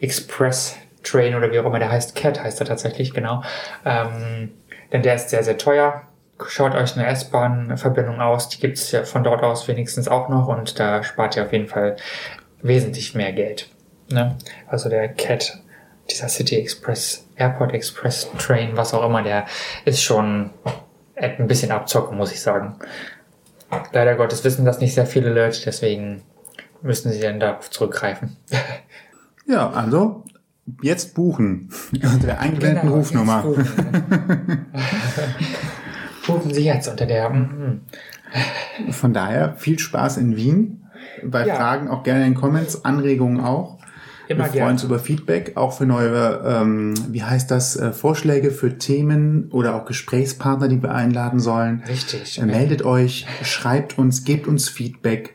Express 0.00 0.76
Train 1.02 1.34
oder 1.34 1.50
wie 1.50 1.58
auch 1.58 1.64
immer 1.64 1.78
der 1.78 1.90
heißt. 1.90 2.14
Cat 2.14 2.42
heißt 2.42 2.60
er 2.60 2.66
tatsächlich, 2.66 3.14
genau. 3.14 3.42
Ähm, 3.86 4.50
denn 4.92 5.02
der 5.02 5.14
ist 5.14 5.30
sehr, 5.30 5.42
sehr 5.42 5.56
teuer 5.56 6.02
schaut 6.48 6.74
euch 6.74 6.96
eine 6.96 7.06
S-Bahn-Verbindung 7.06 8.20
aus, 8.20 8.48
die 8.48 8.60
gibt 8.60 8.78
es 8.78 8.92
ja 8.92 9.04
von 9.04 9.24
dort 9.24 9.42
aus 9.42 9.68
wenigstens 9.68 10.08
auch 10.08 10.28
noch 10.28 10.48
und 10.48 10.78
da 10.78 11.02
spart 11.02 11.36
ihr 11.36 11.44
auf 11.44 11.52
jeden 11.52 11.68
Fall 11.68 11.96
wesentlich 12.62 13.14
mehr 13.14 13.32
Geld. 13.32 13.68
Ne? 14.10 14.36
Also 14.66 14.88
der 14.88 15.08
CAT, 15.08 15.58
dieser 16.10 16.28
City 16.28 16.56
Express, 16.56 17.26
Airport 17.36 17.72
Express 17.72 18.28
Train, 18.38 18.76
was 18.76 18.94
auch 18.94 19.04
immer, 19.04 19.22
der 19.22 19.46
ist 19.84 20.02
schon 20.02 20.50
ein 21.16 21.46
bisschen 21.46 21.70
abzocken, 21.70 22.16
muss 22.16 22.32
ich 22.32 22.40
sagen. 22.40 22.76
Leider 23.92 24.16
Gottes 24.16 24.42
wissen 24.44 24.64
das 24.64 24.80
nicht 24.80 24.94
sehr 24.94 25.06
viele 25.06 25.32
Leute, 25.32 25.60
deswegen 25.64 26.22
müssen 26.82 27.12
sie 27.12 27.20
dann 27.20 27.38
darauf 27.38 27.70
zurückgreifen. 27.70 28.36
Ja, 29.46 29.70
also 29.70 30.24
jetzt 30.82 31.14
buchen. 31.14 31.70
Unter 31.92 32.26
der 32.26 32.40
eingeblendeten 32.40 32.88
genau, 32.88 33.00
Rufnummer. 33.00 33.44
rufen 36.28 36.54
Sie 36.54 36.64
jetzt 36.64 36.88
unter 36.88 37.06
der. 37.06 37.30
Mm. 37.30 37.82
Von 38.90 39.12
daher 39.12 39.54
viel 39.56 39.78
Spaß 39.78 40.18
in 40.18 40.36
Wien. 40.36 40.79
Bei 41.22 41.46
ja. 41.46 41.54
Fragen 41.54 41.88
auch 41.88 42.02
gerne 42.02 42.26
in 42.26 42.32
den 42.32 42.40
Comments, 42.40 42.84
Anregungen 42.84 43.40
auch. 43.40 43.80
Immer 44.30 44.52
wir 44.52 44.62
freuen 44.62 44.74
uns 44.74 44.84
über 44.84 45.00
Feedback, 45.00 45.56
auch 45.56 45.72
für 45.72 45.86
neue, 45.86 46.40
ähm, 46.46 46.94
wie 47.12 47.24
heißt 47.24 47.50
das, 47.50 47.74
äh, 47.74 47.90
Vorschläge 47.90 48.52
für 48.52 48.78
Themen 48.78 49.50
oder 49.50 49.74
auch 49.74 49.86
Gesprächspartner, 49.86 50.68
die 50.68 50.80
wir 50.80 50.94
einladen 50.94 51.40
sollen. 51.40 51.82
Richtig. 51.88 52.38
Äh, 52.38 52.46
meldet 52.46 52.84
euch, 52.84 53.26
schreibt 53.42 53.98
uns, 53.98 54.22
gebt 54.22 54.46
uns 54.46 54.68
Feedback. 54.68 55.34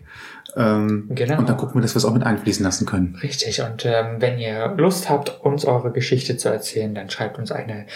Ähm, 0.56 1.10
genau. 1.10 1.40
Und 1.40 1.50
dann 1.50 1.58
gucken 1.58 1.76
wir, 1.76 1.82
dass 1.82 1.94
wir 1.94 1.98
es 1.98 2.06
auch 2.06 2.14
mit 2.14 2.24
einfließen 2.24 2.64
lassen 2.64 2.86
können. 2.86 3.18
Richtig. 3.22 3.62
Und 3.62 3.86
ähm, 3.86 4.16
wenn 4.20 4.40
ihr 4.40 4.74
Lust 4.78 5.10
habt, 5.10 5.42
uns 5.42 5.66
eure 5.66 5.92
Geschichte 5.92 6.38
zu 6.38 6.48
erzählen, 6.48 6.96
dann 6.96 7.10
schreibt 7.10 7.38
uns 7.38 7.52
eine 7.52 7.88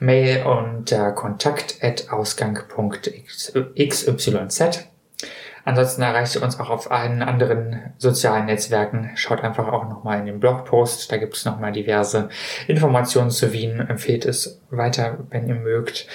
Mail 0.00 0.44
unter 0.44 1.12
kontakt.ausgang.xyz. 1.12 3.54
Ansonsten 5.64 6.02
erreicht 6.02 6.34
ihr 6.34 6.42
uns 6.42 6.58
auch 6.58 6.70
auf 6.70 6.90
allen 6.90 7.22
anderen 7.22 7.92
sozialen 7.98 8.46
Netzwerken. 8.46 9.10
Schaut 9.14 9.42
einfach 9.42 9.68
auch 9.68 9.88
nochmal 9.88 10.18
in 10.18 10.26
den 10.26 10.40
Blogpost. 10.40 11.10
Da 11.10 11.16
gibt 11.16 11.36
es 11.36 11.44
nochmal 11.44 11.72
diverse 11.72 12.28
Informationen 12.66 13.30
zu 13.30 13.52
Wien. 13.52 13.80
Empfehlt 13.80 14.24
es 14.24 14.60
weiter, 14.70 15.18
wenn 15.30 15.48
ihr 15.48 15.54
mögt. 15.54 16.06